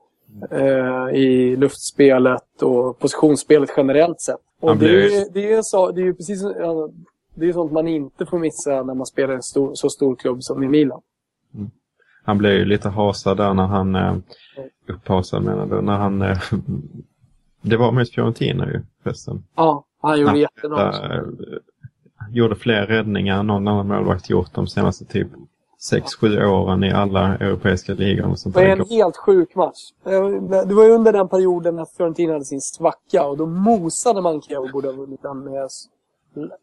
eh, 0.51 1.09
i 1.15 1.55
luftspelet 1.55 2.61
och 2.61 2.99
positionsspelet 2.99 3.69
generellt 3.77 4.21
sett. 4.21 4.35
Och 4.59 4.69
Han 4.69 4.79
det, 4.79 5.05
är, 5.05 5.33
det, 5.33 5.53
är 5.53 5.61
så, 5.61 5.91
det 5.91 6.01
är 6.01 6.05
ju 6.05 6.13
precis 6.13 6.43
det 7.35 7.49
är 7.49 7.53
sånt 7.53 7.71
man 7.71 7.87
inte 7.87 8.25
får 8.25 8.39
missa 8.39 8.83
när 8.83 8.93
man 8.93 9.05
spelar 9.05 9.33
en 9.33 9.43
stor, 9.43 9.71
så 9.75 9.89
stor 9.89 10.15
klubb 10.15 10.43
som 10.43 10.63
i 10.63 10.67
Milan. 10.67 11.01
Han 12.23 12.37
blev 12.37 12.53
ju 12.53 12.65
lite 12.65 12.89
hasad 12.89 13.37
där 13.37 13.53
när 13.53 13.65
han, 13.65 13.95
eh, 13.95 14.15
upphasad 14.87 15.43
menar 15.43 15.65
du, 15.65 15.81
när 15.81 15.97
han, 15.97 16.21
eh, 16.21 16.37
det 17.61 17.77
var 17.77 17.91
mot 17.91 18.13
Fiorentina 18.13 18.65
ju 18.65 18.81
förresten. 19.03 19.43
Ja, 19.55 19.85
han 20.01 20.19
gjorde 20.19 20.39
jättebra. 20.39 20.89
också. 20.89 21.03
Eh, 21.03 21.23
gjorde 22.31 22.55
fler 22.55 22.85
räddningar 22.85 23.39
än 23.39 23.47
någon 23.47 23.67
annan 23.67 23.87
målvakt 23.87 24.29
gjort 24.29 24.53
de 24.53 24.67
senaste 24.67 25.05
typ 25.05 25.27
6-7 25.91 26.45
åren 26.45 26.83
i 26.83 26.91
alla 26.91 27.37
europeiska 27.37 27.93
ligor. 27.93 28.29
Och 28.29 28.39
sånt 28.39 28.55
Det 28.55 28.61
var 28.61 28.69
en 28.69 28.89
helt 28.89 29.17
sjuk 29.17 29.55
match. 29.55 29.79
Eh, 30.05 30.27
Det 30.65 30.73
var 30.73 30.89
under 30.89 31.13
den 31.13 31.27
perioden 31.27 31.75
när 31.75 31.85
Fiorentina 31.97 32.33
hade 32.33 32.45
sin 32.45 32.61
svacka 32.61 33.25
och 33.25 33.37
då 33.37 33.45
mosade 33.45 34.21
man 34.21 34.35
och 34.35 34.69
borde 34.73 34.87
ha 34.87 34.95
vunnit 34.95 35.21
den 35.21 35.39
med 35.39 35.69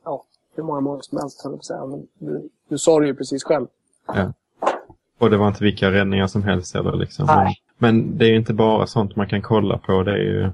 ja, 0.05 0.25
hur 0.57 0.63
många 0.63 0.81
mål 0.81 1.03
som 1.03 1.19
helst, 1.19 1.45
höll 1.45 1.53
jag 1.53 1.59
på 1.59 1.61
att 1.61 1.67
säga. 1.67 1.87
Men 1.87 2.07
du, 2.19 2.49
du 2.69 2.79
sa 2.79 3.01
det 3.01 3.07
ju 3.07 3.15
precis 3.15 3.45
själv. 3.45 3.67
Ja. 4.07 4.33
Och 5.19 5.31
det 5.31 5.37
var 5.37 5.49
inte 5.49 5.65
vilka 5.65 5.91
räddningar 5.93 6.27
som 6.27 6.43
helst 6.43 6.75
heller. 6.75 6.97
Liksom. 6.97 7.27
Nej. 7.27 7.57
Men, 7.79 7.97
men 7.97 8.19
det 8.19 8.25
är 8.25 8.29
ju 8.29 8.37
inte 8.37 8.55
bara 8.55 8.87
sånt 8.87 9.17
man 9.17 9.29
kan 9.29 9.43
kolla 9.43 9.79
på. 9.79 10.03
Det 10.03 10.13
är 10.13 10.17
ju 10.17 10.51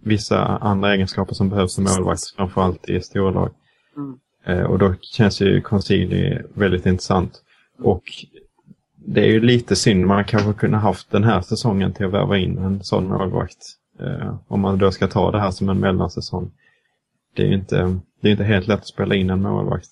vissa 0.00 0.38
andra 0.46 0.94
egenskaper 0.94 1.34
som 1.34 1.48
behövs 1.48 1.74
som 1.74 1.84
målvakt, 1.84 2.30
framförallt 2.36 2.88
i 2.88 3.00
storlag. 3.00 3.50
Mm. 3.96 4.18
Eh, 4.44 4.64
och 4.64 4.78
då 4.78 4.94
känns 5.00 5.40
ju 5.40 5.60
Consigli 5.60 6.38
väldigt 6.54 6.86
intressant. 6.86 7.42
Och 7.78 8.02
det 8.96 9.20
är 9.20 9.26
ju 9.26 9.40
lite 9.40 9.76
synd, 9.76 10.06
man 10.06 10.24
kanske 10.24 10.52
kunde 10.52 10.76
haft 10.76 11.10
den 11.10 11.24
här 11.24 11.40
säsongen 11.40 11.92
till 11.92 12.06
att 12.06 12.12
värva 12.12 12.38
in 12.38 12.58
en 12.58 12.84
sån 12.84 13.08
målvakt. 13.08 13.58
Eh, 14.00 14.36
om 14.48 14.60
man 14.60 14.78
då 14.78 14.90
ska 14.90 15.08
ta 15.08 15.30
det 15.30 15.40
här 15.40 15.50
som 15.50 15.68
en 15.68 15.80
mellansäsong. 15.80 16.50
Det 17.34 17.42
är 17.42 17.46
ju 17.46 17.54
inte, 17.54 17.98
det 18.20 18.28
är 18.28 18.32
inte 18.32 18.44
helt 18.44 18.66
lätt 18.66 18.78
att 18.78 18.86
spela 18.86 19.14
in 19.14 19.30
en 19.30 19.42
målvakt. 19.42 19.90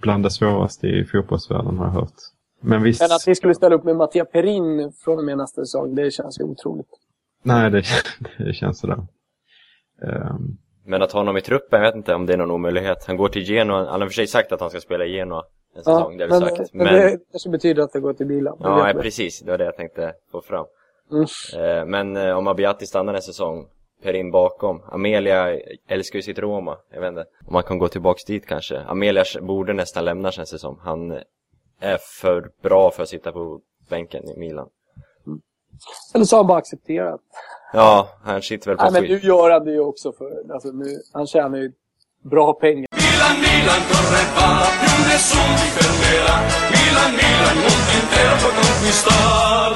Bland 0.00 0.22
det 0.22 0.30
svåraste 0.30 0.86
i 0.86 1.04
fotbollsvärlden 1.04 1.78
har 1.78 1.86
jag 1.86 1.92
hört. 1.92 2.14
Men 2.60 2.82
visst, 2.82 3.00
Men 3.00 3.12
att 3.12 3.26
ni 3.26 3.34
skulle 3.34 3.54
ställa 3.54 3.74
upp 3.74 3.84
med 3.84 3.96
Mattia 3.96 4.24
Perin 4.24 4.92
från 5.04 5.18
och 5.18 5.24
med 5.24 5.38
nästa 5.38 5.62
säsong, 5.62 5.94
det 5.94 6.10
känns 6.10 6.40
ju 6.40 6.44
otroligt. 6.44 6.88
nej 7.42 7.70
det, 7.70 7.84
det 8.38 8.52
känns 8.52 8.78
sådär. 8.78 9.06
Um, 10.02 10.58
Men 10.84 11.02
att 11.02 11.12
ha 11.12 11.20
honom 11.20 11.36
i 11.36 11.40
truppen, 11.40 11.82
jag 11.82 11.88
vet 11.88 11.96
inte 11.96 12.14
om 12.14 12.26
det 12.26 12.32
är 12.32 12.36
någon 12.36 12.50
omöjlighet. 12.50 13.04
Han 13.06 13.16
går 13.16 13.28
till 13.28 13.42
Genoa, 13.42 13.90
han 13.90 14.00
har 14.00 14.08
för 14.08 14.14
sig 14.14 14.26
sagt 14.26 14.52
att 14.52 14.60
han 14.60 14.70
ska 14.70 14.80
spela 14.80 15.04
i 15.04 15.12
Genoa 15.12 15.42
en 15.74 15.84
säsong, 15.84 16.16
det 16.16 16.26
har 16.26 16.40
vi 16.40 16.56
sagt. 16.56 16.74
men, 16.74 16.86
det 16.86 17.18
kanske 17.30 17.48
betyder 17.48 17.82
att 17.82 17.92
det 17.92 18.00
går 18.00 18.12
till 18.12 18.26
Milan. 18.26 18.56
Ja, 18.60 18.82
nej, 18.82 18.94
precis. 18.94 19.40
Det 19.40 19.50
var 19.50 19.58
det 19.58 19.64
jag 19.64 19.76
tänkte 19.76 20.12
få 20.32 20.40
fram. 20.40 20.66
Mm. 21.10 21.26
Eh, 21.56 21.86
Men 21.86 22.16
eh, 22.16 22.38
om 22.38 22.46
Abiati 22.46 22.86
stannar 22.86 23.14
en 23.14 23.22
säsong, 23.22 23.66
Perin 24.02 24.30
bakom. 24.30 24.82
Amelia 24.92 25.60
älskar 25.88 26.16
ju 26.16 26.22
sitt 26.22 26.38
Roma, 26.38 26.76
jag 26.92 27.00
vet 27.00 27.08
inte. 27.08 27.24
Om 27.46 27.52
man 27.52 27.62
kan 27.62 27.78
gå 27.78 27.88
tillbaks 27.88 28.24
dit 28.24 28.46
kanske. 28.46 28.80
Amelia 28.80 29.24
borde 29.40 29.72
nästan 29.72 30.04
lämna 30.04 30.30
känns 30.30 30.50
det 30.50 30.58
som. 30.58 30.78
Han 30.82 31.10
är 31.80 31.98
för 32.20 32.50
bra 32.62 32.90
för 32.90 33.02
att 33.02 33.08
sitta 33.08 33.32
på 33.32 33.60
bänken 33.88 34.28
i 34.28 34.38
Milan. 34.38 34.68
Eller 36.14 36.24
så 36.24 36.36
har 36.36 36.42
han 36.42 36.48
bara 36.48 36.58
accepterat. 36.58 37.20
Ja, 37.72 38.08
han 38.22 38.42
sitter 38.42 38.70
väl 38.70 38.76
på 38.76 38.82
Nej, 38.82 38.92
men 38.92 39.10
nu 39.10 39.18
gör 39.18 39.50
han 39.50 39.64
det 39.64 39.72
ju 39.72 39.80
också 39.80 40.12
för... 40.12 40.52
Alltså, 40.52 40.68
nu, 40.68 40.84
han 41.12 41.26
tjänar 41.26 41.58
ju 41.58 41.72
bra 42.22 42.52
pengar. 42.52 42.88
Milan, 43.64 43.82
corre 43.90 44.22
va, 44.36 44.48
più 44.80 44.94
nessuno 45.08 45.54
ti 45.60 45.68
fermerà. 45.76 46.36
Milan, 46.74 47.10
Milan, 47.20 47.56
mondo 47.64 47.92
intero 48.00 48.34
può 48.42 48.50
conquistar. 48.60 49.70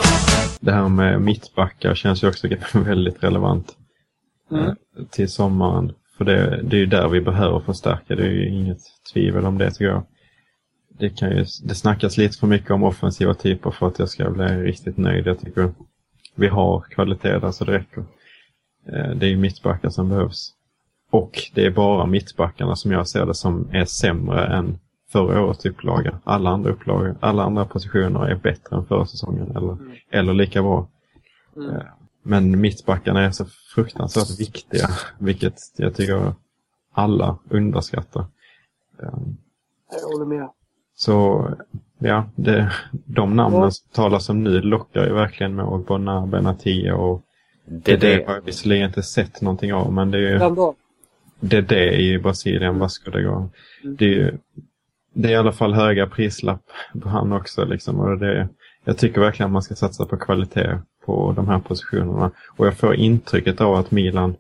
Det 0.61 0.73
här 0.73 0.89
med 0.89 1.21
mittbackar 1.23 1.95
känns 1.95 2.23
ju 2.23 2.29
också 2.29 2.49
väldigt 2.73 3.25
relevant 3.25 3.77
eh, 4.53 4.73
till 5.11 5.29
sommaren. 5.29 5.93
För 6.17 6.25
det, 6.25 6.63
det 6.63 6.77
är 6.77 6.81
ju 6.81 6.87
där 6.87 7.09
vi 7.09 7.21
behöver 7.21 7.61
förstärka, 7.61 8.17
det 8.17 8.23
är 8.23 8.31
ju 8.31 8.49
inget 8.49 8.81
tvivel 9.13 9.47
om 9.47 9.59
det 9.59 9.71
tycker 9.71 9.85
jag. 9.85 10.07
Det, 10.99 11.11
kan 11.11 11.31
ju, 11.31 11.45
det 11.65 11.75
snackas 11.75 12.17
lite 12.17 12.39
för 12.39 12.47
mycket 12.47 12.71
om 12.71 12.83
offensiva 12.83 13.35
typer 13.35 13.71
för 13.71 13.87
att 13.87 13.99
jag 13.99 14.09
ska 14.09 14.31
bli 14.31 14.45
riktigt 14.45 14.97
nöjd. 14.97 15.27
Jag 15.27 15.41
tycker 15.41 15.73
vi 16.35 16.49
har 16.49 16.81
kvalitet 16.81 17.39
där 17.39 17.51
så 17.51 17.65
det 17.65 17.73
räcker. 17.73 18.05
Eh, 18.93 19.11
Det 19.11 19.27
är 19.27 19.31
ju 19.31 19.37
mittbackar 19.37 19.89
som 19.91 20.09
behövs. 20.09 20.55
Och 21.11 21.43
det 21.55 21.67
är 21.67 21.71
bara 21.71 22.07
mittbackarna 22.07 22.77
som 22.77 22.93
jag 22.93 23.09
ser 23.09 23.27
det 23.27 23.35
som 23.35 23.69
är 23.73 23.85
sämre 23.85 24.47
än 24.47 24.79
förra 25.13 25.43
årets 25.45 25.67
upplaga. 25.67 26.19
Alla 26.25 26.51
andra 26.51 26.71
upplagor, 26.71 27.17
alla 27.21 27.43
andra 27.43 27.65
positioner 27.65 28.27
är 28.27 28.35
bättre 28.35 28.77
än 28.77 28.87
förra 28.87 29.07
säsongen 29.07 29.57
eller, 29.57 29.77
eller 30.11 30.35
lika 30.35 30.63
bra. 30.63 30.89
Eh, 31.57 31.83
Men 32.23 32.61
mittbackarna 32.61 33.25
är 33.25 33.31
så 33.31 33.45
fruktansvärt 33.75 34.41
viktiga, 34.41 34.89
vilket 35.19 35.55
jag 35.77 35.95
tycker 35.95 36.33
alla 36.93 37.39
underskattar. 37.51 38.27
Eh, 39.03 39.09
Jag 40.03 40.09
håller 40.09 40.27
med. 40.27 40.49
Så 40.97 41.49
ja, 41.99 42.25
det, 42.37 42.73
de 42.91 43.37
namnen 43.37 43.61
Ja. 43.61 43.71
som 43.71 43.89
talas 43.93 44.29
om 44.29 44.45
nu 44.45 44.61
lockar 44.61 45.07
ju 45.07 45.13
verkligen 45.15 45.55
med 45.55 45.65
Ogbonna, 45.65 46.27
Benatia 46.27 46.97
och 46.97 47.23
Det, 47.67 47.97
det, 47.97 48.17
det, 48.17 48.27
har 48.27 48.35
jag 48.35 48.43
visserligen 48.43 48.87
inte 48.87 49.03
sett 49.03 49.41
någonting 49.41 49.75
av 49.75 49.93
men 49.93 50.11
det 50.11 50.19
är 50.19 50.23
ju 50.23 50.43
Ändå. 50.43 50.75
Det, 51.41 51.61
det 51.61 52.01
i 52.01 52.19
Brasilien, 52.19 52.79
Vasco 52.79 53.11
da 53.11 53.21
Gama. 53.21 53.49
Det 53.83 54.05
är 54.05 54.09
ju 54.09 54.39
det 55.13 55.29
är 55.29 55.33
i 55.33 55.37
alla 55.37 55.53
fall 55.53 55.75
höga 55.75 56.07
prislapp 56.07 56.63
på 57.03 57.09
han 57.09 57.33
också. 57.33 57.65
Liksom, 57.65 58.01
och 58.01 58.19
det, 58.19 58.49
jag 58.85 58.99
tycker 58.99 59.21
verkligen 59.21 59.47
att 59.47 59.53
man 59.53 59.63
ska 59.63 59.75
satsa 59.75 60.07
på 60.07 60.17
kvalitet 60.17 60.79
på 61.07 61.33
de 61.37 61.49
här 61.49 61.59
positionerna. 61.59 62.31
Och 62.57 62.67
jag 62.67 62.75
får 62.75 62.95
intrycket 62.95 63.61
av 63.61 63.75
att 63.75 63.91
Milan 63.91 64.37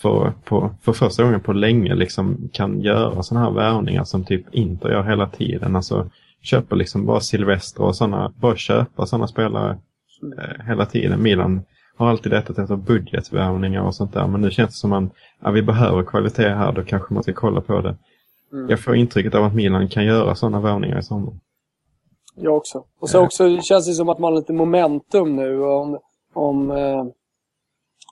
för, 0.00 0.32
på, 0.44 0.74
för 0.82 0.92
första 0.92 1.22
gången 1.22 1.40
på 1.40 1.52
länge 1.52 1.94
liksom 1.94 2.48
kan 2.52 2.80
göra 2.80 3.22
sådana 3.22 3.46
här 3.46 3.52
värvningar 3.52 4.04
som 4.04 4.24
typ 4.24 4.54
Inter 4.54 4.88
gör 4.88 5.02
hela 5.02 5.28
tiden. 5.28 5.76
Alltså 5.76 6.10
köper 6.42 6.76
liksom 6.76 7.06
bara 7.06 7.20
Silvestre 7.20 7.84
och 7.84 7.96
sådana, 7.96 8.32
bara 8.36 8.56
köpa 8.56 9.06
sådana 9.06 9.28
spelare 9.28 9.78
eh, 10.38 10.66
hela 10.66 10.86
tiden. 10.86 11.22
Milan 11.22 11.62
har 12.00 12.10
alltid 12.10 12.32
letat 12.32 12.58
efter 12.58 12.76
budgetvärvningar 12.76 13.82
och 13.82 13.94
sånt 13.94 14.12
där. 14.12 14.26
Men 14.26 14.40
nu 14.40 14.50
känns 14.50 14.70
det 14.70 14.76
som 14.76 14.92
att 14.92 15.12
ja, 15.40 15.50
vi 15.50 15.62
behöver 15.62 16.02
kvalitet 16.02 16.48
här, 16.48 16.72
då 16.72 16.82
kanske 16.82 17.14
man 17.14 17.22
ska 17.22 17.32
kolla 17.32 17.60
på 17.60 17.80
det. 17.80 17.96
Jag 18.68 18.80
får 18.80 18.96
intrycket 18.96 19.34
av 19.34 19.44
att 19.44 19.54
Milan 19.54 19.88
kan 19.88 20.04
göra 20.04 20.34
sådana 20.34 20.60
värvningar 20.60 20.98
i 20.98 21.02
sommar. 21.02 21.34
Jag 22.34 22.56
också. 22.56 22.84
Och 23.00 23.10
så 23.10 23.24
också 23.24 23.60
känns 23.60 23.86
det 23.86 23.92
som 23.92 24.08
att 24.08 24.18
man 24.18 24.32
har 24.32 24.40
lite 24.40 24.52
momentum 24.52 25.36
nu. 25.36 25.62
Om, 25.62 25.98
om 26.32 26.70
eh, 26.70 27.04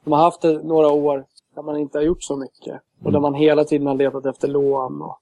de 0.04 0.12
har 0.12 0.22
haft 0.22 0.42
det 0.42 0.62
några 0.62 0.88
år 0.88 1.24
där 1.54 1.62
man 1.62 1.76
inte 1.76 1.98
har 1.98 2.02
gjort 2.02 2.22
så 2.22 2.36
mycket. 2.36 2.80
Och 3.04 3.12
där 3.12 3.20
man 3.20 3.34
hela 3.34 3.64
tiden 3.64 3.86
har 3.86 3.94
letat 3.94 4.26
efter 4.26 4.48
lån 4.48 5.02
och 5.02 5.18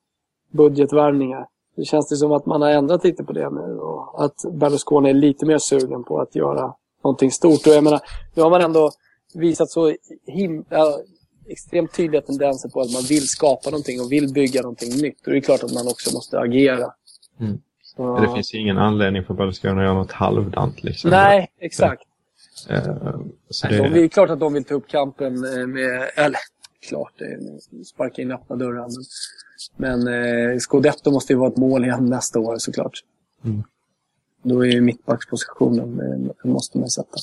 budgetvärvningar. 0.50 1.46
Det 1.76 1.84
känns 1.84 2.08
det 2.08 2.16
som 2.16 2.32
att 2.32 2.46
man 2.46 2.62
har 2.62 2.70
ändrat 2.70 3.04
lite 3.04 3.24
på 3.24 3.32
det 3.32 3.50
nu. 3.50 3.78
Och 3.78 4.24
att 4.24 4.44
Berlusconi 4.52 5.10
är 5.10 5.14
lite 5.14 5.46
mer 5.46 5.58
sugen 5.58 6.04
på 6.04 6.20
att 6.20 6.34
göra 6.34 6.74
någonting 7.04 7.30
stort. 7.30 7.66
Och 7.66 7.72
jag 7.72 7.84
menar, 7.84 8.00
nu 8.34 8.42
har 8.42 8.50
man 8.50 8.60
ändå 8.60 8.90
visat 9.34 9.70
så 9.70 9.94
him- 10.26 10.64
extremt 11.48 11.92
tydliga 11.94 12.22
tendenser 12.22 12.68
på 12.68 12.80
att 12.80 12.92
man 12.92 13.02
vill 13.02 13.28
skapa 13.28 13.70
någonting 13.70 14.00
och 14.00 14.12
vill 14.12 14.32
bygga 14.32 14.62
någonting 14.62 14.90
nytt. 15.02 15.26
Och 15.26 15.32
det 15.32 15.38
är 15.38 15.40
klart 15.40 15.62
att 15.62 15.72
man 15.72 15.88
också 15.88 16.14
måste 16.14 16.38
agera. 16.40 16.92
Mm. 17.40 17.58
Så, 17.82 18.20
Det 18.20 18.34
finns 18.34 18.54
ju 18.54 18.58
ingen 18.58 18.78
anledning 18.78 19.24
för 19.24 19.34
Berlusconi 19.34 19.72
att 19.72 19.82
göra 19.84 19.94
något 19.94 20.12
halvdant. 20.12 20.84
Liksom. 20.84 21.10
Nej, 21.10 21.50
exakt. 21.60 22.02
Eh, 22.68 22.84
så 23.50 23.68
Det... 23.68 23.76
det, 23.76 23.88
Det 23.88 24.00
är 24.02 24.08
klart 24.08 24.30
att 24.30 24.40
de 24.40 24.52
vill 24.52 24.64
ta 24.64 24.74
upp 24.74 24.88
kampen 24.88 25.34
eh, 25.44 25.66
med... 25.66 26.10
Eller, 26.16 26.38
klart, 26.88 27.20
är 27.20 27.84
sparka 27.84 28.22
in 28.22 28.32
öppna 28.32 28.56
dörrar. 28.56 28.88
Men, 29.76 30.04
men 30.04 30.50
eh, 30.52 30.58
Scudetto 30.58 31.10
måste 31.10 31.32
ju 31.32 31.38
vara 31.38 31.48
ett 31.50 31.56
mål 31.56 31.84
igen 31.84 32.06
nästa 32.06 32.38
år 32.38 32.58
såklart. 32.58 33.00
Mm. 33.44 33.62
Då 34.48 34.66
är 34.66 34.70
ju 34.72 34.80
mittbackspositionen, 34.80 36.00
eh, 36.00 36.50
måste 36.50 36.78
man 36.78 36.88
sätta. 36.88 37.16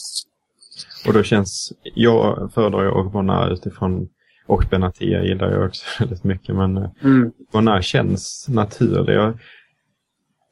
och 1.08 1.14
då 1.14 1.24
känns, 1.24 1.74
jag 1.96 2.52
föredrar 2.54 2.84
ju 2.84 2.90
Ogbonna 2.92 3.50
utifrån, 3.50 4.10
och 4.48 4.64
Benatia 4.72 5.24
gillar 5.24 5.52
jag 5.52 5.66
också 5.66 5.86
väldigt 6.00 6.24
mycket. 6.24 6.56
Men 6.56 6.78
eh, 6.78 6.90
Mm. 7.04 7.32
Ogbonna 7.40 7.82
känns 7.82 8.46
naturlig. 8.50 9.14
Jag, 9.14 9.38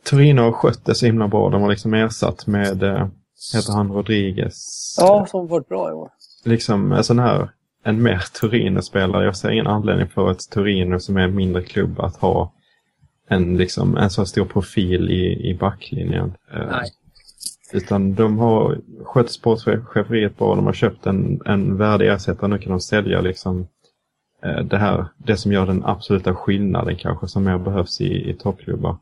Torino 0.03 0.41
har 0.41 0.51
skött 0.51 0.85
det 0.85 0.95
så 0.95 1.05
himla 1.05 1.27
bra. 1.27 1.49
De 1.49 1.61
har 1.61 1.69
liksom 1.69 1.93
ersatt 1.93 2.47
med, 2.47 2.83
eh, 2.83 3.07
heter 3.53 3.73
han 3.73 3.91
Rodriguez? 3.91 4.95
Ja, 4.99 5.25
som 5.29 5.47
varit 5.47 5.67
bra 5.69 5.89
i 5.89 5.93
år. 5.93 6.09
liksom 6.45 6.91
en 6.91 7.03
sån 7.03 7.19
här, 7.19 7.49
en 7.83 8.03
mer 8.03 8.23
Torino-spelare. 8.39 9.25
Jag 9.25 9.35
ser 9.35 9.49
ingen 9.49 9.67
anledning 9.67 10.07
för 10.07 10.31
ett 10.31 10.49
Torino 10.49 10.99
som 10.99 11.17
är 11.17 11.21
en 11.21 11.35
mindre 11.35 11.63
klubb 11.63 11.99
att 11.99 12.15
ha 12.15 12.53
en, 13.31 13.57
liksom, 13.57 13.97
en 13.97 14.09
så 14.09 14.25
stor 14.25 14.45
profil 14.45 15.09
i, 15.09 15.49
i 15.49 15.53
backlinjen. 15.53 16.33
Eh, 16.53 16.67
Nej. 16.71 16.89
Utan 17.73 18.15
de 18.15 18.39
har 18.39 18.77
skött 19.03 19.31
sportcheferiet 19.31 20.37
bra. 20.37 20.55
De 20.55 20.65
har 20.65 20.73
köpt 20.73 21.05
en, 21.05 21.41
en 21.45 21.77
värdig 21.77 22.07
ersättare. 22.07 22.49
Nu 22.49 22.57
kan 22.57 22.71
de 22.71 22.79
sälja 22.79 23.21
liksom 23.21 23.67
eh, 24.43 24.59
det 24.59 24.77
här, 24.77 25.05
det 25.17 25.37
som 25.37 25.51
gör 25.51 25.65
den 25.65 25.83
absoluta 25.85 26.35
skillnaden 26.35 26.97
kanske 26.97 27.27
som 27.27 27.43
mer 27.43 27.57
behövs 27.57 28.01
i, 28.01 28.29
i 28.29 28.33
toppklubbar. 28.33 28.97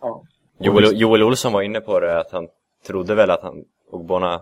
Ja. 0.00 0.22
Joel, 0.60 1.00
Joel 1.00 1.22
Olsson 1.22 1.52
var 1.52 1.62
inne 1.62 1.80
på 1.80 2.00
det, 2.00 2.20
att 2.20 2.32
han 2.32 2.48
trodde 2.86 3.14
väl 3.14 3.30
att 3.30 3.42
han, 3.42 3.64
Ogbonna, 3.90 4.40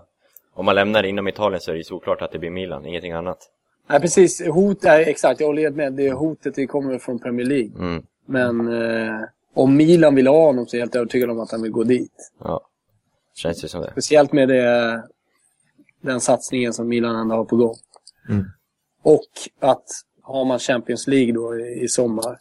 om 0.55 0.65
man 0.65 0.75
lämnar 0.75 1.03
inom 1.03 1.29
Italien 1.29 1.61
så 1.61 1.71
är 1.71 1.75
det 1.75 1.85
såklart 1.85 2.23
att 2.23 2.33
det 2.33 2.39
blir 2.39 2.51
Milan, 2.51 2.87
ingenting 2.87 3.13
annat. 3.13 3.39
Nej, 3.89 4.01
precis. 4.01 4.47
Hot, 4.47 4.83
nej, 4.83 5.05
exakt. 5.09 5.41
Jag 5.41 5.47
håller 5.47 5.63
helt 5.63 5.77
med. 5.77 5.93
Det 5.93 6.13
hotet 6.13 6.55
det 6.55 6.67
kommer 6.67 6.99
från 6.99 7.19
Premier 7.19 7.47
League. 7.47 7.71
Mm. 7.79 8.03
Men 8.27 8.73
eh, 8.73 9.21
om 9.55 9.77
Milan 9.77 10.15
vill 10.15 10.27
ha 10.27 10.47
honom 10.47 10.67
så 10.67 10.77
är 10.77 10.79
jag 10.79 10.87
helt 10.87 10.97
övertygad 10.97 11.31
om 11.31 11.41
att 11.41 11.51
han 11.51 11.63
vill 11.63 11.73
gå 11.73 11.85
dit. 11.85 12.33
Ja. 12.45 12.61
Känns 13.35 13.65
ju 13.65 13.69
som 13.69 13.81
det. 13.81 13.91
Speciellt 13.91 14.33
med 14.33 14.49
det, 14.49 15.03
den 16.01 16.21
satsningen 16.21 16.73
som 16.73 16.89
Milan 16.89 17.17
ändå 17.17 17.35
har 17.35 17.45
på 17.45 17.57
gång. 17.57 17.77
Mm. 18.29 18.45
Och 19.03 19.29
att 19.61 19.85
har 20.23 20.45
man 20.45 20.59
Champions 20.59 21.07
League 21.07 21.33
då 21.33 21.59
i, 21.59 21.83
i 21.85 21.89
sommar 21.89 22.39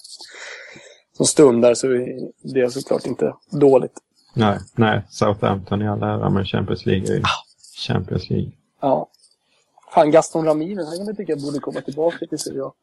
som 1.18 1.26
stundar 1.26 1.74
så 1.74 1.88
är 1.88 2.54
det 2.54 2.72
såklart 2.72 3.06
inte 3.06 3.34
dåligt. 3.52 4.00
Nej, 4.34 4.60
nej, 4.76 5.02
Southampton 5.10 5.82
i 5.82 5.88
all 5.88 6.04
ära, 6.04 6.30
men 6.30 6.46
Champions 6.46 6.86
League 6.86 7.14
är 7.14 7.16
ju 7.16 7.24
Champions 7.88 8.30
League. 8.30 8.52
Ja. 8.82 9.10
Fan, 9.94 10.12
Gaston 10.12 10.46
Ramirez, 10.46 10.88
han 10.88 10.98
kan 10.98 11.08
jag 11.08 11.18
tycka 11.18 11.36
borde 11.36 11.60
komma 11.60 11.82
tillbaka 11.82 12.26
till 12.26 12.40
Serie 12.40 12.64
A. 12.64 12.74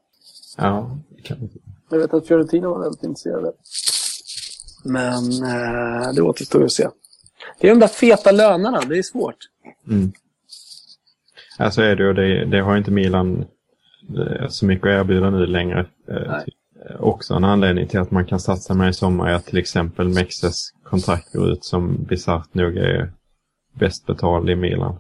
Ja, 0.57 0.99
det 1.09 1.23
kan 1.23 1.39
vi 1.41 1.49
Jag 1.91 1.99
vet 1.99 2.15
att 2.15 2.27
Fiorentina 2.27 2.69
var 2.69 2.81
väldigt 2.81 3.03
intresserade. 3.03 3.53
Men 4.85 5.25
eh, 5.25 6.13
det 6.15 6.23
återstår 6.23 6.65
att 6.65 6.73
se. 6.73 6.89
Det 7.61 7.69
är 7.69 7.75
de 7.75 7.81
där 7.81 7.89
feta 7.89 8.33
lönerna, 8.33 8.81
det 8.81 8.99
är 8.99 9.03
svårt. 9.03 9.37
Mm. 9.87 10.13
Ja, 11.59 11.71
så 11.71 11.83
är 11.83 11.97
det 11.97 12.03
ju. 12.03 12.13
Det, 12.13 12.45
det 12.45 12.61
har 12.61 12.77
inte 12.77 12.91
Milan 12.91 13.45
eh, 14.19 14.49
så 14.49 14.67
mycket 14.67 14.87
att 14.87 14.91
erbjuda 15.01 15.31
nu 15.31 15.47
längre. 15.47 15.87
Eh, 16.09 16.35
Också 16.99 17.35
en 17.35 17.45
anledning 17.45 17.89
till 17.89 18.01
att 18.01 18.11
man 18.11 18.25
kan 18.25 18.41
satsa 18.41 18.75
mer 18.75 18.89
i 18.89 18.93
sommar 18.93 19.29
är 19.29 19.35
att 19.35 19.47
till 19.47 19.59
exempel 19.59 20.09
Mexes 20.09 20.71
kontrakt 20.85 21.33
går 21.33 21.51
ut 21.51 21.65
som 21.65 22.05
bisarrt 22.05 22.55
nog 22.55 22.77
är 22.77 23.13
bäst 23.73 24.07
betald 24.07 24.51
i 24.51 24.57
Milan. 24.57 24.99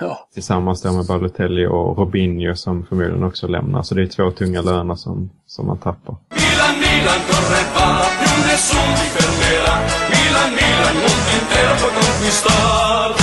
Ja, 0.00 0.28
Tillsammans 0.34 0.84
med 0.84 1.06
Balotelli 1.06 1.66
och 1.66 1.98
Robinho 1.98 2.54
som 2.54 2.86
förmodligen 2.86 3.24
också 3.24 3.46
lämnar. 3.46 3.82
Så 3.82 3.94
det 3.94 4.02
är 4.02 4.06
två 4.06 4.30
tunga 4.30 4.62
löner 4.62 4.94
som, 4.94 5.30
som 5.46 5.66
man 5.66 5.78
tappar. 5.78 6.16
Milan, 6.30 6.74
Milan 6.80 7.20
corre 7.28 7.62
va, 7.74 7.88
più 8.20 8.36
nessuno 8.48 8.92
ti 9.00 9.06
fermerà. 9.16 9.74
Milan, 10.14 10.50
Milan, 10.58 10.94
mondo 10.94 11.30
intero 11.38 11.88
conquistar. 11.98 13.14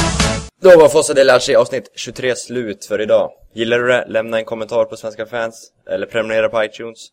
Då 0.61 0.79
var 0.79 0.89
Fossa 0.89 1.13
del 1.13 1.29
Arci 1.29 1.55
avsnitt 1.55 1.91
23 1.95 2.35
slut 2.35 2.85
för 2.85 3.01
idag. 3.01 3.31
Gillar 3.53 3.79
du 3.79 3.87
det? 3.87 4.05
Lämna 4.07 4.37
en 4.39 4.45
kommentar 4.45 4.85
på 4.85 4.95
Svenska 4.95 5.25
fans. 5.25 5.71
Eller 5.89 6.05
prenumerera 6.05 6.49
på 6.49 6.63
iTunes. 6.63 7.07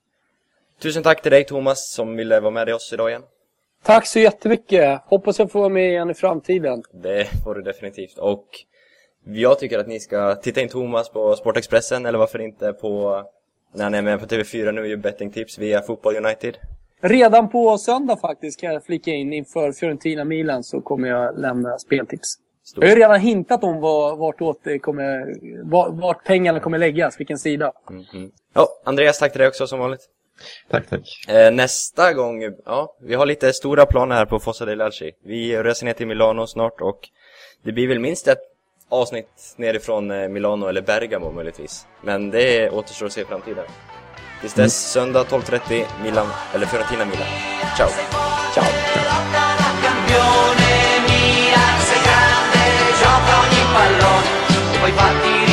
Tusen 0.82 1.02
tack 1.02 1.22
till 1.22 1.30
dig 1.30 1.44
Thomas 1.44 1.92
som 1.92 2.16
ville 2.16 2.40
vara 2.40 2.50
med 2.50 2.74
oss 2.74 2.92
idag 2.92 3.10
igen. 3.10 3.22
Tack 3.84 4.06
så 4.06 4.18
jättemycket. 4.18 5.00
Hoppas 5.06 5.38
jag 5.38 5.50
får 5.50 5.60
vara 5.60 5.68
med 5.68 5.88
igen 5.88 6.10
i 6.10 6.14
framtiden. 6.14 6.82
Det 6.92 7.28
får 7.44 7.54
du 7.54 7.62
definitivt. 7.62 8.18
Och 8.18 8.44
jag 9.24 9.58
tycker 9.58 9.78
att 9.78 9.88
ni 9.88 10.00
ska 10.00 10.34
titta 10.34 10.60
in 10.60 10.68
Thomas 10.68 11.08
på 11.08 11.36
Sportexpressen, 11.36 12.06
eller 12.06 12.18
varför 12.18 12.40
inte 12.40 12.72
på 12.72 13.24
när 13.74 13.84
han 13.84 13.94
är 13.94 14.02
med 14.02 14.20
på 14.20 14.26
TV4 14.26 14.72
nu 14.72 14.86
i 14.86 14.96
bettingtips 14.96 15.58
via 15.58 15.82
Fotboll 15.82 16.16
United. 16.16 16.56
Redan 17.00 17.48
på 17.48 17.78
söndag 17.78 18.16
faktiskt 18.16 18.60
kan 18.60 18.72
jag 18.72 18.84
flika 18.84 19.10
in 19.10 19.32
inför 19.32 19.72
Fiorentina-Milan 19.72 20.64
så 20.64 20.80
kommer 20.80 21.08
jag 21.08 21.38
lämna 21.38 21.78
speltips. 21.78 22.38
Stort. 22.64 22.84
Jag 22.84 22.90
har 22.90 22.96
ju 22.96 23.02
redan 23.02 23.20
hintat 23.20 23.64
om 23.64 23.80
var, 23.80 24.16
vartåt 24.16 24.60
det 24.64 24.78
kommer, 24.78 25.34
var, 25.70 25.90
vart 25.90 26.24
pengarna 26.24 26.60
kommer 26.60 26.78
läggas, 26.78 27.20
vilken 27.20 27.38
sida. 27.38 27.72
Mhm. 27.90 28.30
Ja, 28.54 28.68
Andreas, 28.84 29.18
tack 29.18 29.32
till 29.32 29.38
dig 29.38 29.48
också 29.48 29.66
som 29.66 29.78
vanligt. 29.78 30.08
Tack, 30.70 30.86
tack. 30.88 31.00
Eh, 31.28 31.52
nästa 31.52 32.12
gång, 32.12 32.42
ja, 32.64 32.96
vi 33.00 33.14
har 33.14 33.26
lite 33.26 33.52
stora 33.52 33.86
planer 33.86 34.14
här 34.16 34.26
på 34.26 34.38
Fossa 34.38 34.64
del 34.64 34.80
Alci. 34.80 35.12
Vi 35.24 35.62
reser 35.62 35.86
ner 35.86 35.92
till 35.92 36.06
Milano 36.06 36.46
snart 36.46 36.80
och 36.80 37.08
det 37.62 37.72
blir 37.72 37.88
väl 37.88 37.98
minst 37.98 38.28
ett 38.28 38.53
avsnitt 38.94 39.54
nerifrån 39.56 40.10
eh, 40.10 40.28
Milano 40.28 40.66
eller 40.66 40.82
Bergamo 40.82 41.32
möjligtvis. 41.32 41.86
Men 42.02 42.30
det 42.30 42.70
återstår 42.70 43.06
att 43.06 43.12
se 43.12 43.20
i 43.20 43.24
framtiden. 43.24 43.64
Tills 44.40 44.54
dess, 44.54 44.92
söndag 44.92 45.22
12.30, 45.22 45.84
Milan, 46.02 46.26
eller 46.54 46.66
Fiorentina-Milan. 46.66 47.28
Ciao! 47.76 47.88
Ciao! 48.54 48.64
lotta 54.96 55.43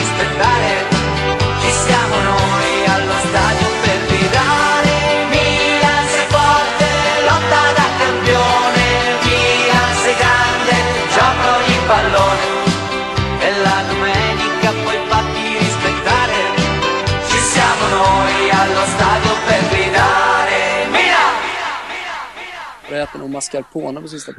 äter 23.03 23.19
nog 23.19 23.29
mascarpone 23.29 24.01
på 24.01 24.07
sista 24.07 24.31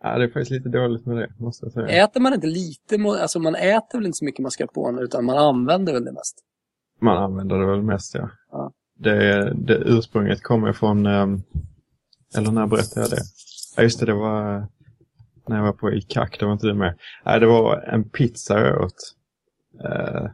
Ja, 0.00 0.18
det 0.18 0.24
är 0.24 0.28
faktiskt 0.28 0.50
lite 0.50 0.68
dåligt 0.68 1.06
med 1.06 1.16
det, 1.16 1.28
måste 1.38 1.66
jag 1.66 1.72
säga. 1.72 2.04
Äter 2.04 2.20
man 2.20 2.34
inte 2.34 2.46
lite, 2.46 2.96
alltså 3.22 3.38
man 3.38 3.54
äter 3.54 3.98
väl 3.98 4.06
inte 4.06 4.16
så 4.16 4.24
mycket 4.24 4.42
mascarpone 4.42 5.02
utan 5.02 5.24
man 5.24 5.38
använder 5.38 5.92
väl 5.92 6.04
det 6.04 6.12
mest. 6.12 6.44
Man 7.00 7.16
använder 7.16 7.58
det 7.58 7.66
väl 7.66 7.82
mest, 7.82 8.14
ja. 8.14 8.30
Ja. 8.50 8.72
Det, 8.98 9.52
det 9.54 9.74
ursprunget 9.74 10.42
kommer 10.42 10.72
från, 10.72 11.06
ehm, 11.06 11.42
eller 12.36 12.50
när 12.50 12.66
berättade 12.66 13.00
jag 13.00 13.10
det? 13.10 13.22
Ja, 13.76 13.82
just 13.82 14.00
det, 14.00 14.06
det 14.06 14.14
var 14.14 14.56
eh, 14.56 14.64
när 15.48 15.56
jag 15.56 15.64
var 15.64 15.72
på 15.72 15.92
ICAC, 15.92 16.30
det 16.38 16.46
var 16.46 16.52
inte 16.52 16.66
du 16.66 16.74
med. 16.74 16.98
Nej, 17.24 17.40
det 17.40 17.46
var 17.46 17.76
en 17.76 18.08
pizza 18.08 18.60
jag 18.60 18.84
åt. 18.84 19.14
Eh, 19.84 20.26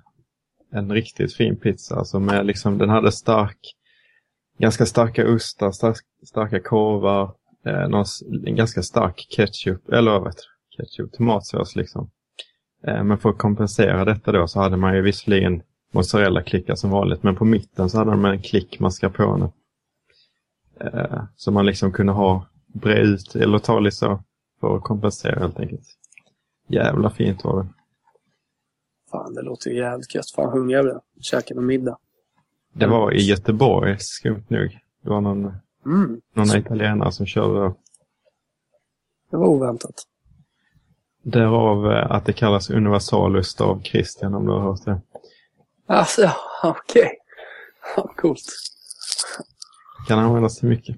en 0.72 0.92
riktigt 0.92 1.34
fin 1.34 1.56
pizza, 1.56 1.96
alltså 1.96 2.20
med 2.20 2.46
liksom, 2.46 2.78
den 2.78 2.88
hade 2.88 3.12
stark, 3.12 3.58
ganska 4.58 4.86
starka 4.86 5.34
ostar, 5.34 5.70
stark, 5.70 5.96
starka 6.26 6.60
korvar, 6.60 7.34
eh, 7.66 7.88
någon, 7.88 8.04
en 8.46 8.56
ganska 8.56 8.82
stark 8.82 9.26
ketchup, 9.30 9.88
eller 9.88 10.10
vad 10.10 10.24
det? 10.24 10.32
Ketchup, 10.76 11.12
tomatsås 11.12 11.76
liksom. 11.76 12.10
Eh, 12.86 13.04
men 13.04 13.18
för 13.18 13.30
att 13.30 13.38
kompensera 13.38 14.04
detta 14.04 14.32
då 14.32 14.46
så 14.48 14.60
hade 14.60 14.76
man 14.76 14.94
ju 14.94 15.02
visserligen 15.02 15.62
mozzarella-klickar 15.92 16.74
som 16.74 16.90
vanligt, 16.90 17.22
men 17.22 17.36
på 17.36 17.44
mitten 17.44 17.90
så 17.90 17.98
hade 17.98 18.16
man 18.16 18.32
en 18.32 18.42
klick 18.42 18.80
mascarpone. 18.80 19.52
Eh, 20.80 21.22
som 21.36 21.54
man 21.54 21.66
liksom 21.66 21.92
kunde 21.92 22.12
ha 22.12 22.46
bre 22.66 22.98
ut, 22.98 23.34
eller 23.34 23.58
ta 23.58 23.80
lite 23.80 23.96
så, 23.96 24.22
för 24.60 24.76
att 24.76 24.82
kompensera 24.82 25.40
helt 25.40 25.60
enkelt. 25.60 25.86
Jävla 26.68 27.10
fint 27.10 27.44
var 27.44 27.62
det. 27.62 27.68
Fan, 29.10 29.34
det 29.34 29.42
låter 29.42 29.70
ju 29.70 29.76
jävligt 29.76 30.14
gött. 30.14 30.30
Fan, 30.30 30.52
hungrig 30.52 30.76
jag 30.76 30.84
blev. 30.84 30.98
Käka 31.20 31.54
någon 31.54 31.66
middag. 31.66 31.98
Det 32.74 32.86
var 32.86 33.12
i 33.14 33.20
Göteborg, 33.22 33.96
skumt 33.98 34.44
nog. 34.48 34.78
Det 35.02 35.10
var 35.10 35.20
någon, 35.20 35.52
Mm, 35.86 36.20
någon 36.34 36.56
italienare 36.56 37.12
som 37.12 37.26
körde 37.26 37.74
det 39.30 39.36
var 39.36 39.46
oväntat. 39.46 39.94
Därav 41.22 41.92
eh, 41.92 42.10
att 42.10 42.26
det 42.26 42.32
kallas 42.32 42.70
universalust 42.70 43.60
av 43.60 43.82
Christian 43.82 44.34
om 44.34 44.46
du 44.46 44.52
har 44.52 44.60
hört 44.60 44.84
det. 44.84 45.00
Alltså, 45.86 46.30
okej. 46.62 47.18
Ja, 47.96 48.14
coolt. 48.16 48.44
Kan 50.08 50.18
användas 50.18 50.58
till 50.58 50.68
mycket. 50.68 50.96